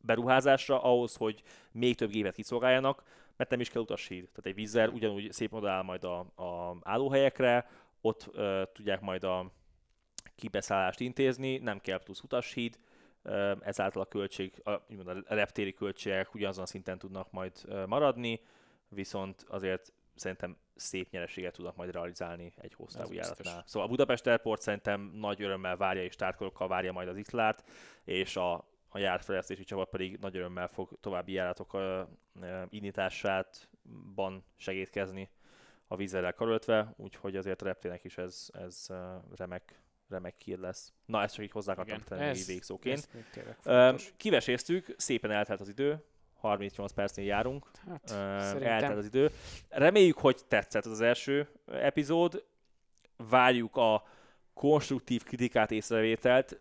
beruházásra 0.01 0.83
ahhoz, 0.83 1.17
hogy 1.17 1.43
még 1.73 1.97
több 1.97 2.11
gépet 2.11 2.35
kiszolgáljanak, 2.35 3.03
mert 3.37 3.51
nem 3.51 3.61
is 3.61 3.71
kell 3.71 3.83
utashíd. 3.83 4.23
Tehát 4.23 4.47
egy 4.47 4.55
vízzel 4.55 4.89
ugyanúgy 4.89 5.33
szép 5.33 5.53
odaáll 5.53 5.83
majd 5.83 6.05
a, 6.05 6.19
a 6.19 6.77
állóhelyekre, 6.83 7.71
ott 8.01 8.29
uh, 8.33 8.63
tudják 8.73 9.01
majd 9.01 9.25
a 9.25 9.53
kibeszállást 10.37 11.01
intézni, 11.01 11.59
nem 11.59 11.81
kell 11.81 12.03
plusz 12.03 12.23
utashíd, 12.23 12.79
uh, 13.25 13.51
ezáltal 13.61 14.03
a 14.03 14.07
költség, 14.07 14.53
a, 14.65 14.71
a 14.71 15.25
reptéri 15.27 15.73
költségek 15.73 16.35
ugyanazon 16.35 16.63
a 16.63 16.67
szinten 16.67 16.99
tudnak 16.99 17.31
majd 17.31 17.53
uh, 17.65 17.87
maradni, 17.87 18.41
viszont 18.89 19.45
azért 19.49 19.93
szerintem 20.15 20.57
szép 20.75 21.11
nyereséget 21.11 21.53
tudnak 21.53 21.77
majd 21.77 21.91
realizálni 21.91 22.53
egy 22.57 22.75
hosszú 22.75 23.13
járatnál. 23.13 23.63
Szóval 23.67 23.89
a 23.89 23.91
Budapest 23.91 24.27
Airport 24.27 24.61
szerintem 24.61 25.01
nagy 25.01 25.43
örömmel 25.43 25.77
várja 25.77 26.03
és 26.03 26.17
tárkolokkal 26.17 26.69
várja 26.69 26.93
majd 26.93 27.09
az 27.09 27.19
XLR-t, 27.23 27.65
és 28.05 28.37
a, 28.37 28.55
a 28.89 28.99
járatfejlesztési 28.99 29.65
csapat 29.65 29.89
pedig 29.89 30.19
nagy 30.21 30.37
örömmel 30.37 30.69
fog 30.69 30.99
további 31.01 31.33
járatok 31.33 31.75
uh, 31.75 32.01
indításátban 32.69 34.45
segítkezni 34.57 35.31
a 35.87 35.97
vízzel 35.97 36.33
karöltve, 36.33 36.95
úgyhogy 36.97 37.37
azért 37.37 37.63
a 37.63 37.65
reptének 37.65 38.05
is 38.05 38.19
ez, 38.19 38.51
ez 38.53 38.87
uh, 38.89 38.97
remek 39.37 39.83
remek 40.09 40.37
kír 40.37 40.59
lesz. 40.59 40.93
Na, 41.07 41.23
ezt 41.23 41.35
csak 41.35 41.45
így 41.45 41.51
hozzá 41.51 41.73
akartam 41.73 42.01
tenni 42.01 42.43
végszóként. 42.47 43.09
Kiveséztük, 44.17 44.95
szépen 44.97 45.31
eltelt 45.31 45.61
az 45.61 45.69
idő, 45.69 46.05
38 46.39 46.93
percnél 46.93 47.27
járunk, 47.27 47.67
hát, 47.89 48.11
uh, 48.11 48.67
eltelt 48.67 48.99
az 48.99 49.07
idő. 49.07 49.31
Reméljük, 49.69 50.19
hogy 50.19 50.41
tetszett 50.49 50.85
az 50.85 51.01
első 51.01 51.49
epizód, 51.67 52.45
várjuk 53.17 53.77
a 53.77 54.03
konstruktív 54.55 55.23
kritikát, 55.23 55.71
észrevételt, 55.71 56.61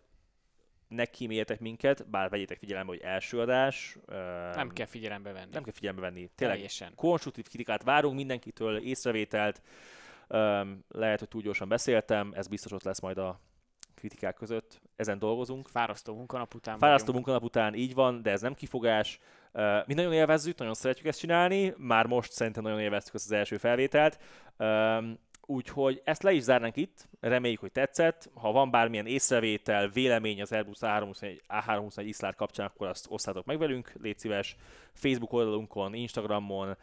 ne 0.88 1.04
kíméljetek 1.04 1.60
minket, 1.60 2.08
bár 2.08 2.30
vegyétek 2.30 2.58
figyelembe, 2.58 2.92
hogy 2.92 3.00
első 3.00 3.40
adás. 3.40 3.98
Nem 4.54 4.68
kell 4.68 4.86
figyelembe 4.86 5.32
venni. 5.32 5.50
Nem 5.52 5.62
kell 5.62 5.72
figyelembe 5.72 6.02
venni. 6.02 6.30
Tényleg 6.34 6.56
Teljesen. 6.56 6.92
konstruktív 6.94 7.48
kritikát 7.48 7.82
várunk 7.82 8.16
mindenkitől, 8.16 8.76
észrevételt. 8.76 9.62
Lehet, 10.88 11.18
hogy 11.18 11.28
túl 11.28 11.42
gyorsan 11.42 11.68
beszéltem, 11.68 12.32
ez 12.34 12.48
biztos 12.48 12.72
ott 12.72 12.82
lesz 12.82 13.00
majd 13.00 13.18
a 13.18 13.40
kritikák 13.94 14.34
között. 14.34 14.80
Ezen 14.96 15.18
dolgozunk. 15.18 15.68
Fárasztó 15.68 16.14
munkanap 16.14 16.54
után 16.54 16.78
Fárasztó 16.78 17.06
vagyunk. 17.06 17.26
munkanap 17.26 17.48
után, 17.48 17.74
így 17.74 17.94
van, 17.94 18.22
de 18.22 18.30
ez 18.30 18.40
nem 18.40 18.54
kifogás. 18.54 19.20
Mi 19.86 19.94
nagyon 19.94 20.12
élvezzük, 20.12 20.58
nagyon 20.58 20.74
szeretjük 20.74 21.06
ezt 21.06 21.18
csinálni, 21.18 21.74
már 21.76 22.06
most 22.06 22.32
szerintem 22.32 22.62
nagyon 22.62 22.80
élveztük 22.80 23.14
ezt 23.14 23.24
az 23.24 23.32
első 23.32 23.56
felvételt. 23.56 24.18
Úgyhogy 25.46 26.00
ezt 26.04 26.22
le 26.22 26.32
is 26.32 26.42
zárnánk 26.42 26.76
itt, 26.76 27.08
reméljük, 27.20 27.60
hogy 27.60 27.72
tetszett. 27.72 28.30
Ha 28.34 28.52
van 28.52 28.70
bármilyen 28.70 29.06
észrevétel, 29.06 29.88
vélemény 29.88 30.40
az 30.40 30.52
Airbus 30.52 30.78
A321, 30.80 31.40
A321 31.48 32.02
Iszlár 32.04 32.34
kapcsán, 32.34 32.66
akkor 32.66 32.86
azt 32.86 33.06
osszátok 33.08 33.44
meg 33.44 33.58
velünk, 33.58 33.92
légy 34.00 34.18
szíves, 34.18 34.56
Facebook 34.92 35.32
oldalunkon, 35.32 35.94
Instagramon, 35.94 36.76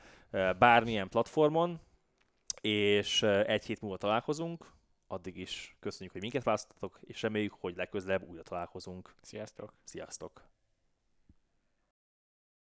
bármilyen 0.60 1.10
platformon, 1.10 1.80
és 2.62 3.24
egy 3.24 3.66
hét 3.66 3.82
múlva 3.82 3.98
találkozunk. 3.98 4.74
Addig 5.08 5.38
is 5.38 5.76
köszönjük, 5.80 6.12
hogy 6.12 6.22
minket 6.22 6.44
választottatok, 6.44 7.00
és 7.02 7.22
reméljük, 7.22 7.54
hogy 7.60 7.76
legközelebb 7.76 8.24
újra 8.30 8.44
találkozunk. 8.44 9.16
Sziasztok! 9.22 9.74
Sziasztok! 9.84 10.55